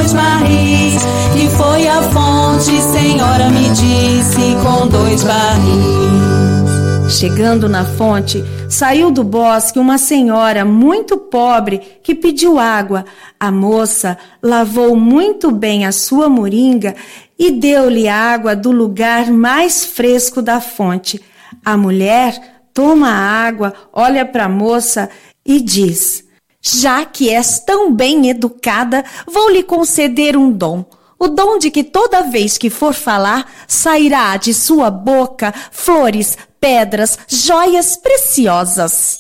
dois 0.08 0.14
barris, 0.14 1.04
que 1.34 1.50
foi 1.58 1.88
a 1.88 2.02
fonte, 2.04 2.82
Senhora 2.82 3.50
me 3.50 3.70
disse 3.72 4.56
com 4.64 4.88
dois 4.88 5.24
barris. 5.24 7.12
Chegando 7.20 7.68
na 7.68 7.84
fonte, 7.84 8.44
saiu 8.70 9.12
do 9.12 9.24
bosque 9.24 9.80
uma 9.80 9.98
senhora 9.98 10.64
muito 10.64 11.18
pobre 11.18 11.82
que 12.04 12.16
pediu 12.16 12.58
água. 12.60 13.04
A 13.40 13.52
moça 13.52 14.18
lavou 14.42 14.96
muito 14.96 15.52
bem 15.52 15.86
a 15.86 15.92
sua 15.92 16.30
moringa 16.30 16.96
e 17.38 17.52
deu-lhe 17.52 18.08
água 18.08 18.56
do 18.56 18.72
lugar 18.72 19.30
mais 19.30 19.86
fresco 19.86 20.42
da 20.42 20.62
fonte. 20.62 21.22
A 21.66 21.76
mulher 21.76 22.40
toma 22.74 23.10
a 23.10 23.46
água, 23.46 23.74
olha 23.92 24.26
para 24.26 24.46
a 24.46 24.50
moça 24.50 25.10
e 25.46 25.60
diz: 25.60 26.27
Já 26.62 27.06
que 27.06 27.30
és 27.30 27.60
tão 27.60 27.94
bem 27.94 28.30
educada, 28.30 29.04
vou 29.26 29.50
lhe 29.50 29.64
conceder 29.64 30.36
um 30.36 30.52
dom. 30.52 30.86
O 31.20 31.28
dom 31.28 31.58
de 31.58 31.72
que 31.72 31.84
toda 31.84 32.30
vez 32.30 32.58
que 32.58 32.70
for 32.70 32.94
falar, 32.94 33.52
sairá 33.68 34.38
de 34.38 34.54
sua 34.54 34.92
boca 34.92 35.54
flores, 35.72 36.38
pedras, 36.60 37.18
joias 37.28 37.98
preciosas. 37.98 39.18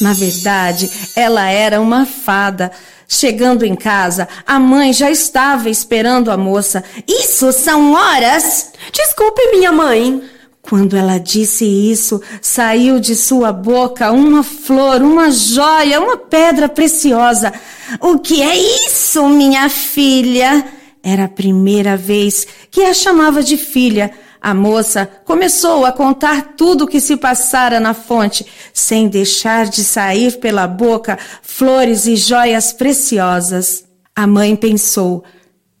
Na 0.00 0.12
verdade, 0.12 0.90
ela 1.14 1.48
era 1.48 1.80
uma 1.80 2.04
fada. 2.04 2.70
Chegando 3.08 3.64
em 3.64 3.76
casa, 3.76 4.28
a 4.44 4.58
mãe 4.58 4.92
já 4.92 5.10
estava 5.10 5.70
esperando 5.70 6.30
a 6.30 6.36
moça. 6.36 6.82
Isso 7.06 7.52
são 7.52 7.92
horas! 7.92 8.72
Desculpe, 8.92 9.40
minha 9.52 9.70
mãe. 9.70 10.22
Quando 10.68 10.96
ela 10.96 11.18
disse 11.18 11.64
isso, 11.64 12.20
saiu 12.42 12.98
de 12.98 13.14
sua 13.14 13.52
boca 13.52 14.10
uma 14.10 14.42
flor, 14.42 15.00
uma 15.00 15.30
joia, 15.30 16.00
uma 16.00 16.16
pedra 16.16 16.68
preciosa. 16.68 17.52
O 18.00 18.18
que 18.18 18.42
é 18.42 18.56
isso, 18.84 19.28
minha 19.28 19.68
filha? 19.68 20.66
Era 21.04 21.26
a 21.26 21.28
primeira 21.28 21.96
vez 21.96 22.44
que 22.68 22.82
a 22.82 22.92
chamava 22.92 23.44
de 23.44 23.56
filha. 23.56 24.10
A 24.40 24.52
moça 24.52 25.08
começou 25.24 25.84
a 25.84 25.92
contar 25.92 26.54
tudo 26.56 26.82
o 26.84 26.86
que 26.88 27.00
se 27.00 27.16
passara 27.16 27.78
na 27.78 27.94
fonte, 27.94 28.44
sem 28.72 29.06
deixar 29.08 29.66
de 29.66 29.84
sair 29.84 30.38
pela 30.40 30.66
boca 30.66 31.16
flores 31.42 32.06
e 32.06 32.16
joias 32.16 32.72
preciosas. 32.72 33.84
A 34.16 34.26
mãe 34.26 34.56
pensou: 34.56 35.22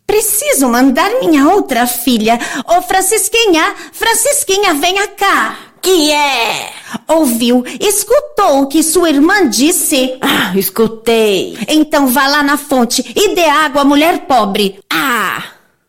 Preciso 0.06 0.68
mandar 0.68 1.10
minha 1.20 1.48
outra 1.48 1.86
filha. 1.86 2.38
Ô 2.66 2.80
Francisquinha, 2.82 3.74
Francisquinha, 3.92 4.74
venha 4.74 5.08
cá. 5.08 5.58
Que 5.82 6.10
é? 6.12 6.70
Ouviu? 7.08 7.64
Escutou 7.80 8.62
o 8.62 8.66
que 8.66 8.82
sua 8.82 9.10
irmã 9.10 9.48
disse? 9.48 10.16
Ah, 10.20 10.56
escutei. 10.56 11.58
Então 11.68 12.08
vá 12.08 12.26
lá 12.26 12.42
na 12.42 12.56
fonte 12.56 13.12
e 13.14 13.34
dê 13.34 13.44
água 13.44 13.82
à 13.82 13.84
mulher 13.84 14.26
pobre. 14.26 14.80
Ah! 14.90 15.42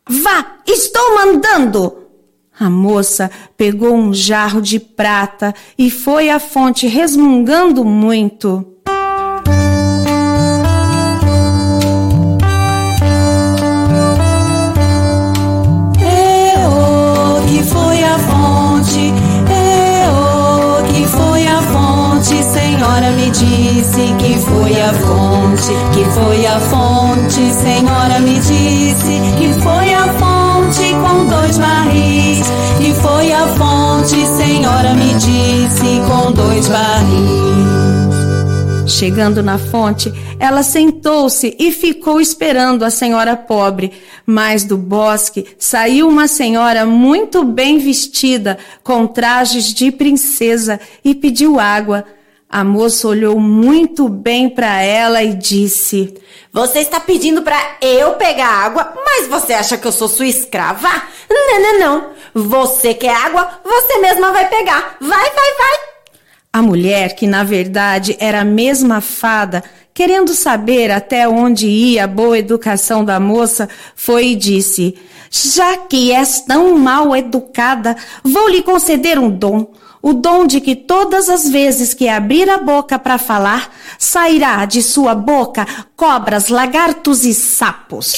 Vá, 0.09 0.57
estou 0.65 1.15
mandando. 1.15 2.07
A 2.59 2.70
moça 2.70 3.30
pegou 3.55 3.93
um 3.93 4.13
jarro 4.13 4.61
de 4.61 4.80
prata 4.80 5.53
e 5.78 5.91
foi 5.91 6.30
à 6.30 6.39
fonte 6.39 6.88
resmungando 6.88 7.84
muito. 7.84 8.65
Senhora 22.97 23.15
me 23.15 23.29
disse 23.29 24.01
que 24.17 24.39
foi 24.39 24.81
a 24.81 24.91
fonte, 24.91 25.71
que 25.93 26.03
foi 26.15 26.47
a 26.47 26.59
fonte, 26.61 27.53
Senhora 27.53 28.19
me 28.21 28.33
disse 28.39 29.21
que 29.37 29.53
foi 29.61 29.93
a 29.93 30.07
fonte 30.13 30.95
com 30.95 31.27
dois 31.27 31.59
barris, 31.59 32.47
que 32.79 32.91
foi 32.95 33.31
a 33.31 33.47
fonte, 33.49 34.25
Senhora 34.25 34.95
me 34.95 35.13
disse 35.13 36.01
com 36.07 36.31
dois 36.31 36.67
barris. 36.67 37.47
Chegando 38.87 39.43
na 39.43 39.59
fonte, 39.59 40.11
ela 40.39 40.63
sentou-se 40.63 41.55
e 41.59 41.71
ficou 41.71 42.19
esperando 42.19 42.83
a 42.83 42.89
senhora 42.89 43.35
pobre. 43.35 43.91
Mas 44.25 44.63
do 44.63 44.75
bosque 44.75 45.45
saiu 45.59 46.09
uma 46.09 46.27
senhora 46.27 46.83
muito 46.83 47.43
bem 47.43 47.77
vestida, 47.77 48.57
com 48.83 49.05
trajes 49.05 49.71
de 49.71 49.91
princesa, 49.91 50.79
e 51.05 51.13
pediu 51.13 51.59
água. 51.59 52.03
A 52.49 52.63
moça 52.63 53.09
olhou 53.09 53.37
muito 53.37 54.07
bem 54.07 54.49
para 54.49 54.81
ela 54.81 55.21
e 55.21 55.33
disse: 55.33 56.13
Você 56.51 56.79
está 56.79 56.97
pedindo 56.97 57.41
para 57.41 57.59
eu 57.81 58.13
pegar 58.13 58.47
água, 58.47 58.93
mas 59.05 59.27
você 59.27 59.53
acha 59.53 59.77
que 59.77 59.85
eu 59.85 59.91
sou 59.91 60.07
sua 60.07 60.27
escrava? 60.27 60.87
Não, 61.29 61.61
não, 61.61 61.79
não. 61.79 62.09
Você 62.33 62.93
quer 62.93 63.13
água, 63.13 63.59
você 63.65 63.97
mesma 63.97 64.31
vai 64.31 64.47
pegar. 64.47 64.95
Vai, 65.01 65.09
vai, 65.09 65.29
vai. 65.57 65.77
A 66.53 66.61
mulher, 66.61 67.15
que 67.15 67.27
na 67.27 67.43
verdade 67.43 68.15
era 68.17 68.41
a 68.41 68.45
mesma 68.45 69.01
fada, 69.01 69.61
querendo 69.93 70.33
saber 70.33 70.89
até 70.89 71.27
onde 71.27 71.67
ia 71.67 72.05
a 72.05 72.07
boa 72.07 72.39
educação 72.39 73.03
da 73.03 73.19
moça, 73.19 73.67
foi 73.93 74.27
e 74.27 74.35
disse: 74.35 74.97
Já 75.29 75.75
que 75.75 76.13
és 76.13 76.39
tão 76.41 76.77
mal 76.77 77.13
educada, 77.13 77.97
vou 78.23 78.47
lhe 78.47 78.61
conceder 78.61 79.19
um 79.19 79.29
dom. 79.29 79.73
O 80.01 80.13
dom 80.13 80.45
de 80.45 80.61
que 80.61 80.75
todas 80.75 81.29
as 81.29 81.49
vezes 81.49 81.93
que 81.93 82.07
abrir 82.07 82.49
a 82.49 82.57
boca 82.57 82.99
para 82.99 83.17
falar, 83.17 83.73
sairá 83.97 84.65
de 84.65 84.81
sua 84.81 85.15
boca 85.15 85.65
cobras, 85.95 86.49
lagartos 86.49 87.25
e 87.25 87.33
sapos. 87.33 88.13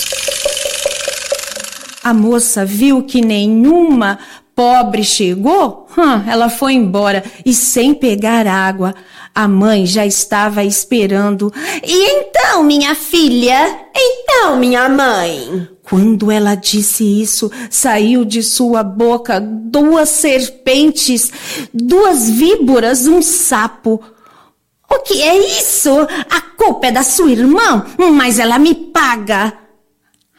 A 2.03 2.13
moça 2.13 2.65
viu 2.65 3.03
que 3.03 3.21
nenhuma 3.21 4.19
pobre 4.55 5.05
chegou, 5.05 5.87
hum, 5.97 6.29
ela 6.29 6.49
foi 6.49 6.73
embora 6.73 7.23
e 7.45 7.53
sem 7.53 7.93
pegar 7.93 8.45
água. 8.45 8.93
A 9.33 9.47
mãe 9.47 9.85
já 9.85 10.05
estava 10.05 10.65
esperando. 10.65 11.53
E 11.81 12.11
então, 12.11 12.61
minha 12.63 12.93
filha? 12.93 13.85
Então, 13.95 14.57
minha 14.57 14.89
mãe? 14.89 15.69
Quando 15.89 16.29
ela 16.29 16.53
disse 16.53 17.03
isso, 17.03 17.51
saiu 17.67 18.23
de 18.23 18.43
sua 18.43 18.83
boca 18.83 19.41
duas 19.41 20.09
serpentes, 20.09 21.31
duas 21.73 22.29
víboras, 22.29 23.07
um 23.07 23.23
sapo. 23.23 23.99
O 24.87 24.99
que 24.99 25.19
é 25.21 25.59
isso? 25.59 25.89
A 26.29 26.41
culpa 26.55 26.87
é 26.87 26.91
da 26.91 27.01
sua 27.01 27.31
irmã, 27.31 27.85
mas 28.13 28.37
ela 28.37 28.59
me 28.59 28.75
paga. 28.75 29.53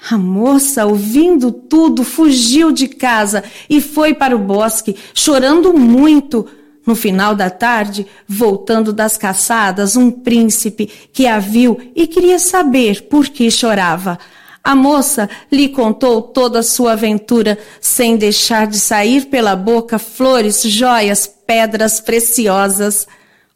A 0.08 0.16
moça, 0.16 0.86
ouvindo 0.86 1.50
tudo, 1.50 2.04
fugiu 2.04 2.70
de 2.70 2.86
casa 2.86 3.42
e 3.68 3.80
foi 3.80 4.14
para 4.14 4.36
o 4.36 4.38
bosque, 4.38 4.96
chorando 5.12 5.72
muito. 5.72 6.46
No 6.86 6.94
final 6.94 7.34
da 7.34 7.50
tarde, 7.50 8.06
voltando 8.26 8.92
das 8.92 9.16
caçadas, 9.16 9.96
um 9.96 10.10
príncipe 10.10 10.86
que 11.12 11.26
a 11.26 11.38
viu 11.38 11.78
e 11.94 12.06
queria 12.06 12.38
saber 12.38 13.02
por 13.02 13.28
que 13.28 13.50
chorava. 13.50 14.18
A 14.62 14.74
moça 14.74 15.28
lhe 15.50 15.68
contou 15.68 16.20
toda 16.20 16.58
a 16.58 16.62
sua 16.62 16.92
aventura, 16.92 17.58
sem 17.80 18.16
deixar 18.16 18.66
de 18.66 18.78
sair 18.78 19.26
pela 19.26 19.56
boca 19.56 19.98
flores, 19.98 20.62
joias, 20.62 21.26
pedras 21.26 22.00
preciosas. 22.00 23.06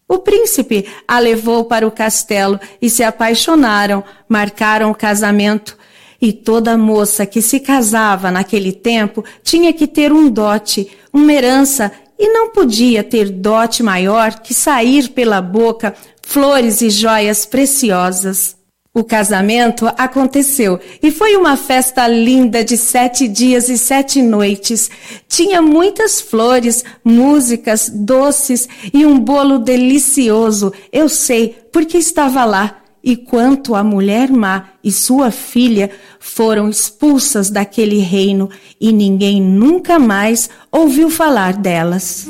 O 0.09 0.19
príncipe 0.19 0.87
a 1.07 1.19
levou 1.19 1.65
para 1.65 1.87
o 1.87 1.91
castelo 1.91 2.59
e 2.81 2.89
se 2.89 3.03
apaixonaram, 3.03 4.03
marcaram 4.29 4.91
o 4.91 4.95
casamento. 4.95 5.77
E 6.21 6.33
toda 6.33 6.79
moça 6.79 7.27
que 7.27 7.43
se 7.43 7.61
casava 7.61 8.31
naquele 8.31 8.73
tempo 8.73 9.23
tinha 9.43 9.73
que 9.75 9.87
ter 9.87 10.11
um 10.11 10.31
dote, 10.31 10.91
uma 11.13 11.33
herança, 11.33 11.93
e 12.19 12.29
não 12.29 12.51
podia 12.51 13.05
ter 13.05 13.29
dote 13.29 13.83
maior 13.83 14.41
que 14.41 14.55
sair 14.55 15.11
pela 15.11 15.43
boca 15.43 15.95
flores 16.23 16.81
e 16.81 16.89
joias 16.89 17.45
preciosas. 17.45 18.57
O 18.97 19.03
casamento 19.03 19.91
aconteceu 19.99 20.79
e 21.03 21.11
foi 21.11 21.35
uma 21.35 21.57
festa 21.57 22.07
linda 22.07 22.63
de 22.63 22.77
sete 22.77 23.27
dias 23.27 23.69
e 23.69 23.77
sete 23.77 24.23
noites. 24.23 24.89
Tinha 25.29 25.61
muitas 25.61 26.21
flores, 26.21 26.85
músicas, 27.05 27.91
doces 27.93 28.69
e 28.93 29.05
um 29.05 29.19
bolo 29.19 29.59
delicioso. 29.59 30.73
Eu 30.93 31.09
sei, 31.09 31.57
porque 31.73 31.99
estava 31.99 32.45
lá 32.45 32.83
e 33.03 33.17
quanto 33.17 33.75
a 33.75 33.83
mulher 33.83 34.31
má 34.31 34.69
e 34.83 34.93
sua 34.93 35.33
filha 35.33 35.91
foram 36.21 36.71
expulsas 36.71 37.51
daquele 37.51 37.99
reino 37.99 38.49
e 38.81 38.93
ninguém 38.93 39.43
nunca 39.43 39.99
mais 39.99 40.49
ouviu 40.71 41.11
falar 41.11 41.55
delas. 41.55 42.29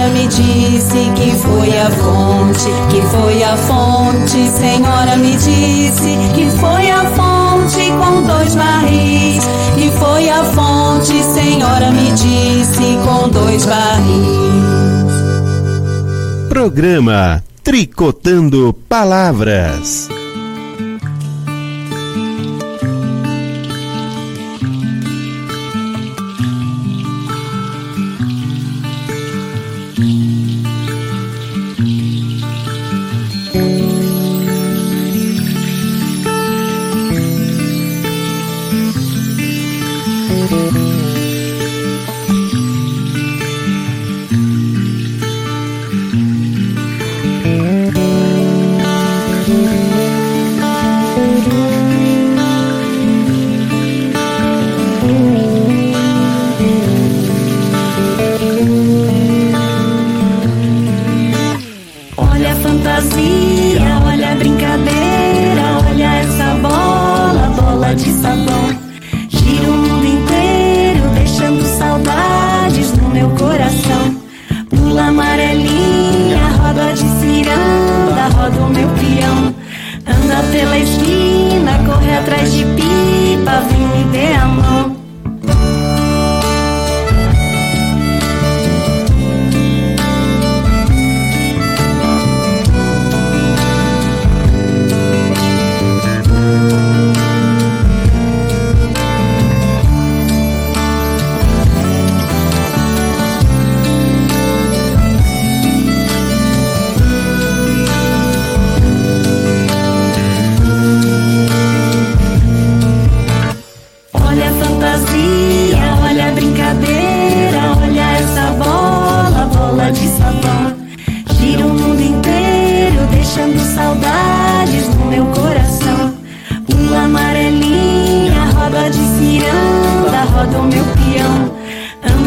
Senhora 0.00 0.14
me 0.14 0.26
disse 0.28 1.12
que 1.14 1.30
foi 1.36 1.76
a 1.78 1.90
fonte, 1.90 2.70
que 2.90 3.02
foi 3.08 3.42
a 3.42 3.54
fonte, 3.54 4.48
Senhora 4.48 5.16
me 5.18 5.32
disse 5.32 6.16
que 6.34 6.50
foi 6.58 6.90
a 6.90 7.04
fonte 7.04 7.90
com 7.98 8.22
dois 8.22 8.54
barris, 8.54 9.44
que 9.74 9.90
foi 9.98 10.30
a 10.30 10.42
fonte, 10.42 11.22
Senhora 11.22 11.90
me 11.90 12.12
disse 12.12 12.98
com 13.04 13.28
dois 13.28 13.66
barris. 13.66 15.12
Programa 16.48 17.44
Tricotando 17.62 18.74
Palavras. 18.88 20.08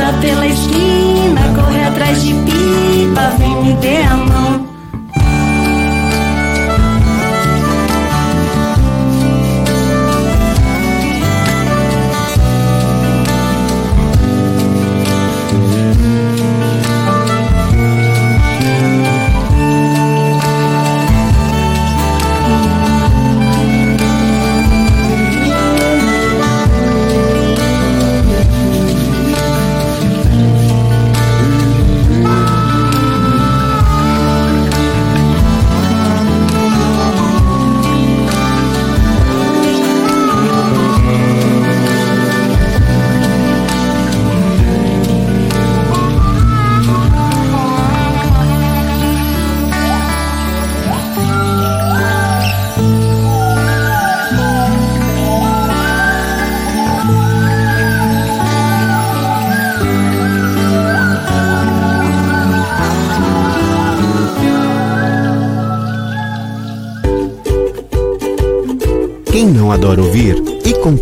anda 0.04 0.18
pela 0.20 0.45
esquina, 0.45 1.41
corre 1.56 1.84
atrás 1.84 2.22
de 2.24 2.34
pipa, 2.34 3.30
vem 3.38 3.64
me 3.64 3.74
dê 3.76 4.01
a 4.04 4.16
mão. 4.16 4.62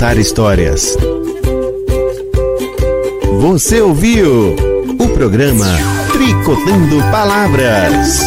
Contar 0.01 0.17
histórias. 0.17 0.97
Você 3.39 3.81
ouviu 3.81 4.55
o 4.97 5.09
programa 5.09 5.67
Tricotando 6.11 6.97
Palavras. 7.11 8.19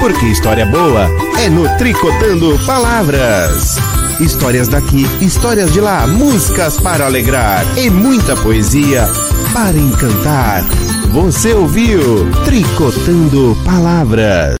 Porque 0.00 0.26
história 0.26 0.66
boa 0.66 1.08
é 1.38 1.48
no 1.48 1.68
Tricotando 1.78 2.58
Palavras. 2.66 3.76
Histórias 4.18 4.66
daqui, 4.66 5.06
histórias 5.20 5.72
de 5.72 5.80
lá, 5.80 6.04
músicas 6.08 6.80
para 6.80 7.06
alegrar 7.06 7.64
e 7.78 7.88
muita 7.88 8.34
poesia 8.34 9.06
para 9.52 9.78
encantar. 9.78 10.64
Você 11.12 11.54
ouviu 11.54 12.28
Tricotando 12.44 13.56
Palavras. 13.64 14.54